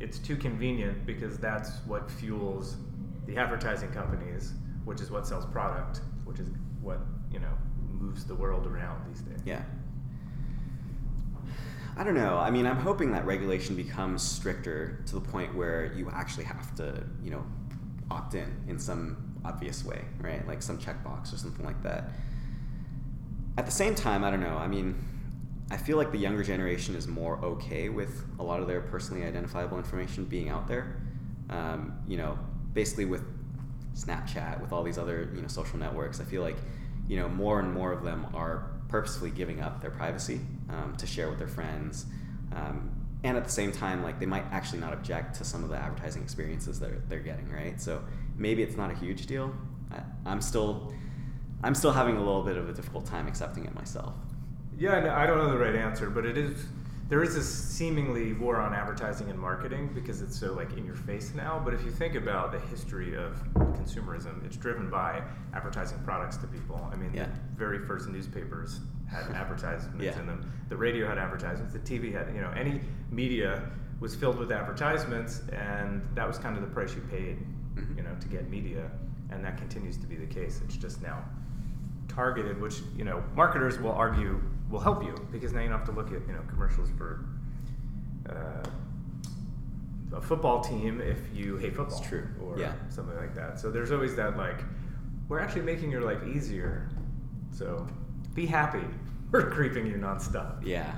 it's 0.00 0.18
too 0.18 0.36
convenient 0.36 1.06
because 1.06 1.38
that's 1.38 1.78
what 1.86 2.10
fuels 2.10 2.76
the 3.26 3.36
advertising 3.36 3.90
companies, 3.90 4.52
which 4.84 5.00
is 5.00 5.10
what 5.10 5.26
sells 5.26 5.46
product, 5.46 6.00
which 6.24 6.38
is 6.38 6.48
what 6.80 7.00
you 7.32 7.38
know 7.38 7.52
moves 7.98 8.24
the 8.24 8.34
world 8.34 8.66
around 8.66 9.02
these 9.08 9.22
days. 9.22 9.40
Yeah. 9.44 9.62
I 11.96 12.04
don't 12.04 12.14
know. 12.14 12.36
I 12.36 12.50
mean, 12.50 12.66
I'm 12.66 12.76
hoping 12.76 13.12
that 13.12 13.24
regulation 13.24 13.74
becomes 13.74 14.22
stricter 14.22 15.02
to 15.06 15.14
the 15.14 15.20
point 15.20 15.54
where 15.54 15.92
you 15.94 16.10
actually 16.12 16.44
have 16.44 16.74
to, 16.76 17.02
you 17.22 17.30
know, 17.30 17.42
opt 18.10 18.34
in 18.34 18.64
in 18.68 18.78
some 18.78 19.34
obvious 19.44 19.84
way, 19.84 20.04
right? 20.20 20.46
Like 20.46 20.60
some 20.60 20.78
checkbox 20.78 21.32
or 21.32 21.38
something 21.38 21.64
like 21.64 21.82
that. 21.82 22.10
At 23.56 23.64
the 23.64 23.72
same 23.72 23.94
time, 23.94 24.24
I 24.24 24.30
don't 24.30 24.40
know. 24.40 24.58
I 24.58 24.66
mean, 24.66 25.02
I 25.70 25.78
feel 25.78 25.96
like 25.96 26.12
the 26.12 26.18
younger 26.18 26.42
generation 26.42 26.94
is 26.94 27.08
more 27.08 27.38
okay 27.42 27.88
with 27.88 28.24
a 28.38 28.42
lot 28.42 28.60
of 28.60 28.66
their 28.66 28.82
personally 28.82 29.24
identifiable 29.24 29.78
information 29.78 30.26
being 30.26 30.50
out 30.50 30.68
there. 30.68 31.00
Um, 31.48 31.98
you 32.06 32.18
know, 32.18 32.38
basically 32.74 33.06
with 33.06 33.24
Snapchat, 33.94 34.60
with 34.60 34.72
all 34.72 34.82
these 34.82 34.98
other 34.98 35.30
you 35.34 35.40
know 35.40 35.48
social 35.48 35.78
networks, 35.78 36.20
I 36.20 36.24
feel 36.24 36.42
like 36.42 36.56
you 37.08 37.16
know 37.16 37.28
more 37.28 37.58
and 37.58 37.72
more 37.72 37.92
of 37.92 38.04
them 38.04 38.26
are 38.34 38.70
purposefully 38.88 39.30
giving 39.30 39.60
up 39.60 39.80
their 39.80 39.90
privacy 39.90 40.40
um, 40.70 40.94
to 40.96 41.06
share 41.06 41.28
with 41.28 41.38
their 41.38 41.48
friends. 41.48 42.06
Um, 42.54 42.90
and 43.24 43.36
at 43.36 43.44
the 43.44 43.50
same 43.50 43.72
time, 43.72 44.02
like 44.02 44.20
they 44.20 44.26
might 44.26 44.44
actually 44.52 44.80
not 44.80 44.92
object 44.92 45.36
to 45.36 45.44
some 45.44 45.64
of 45.64 45.70
the 45.70 45.76
advertising 45.76 46.22
experiences 46.22 46.78
that 46.80 46.90
they're, 46.90 47.02
they're 47.08 47.18
getting, 47.20 47.50
right? 47.50 47.80
So 47.80 48.02
maybe 48.36 48.62
it's 48.62 48.76
not 48.76 48.90
a 48.90 48.94
huge 48.94 49.26
deal. 49.26 49.54
I, 49.90 50.00
I'm 50.24 50.40
still, 50.40 50.92
I'm 51.62 51.74
still 51.74 51.92
having 51.92 52.16
a 52.16 52.20
little 52.20 52.42
bit 52.42 52.56
of 52.56 52.68
a 52.68 52.72
difficult 52.72 53.06
time 53.06 53.26
accepting 53.26 53.64
it 53.64 53.74
myself. 53.74 54.14
Yeah, 54.78 55.16
I 55.16 55.26
don't 55.26 55.38
know 55.38 55.50
the 55.50 55.58
right 55.58 55.74
answer, 55.74 56.10
but 56.10 56.26
it 56.26 56.36
is 56.36 56.66
there 57.08 57.22
is 57.22 57.34
this 57.34 57.48
seemingly 57.48 58.32
war 58.32 58.56
on 58.56 58.74
advertising 58.74 59.30
and 59.30 59.38
marketing 59.38 59.90
because 59.94 60.22
it's 60.22 60.38
so 60.38 60.52
like 60.52 60.76
in 60.76 60.84
your 60.84 60.96
face 60.96 61.32
now. 61.36 61.60
But 61.64 61.72
if 61.72 61.84
you 61.84 61.90
think 61.90 62.16
about 62.16 62.50
the 62.50 62.58
history 62.58 63.14
of 63.14 63.40
consumerism, 63.54 64.44
it's 64.44 64.56
driven 64.56 64.90
by 64.90 65.22
advertising 65.54 65.98
products 66.04 66.36
to 66.38 66.48
people. 66.48 66.88
I 66.92 66.96
mean, 66.96 67.12
yeah. 67.14 67.26
the 67.26 67.56
very 67.56 67.78
first 67.78 68.08
newspapers 68.08 68.80
had 69.08 69.30
advertisements 69.34 70.04
yeah. 70.04 70.18
in 70.18 70.26
them. 70.26 70.50
The 70.68 70.76
radio 70.76 71.06
had 71.06 71.18
advertisements. 71.18 71.72
The 71.72 71.78
TV 71.78 72.12
had, 72.12 72.34
you 72.34 72.40
know, 72.40 72.50
any 72.56 72.80
media 73.10 73.70
was 74.00 74.16
filled 74.16 74.38
with 74.38 74.50
advertisements, 74.50 75.42
and 75.52 76.02
that 76.14 76.26
was 76.26 76.38
kind 76.38 76.56
of 76.56 76.62
the 76.62 76.68
price 76.68 76.92
you 76.94 77.02
paid, 77.02 77.38
mm-hmm. 77.76 77.98
you 77.98 78.02
know, 78.02 78.14
to 78.20 78.28
get 78.28 78.50
media. 78.50 78.90
And 79.30 79.44
that 79.44 79.58
continues 79.58 79.96
to 79.98 80.06
be 80.06 80.16
the 80.16 80.26
case. 80.26 80.60
It's 80.64 80.76
just 80.76 81.02
now 81.02 81.24
targeted, 82.08 82.60
which 82.60 82.80
you 82.96 83.04
know 83.04 83.22
marketers 83.34 83.78
will 83.78 83.92
argue 83.92 84.40
will 84.70 84.80
help 84.80 85.02
you 85.02 85.14
because 85.30 85.52
now 85.52 85.60
you 85.60 85.68
don't 85.68 85.78
have 85.78 85.86
to 85.86 85.92
look 85.92 86.08
at 86.08 86.26
you 86.26 86.32
know 86.32 86.42
commercials 86.48 86.90
for 86.96 87.24
uh, 88.28 88.68
a 90.16 90.20
football 90.20 90.60
team 90.60 91.00
if 91.00 91.18
you 91.34 91.56
hate 91.56 91.74
football. 91.74 91.98
It's 91.98 92.08
true. 92.08 92.28
Or 92.42 92.58
yeah. 92.58 92.72
something 92.88 93.16
like 93.16 93.34
that. 93.34 93.60
So 93.60 93.70
there's 93.70 93.92
always 93.92 94.16
that 94.16 94.36
like 94.36 94.62
we're 95.28 95.40
actually 95.40 95.62
making 95.62 95.90
your 95.90 96.02
life 96.02 96.22
easier. 96.26 96.88
So 97.52 97.86
be 98.34 98.46
happy. 98.46 98.84
We're 99.32 99.50
creeping 99.50 99.86
you 99.88 99.94
nonstop. 99.94 100.64
Yeah. 100.64 100.94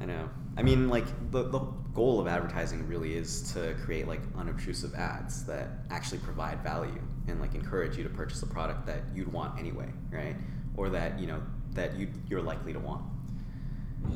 I 0.00 0.04
know. 0.04 0.28
I 0.56 0.62
mean, 0.62 0.88
like 0.88 1.04
the 1.30 1.44
the 1.44 1.60
goal 1.94 2.18
of 2.18 2.26
advertising 2.26 2.88
really 2.88 3.14
is 3.14 3.52
to 3.52 3.74
create 3.84 4.08
like 4.08 4.20
unobtrusive 4.36 4.94
ads 4.94 5.44
that 5.44 5.68
actually 5.90 6.18
provide 6.18 6.60
value 6.62 7.00
and 7.28 7.40
like 7.40 7.54
encourage 7.54 7.96
you 7.96 8.02
to 8.02 8.08
purchase 8.10 8.42
a 8.42 8.46
product 8.46 8.86
that 8.86 9.02
you'd 9.14 9.32
want 9.32 9.58
anyway, 9.58 9.88
right? 10.10 10.34
Or 10.76 10.88
that 10.90 11.20
you 11.20 11.26
know 11.28 11.40
that 11.74 11.96
you 11.96 12.08
you're 12.28 12.42
likely 12.42 12.72
to 12.72 12.78
want. 12.78 13.02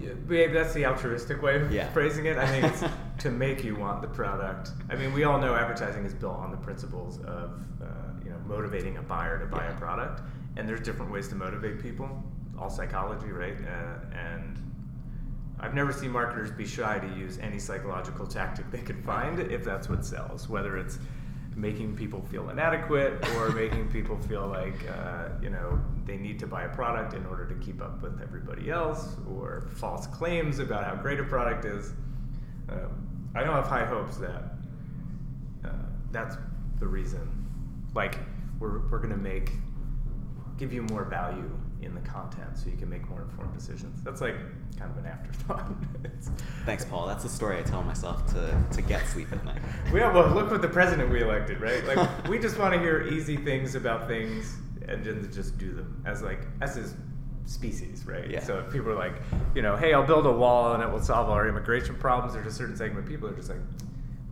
Yeah, 0.01 0.11
maybe 0.27 0.53
that's 0.53 0.75
the 0.75 0.85
altruistic 0.85 1.43
way 1.43 1.57
of 1.57 1.73
yeah. 1.73 1.89
phrasing 1.93 2.27
it. 2.27 2.37
I 2.37 2.47
think 2.47 2.65
it's 2.65 2.83
to 3.23 3.31
make 3.31 3.65
you 3.65 3.77
want 3.77 4.03
the 4.03 4.09
product. 4.09 4.71
I 4.91 4.97
mean, 4.97 5.13
we 5.13 5.25
all 5.25 5.39
know 5.39 5.55
advertising 5.55 6.05
is 6.05 6.15
built 6.15 6.37
on 6.37 6.51
the 6.51 6.57
principles 6.57 7.19
of 7.21 7.63
uh, 7.81 7.87
you 8.25 8.31
know 8.31 8.39
motivating 8.47 8.97
a 8.97 9.03
buyer 9.03 9.39
to 9.39 9.47
buy 9.47 9.65
yeah. 9.65 9.75
a 9.75 9.79
product, 9.79 10.23
and 10.57 10.69
there's 10.69 10.81
different 10.81 11.13
ways 11.13 11.29
to 11.29 11.35
motivate 11.35 11.81
people. 11.81 12.23
All 12.59 12.71
psychology, 12.71 13.31
right? 13.31 13.57
Uh, 13.61 14.17
and 14.17 14.59
I've 15.61 15.75
never 15.75 15.93
seen 15.93 16.11
marketers 16.11 16.51
be 16.51 16.67
shy 16.67 16.99
to 16.99 17.19
use 17.19 17.39
any 17.39 17.59
psychological 17.59 18.27
tactic 18.27 18.71
they 18.71 18.83
can 18.83 19.03
find 19.03 19.41
if 19.41 19.65
that's 19.65 19.89
what 19.89 20.05
sells, 20.05 20.49
whether 20.49 20.77
it's 20.77 20.99
making 21.57 21.97
people 21.97 22.21
feel 22.31 22.51
inadequate 22.51 23.27
or 23.37 23.49
making 23.65 23.89
people 23.89 24.17
feel 24.19 24.47
like 24.47 24.75
uh, 24.91 25.29
you 25.43 25.51
know 25.51 25.81
they 26.05 26.17
need 26.17 26.39
to 26.39 26.47
buy 26.47 26.65
a 26.65 26.69
product 26.69 27.15
in 27.15 27.25
order 27.27 27.47
to 27.47 27.55
keep 27.55 27.81
up 27.83 28.03
with 28.03 28.21
everybody 28.23 28.71
else 28.71 29.17
or 29.35 29.69
false 29.75 30.07
claims 30.07 30.59
about 30.59 30.85
how 30.85 30.95
great 30.95 31.19
a 31.19 31.25
product 31.25 31.65
is. 31.65 31.93
Um, 32.69 33.31
i 33.35 33.45
don't 33.45 33.55
have 33.55 33.67
high 33.67 33.85
hopes 33.85 34.17
that 34.17 34.55
uh, 35.65 35.69
that's 36.13 36.37
the 36.79 36.87
reason. 36.87 37.29
Like 37.95 38.19
we're, 38.61 38.89
we're 38.91 38.99
going 38.99 39.11
to 39.11 39.17
make 39.17 39.53
give 40.59 40.73
you 40.73 40.83
more 40.83 41.05
value 41.05 41.51
in 41.87 41.95
the 41.95 42.01
content 42.03 42.59
so 42.59 42.69
you 42.69 42.77
can 42.77 42.91
make 42.91 43.09
more 43.09 43.23
informed 43.23 43.55
decisions. 43.55 44.03
That's 44.03 44.21
like 44.21 44.37
kind 44.79 44.91
of 44.91 44.99
an 44.99 45.07
afterthought. 45.07 45.73
Thanks, 46.67 46.85
Paul. 46.85 47.07
That's 47.07 47.23
the 47.23 47.31
story 47.31 47.59
I 47.59 47.63
tell 47.63 47.83
myself 47.83 48.27
to, 48.35 48.63
to 48.73 48.83
get 48.83 49.07
sleep 49.07 49.33
at 49.33 49.43
night. 49.45 49.63
yeah, 49.95 50.13
well, 50.13 50.29
look 50.29 50.51
what 50.51 50.61
the 50.61 50.69
president 50.69 51.11
we 51.11 51.23
elected, 51.23 51.61
right? 51.61 51.85
Like, 51.87 52.29
we 52.29 52.39
just 52.39 52.59
want 52.59 52.75
to 52.75 52.81
hear 52.81 53.03
easy 53.03 53.37
things 53.37 53.75
about 53.75 54.07
things 54.07 54.57
and 54.87 55.05
then 55.05 55.31
just 55.33 55.57
do 55.57 55.73
them 55.73 56.03
as 56.07 56.23
like 56.23 56.41
as 56.61 56.77
is 56.77 56.95
species, 57.47 58.05
right? 58.05 58.29
Yeah. 58.29 58.41
So 58.41 58.59
if 58.59 58.73
people 58.73 58.91
are 58.91 58.97
like, 58.97 59.15
you 59.55 59.63
know, 59.63 59.77
hey, 59.77 59.95
I'll 59.95 60.07
build 60.07 60.27
a 60.27 60.33
wall 60.33 60.75
and 60.75 60.83
it 60.83 60.91
will 60.91 61.03
solve 61.03 61.31
our 61.31 61.49
immigration 61.49 61.95
problems, 61.95 62.35
there's 62.35 62.47
a 62.47 62.53
certain 62.53 62.77
segment 62.77 63.05
of 63.05 63.11
people 63.11 63.29
are 63.29 63.35
just 63.35 63.49
like, 63.49 63.61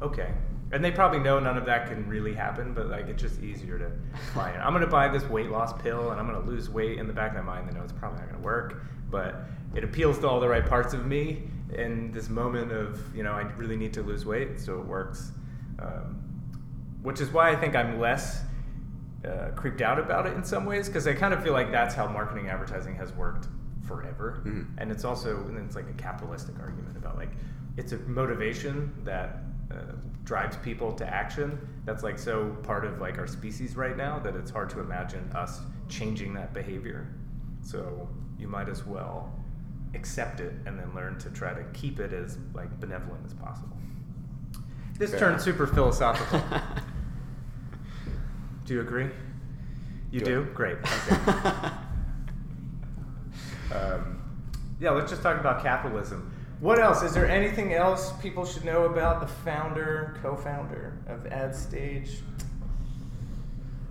okay, 0.02 0.32
and 0.74 0.84
they 0.84 0.90
probably 0.90 1.20
know 1.20 1.38
none 1.38 1.56
of 1.56 1.64
that 1.66 1.86
can 1.88 2.06
really 2.08 2.34
happen, 2.34 2.74
but 2.74 2.88
like 2.88 3.06
it's 3.06 3.22
just 3.22 3.40
easier 3.40 3.78
to 3.78 3.90
buy 4.34 4.50
it. 4.50 4.58
I'm 4.58 4.72
gonna 4.72 4.86
buy 4.88 5.06
this 5.08 5.22
weight 5.24 5.48
loss 5.48 5.72
pill 5.82 6.10
and 6.10 6.20
I'm 6.20 6.26
gonna 6.26 6.44
lose 6.44 6.68
weight. 6.68 6.98
In 6.98 7.06
the 7.06 7.12
back 7.12 7.30
of 7.30 7.36
my 7.44 7.54
mind, 7.54 7.68
they 7.68 7.72
know 7.74 7.82
it's 7.84 7.92
probably 7.92 8.18
not 8.20 8.30
gonna 8.30 8.42
work, 8.42 8.82
but 9.10 9.44
it 9.74 9.84
appeals 9.84 10.18
to 10.18 10.28
all 10.28 10.40
the 10.40 10.48
right 10.48 10.66
parts 10.66 10.92
of 10.92 11.06
me 11.06 11.44
in 11.74 12.10
this 12.10 12.28
moment 12.28 12.72
of 12.72 13.00
you 13.16 13.22
know 13.22 13.32
I 13.32 13.42
really 13.56 13.76
need 13.76 13.94
to 13.94 14.02
lose 14.02 14.26
weight, 14.26 14.60
so 14.60 14.80
it 14.80 14.84
works. 14.86 15.30
Um, 15.78 16.20
which 17.02 17.20
is 17.20 17.30
why 17.30 17.50
I 17.50 17.56
think 17.56 17.76
I'm 17.76 18.00
less 18.00 18.42
uh, 19.26 19.50
creeped 19.54 19.80
out 19.82 19.98
about 19.98 20.26
it 20.26 20.32
in 20.34 20.42
some 20.44 20.64
ways 20.64 20.88
because 20.88 21.06
I 21.06 21.12
kind 21.12 21.34
of 21.34 21.42
feel 21.42 21.52
like 21.52 21.70
that's 21.70 21.94
how 21.94 22.06
marketing 22.08 22.48
advertising 22.48 22.94
has 22.96 23.12
worked 23.12 23.46
forever, 23.86 24.42
Mhm. 24.44 24.66
and 24.78 24.90
it's 24.90 25.04
also 25.04 25.36
and 25.46 25.56
it's 25.58 25.76
like 25.76 25.88
a 25.88 25.92
capitalistic 25.94 26.58
argument 26.58 26.96
about 26.96 27.16
like 27.16 27.30
it's 27.76 27.92
a 27.92 27.98
motivation 27.98 28.92
that 29.04 29.38
uh, 29.70 29.76
drives 30.24 30.56
people 30.58 30.92
to 30.92 31.06
action. 31.06 31.58
That's 31.84 32.02
like 32.02 32.18
so 32.18 32.56
part 32.62 32.84
of 32.84 33.00
like 33.00 33.18
our 33.18 33.26
species 33.26 33.76
right 33.76 33.96
now 33.96 34.18
that 34.20 34.34
it's 34.36 34.50
hard 34.50 34.70
to 34.70 34.80
imagine 34.80 35.30
us 35.34 35.60
changing 35.88 36.34
that 36.34 36.52
behavior. 36.54 37.08
So 37.62 38.08
you 38.38 38.48
might 38.48 38.68
as 38.68 38.86
well 38.86 39.32
accept 39.94 40.40
it 40.40 40.52
and 40.66 40.78
then 40.78 40.94
learn 40.94 41.18
to 41.20 41.30
try 41.30 41.54
to 41.54 41.62
keep 41.72 42.00
it 42.00 42.12
as 42.12 42.38
like 42.54 42.78
benevolent 42.80 43.24
as 43.26 43.34
possible. 43.34 43.76
This 44.98 45.10
Fair 45.10 45.18
turned 45.20 45.34
enough. 45.34 45.44
super 45.44 45.66
philosophical. 45.66 46.40
Do 48.64 48.74
you 48.74 48.80
agree? 48.80 49.08
You 50.10 50.20
Good. 50.20 50.24
do? 50.26 50.44
great. 50.54 50.78
Okay. 53.70 53.74
Um, 53.74 54.20
yeah, 54.78 54.90
let's 54.90 55.10
just 55.10 55.22
talk 55.22 55.40
about 55.40 55.62
capitalism. 55.62 56.33
What 56.64 56.78
else? 56.78 57.02
Is 57.02 57.12
there 57.12 57.28
anything 57.28 57.74
else 57.74 58.14
people 58.22 58.46
should 58.46 58.64
know 58.64 58.86
about 58.86 59.20
the 59.20 59.26
founder, 59.26 60.16
co-founder 60.22 60.98
of 61.08 61.24
AdStage? 61.24 62.20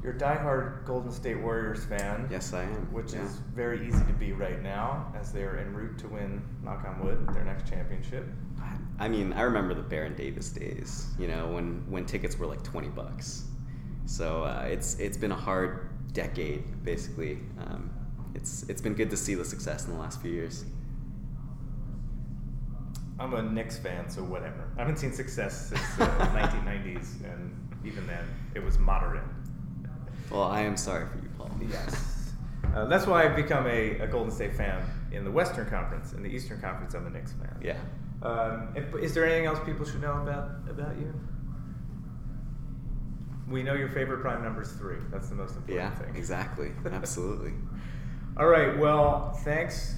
You're 0.01 0.13
a 0.13 0.17
diehard 0.17 0.83
Golden 0.83 1.11
State 1.11 1.39
Warriors 1.39 1.85
fan. 1.85 2.27
yes, 2.31 2.51
I 2.51 2.63
am. 2.63 2.91
Which 2.91 3.13
Yeah. 3.13 3.25
is 3.25 3.35
very 3.53 3.87
easy 3.87 4.03
to 4.05 4.13
be 4.13 4.33
right 4.33 4.59
now, 4.63 5.13
as 5.15 5.31
they're 5.31 5.59
en 5.59 5.71
route 5.75 5.99
to 5.99 6.07
win, 6.07 6.41
knock 6.63 6.83
on 6.83 6.99
wood, 7.05 7.27
their 7.31 7.43
next 7.45 7.69
championship. 7.69 8.25
I 8.97 9.07
mean, 9.07 9.33
I 9.33 9.43
remember 9.43 9.75
the 9.75 9.83
Baron 9.83 10.15
Davis 10.15 10.49
days. 10.49 11.13
You 11.19 11.27
know, 11.27 11.51
when 11.51 11.85
when 11.91 12.07
tickets 12.07 12.39
were 12.39 12.47
like 12.47 12.63
twenty 12.63 12.89
bucks. 12.89 13.43
So 14.07 14.45
uh, 14.45 14.65
it's 14.67 14.95
it's 14.97 15.15
been 15.17 15.31
a 15.31 15.35
hard 15.35 15.89
decade, 16.11 16.83
basically. 16.83 17.37
Um, 17.67 17.91
it's 18.33 18.63
it's 18.67 18.81
been 18.81 18.95
good 18.95 19.11
to 19.11 19.17
see 19.17 19.35
the 19.35 19.45
success 19.45 19.85
in 19.85 19.93
the 19.93 19.99
last 19.99 20.23
few 20.23 20.31
years. 20.31 20.65
I'm 23.23 23.33
a 23.33 23.41
Knicks 23.41 23.77
fan, 23.77 24.09
so 24.09 24.21
whatever. 24.21 24.69
I 24.75 24.81
haven't 24.81 24.97
seen 24.97 25.13
success 25.13 25.69
since 25.69 25.81
the 25.97 26.03
1990s, 26.05 27.23
and 27.23 27.55
even 27.85 28.05
then, 28.05 28.25
it 28.53 28.61
was 28.61 28.77
moderate. 28.77 29.23
Well, 30.29 30.43
I 30.43 30.61
am 30.61 30.75
sorry 30.75 31.05
for 31.07 31.17
you, 31.19 31.29
Paul. 31.37 31.51
Yes. 31.69 32.09
Uh, 32.73 32.85
that's 32.85 33.05
why 33.05 33.23
I've 33.23 33.35
become 33.35 33.67
a, 33.67 33.99
a 33.99 34.07
Golden 34.07 34.31
State 34.31 34.55
fan 34.55 34.81
in 35.11 35.23
the 35.25 35.29
Western 35.29 35.69
Conference. 35.69 36.13
In 36.13 36.23
the 36.23 36.29
Eastern 36.29 36.59
Conference, 36.59 36.95
I'm 36.95 37.05
a 37.05 37.09
Knicks 37.11 37.33
fan. 37.33 37.55
Yeah. 37.61 37.77
Um, 38.27 38.69
if, 38.75 38.95
is 38.95 39.13
there 39.13 39.25
anything 39.25 39.45
else 39.45 39.59
people 39.63 39.85
should 39.85 40.01
know 40.01 40.13
about 40.13 40.49
about 40.67 40.97
you? 40.97 41.13
We 43.47 43.61
know 43.61 43.75
your 43.75 43.89
favorite 43.89 44.21
prime 44.21 44.41
number 44.43 44.63
is 44.63 44.71
three. 44.71 44.95
That's 45.11 45.29
the 45.29 45.35
most 45.35 45.55
important 45.55 45.75
Yeah. 45.75 45.91
thing. 45.93 46.15
Exactly. 46.15 46.71
Absolutely. 46.91 47.53
All 48.37 48.47
right. 48.47 48.75
Well, 48.79 49.33
thanks 49.43 49.93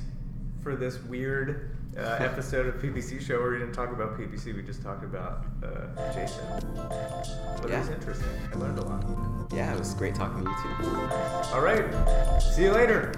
for 0.62 0.76
this 0.76 1.02
weird 1.04 1.75
uh, 1.98 2.18
episode 2.20 2.68
of 2.68 2.76
PPC 2.76 3.22
show 3.22 3.40
where 3.40 3.52
we 3.52 3.60
didn't 3.60 3.74
talk 3.74 3.92
about 3.92 4.18
PPC. 4.18 4.56
We 4.56 4.62
just 4.62 4.82
talked 4.82 5.04
about 5.04 5.46
uh, 5.64 6.14
Jason. 6.14 6.44
But 7.62 7.72
it 7.72 7.78
was 7.80 7.90
interesting. 7.90 8.28
I 8.54 8.58
learned 8.58 8.80
a 8.80 8.86
lot. 8.86 9.06
Yeah, 9.54 9.74
it 9.74 9.80
was 9.80 9.94
great 9.94 10.16
talking 10.16 10.44
to 10.44 10.50
you 10.50 10.58
too. 10.84 11.00
All 11.54 11.62
right. 11.62 11.86
See 12.42 12.64
you 12.64 12.72
later. 12.72 13.14